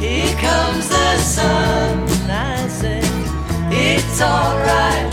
[0.00, 2.04] Here comes the sun.
[2.30, 3.00] I say
[3.70, 5.05] it's alright.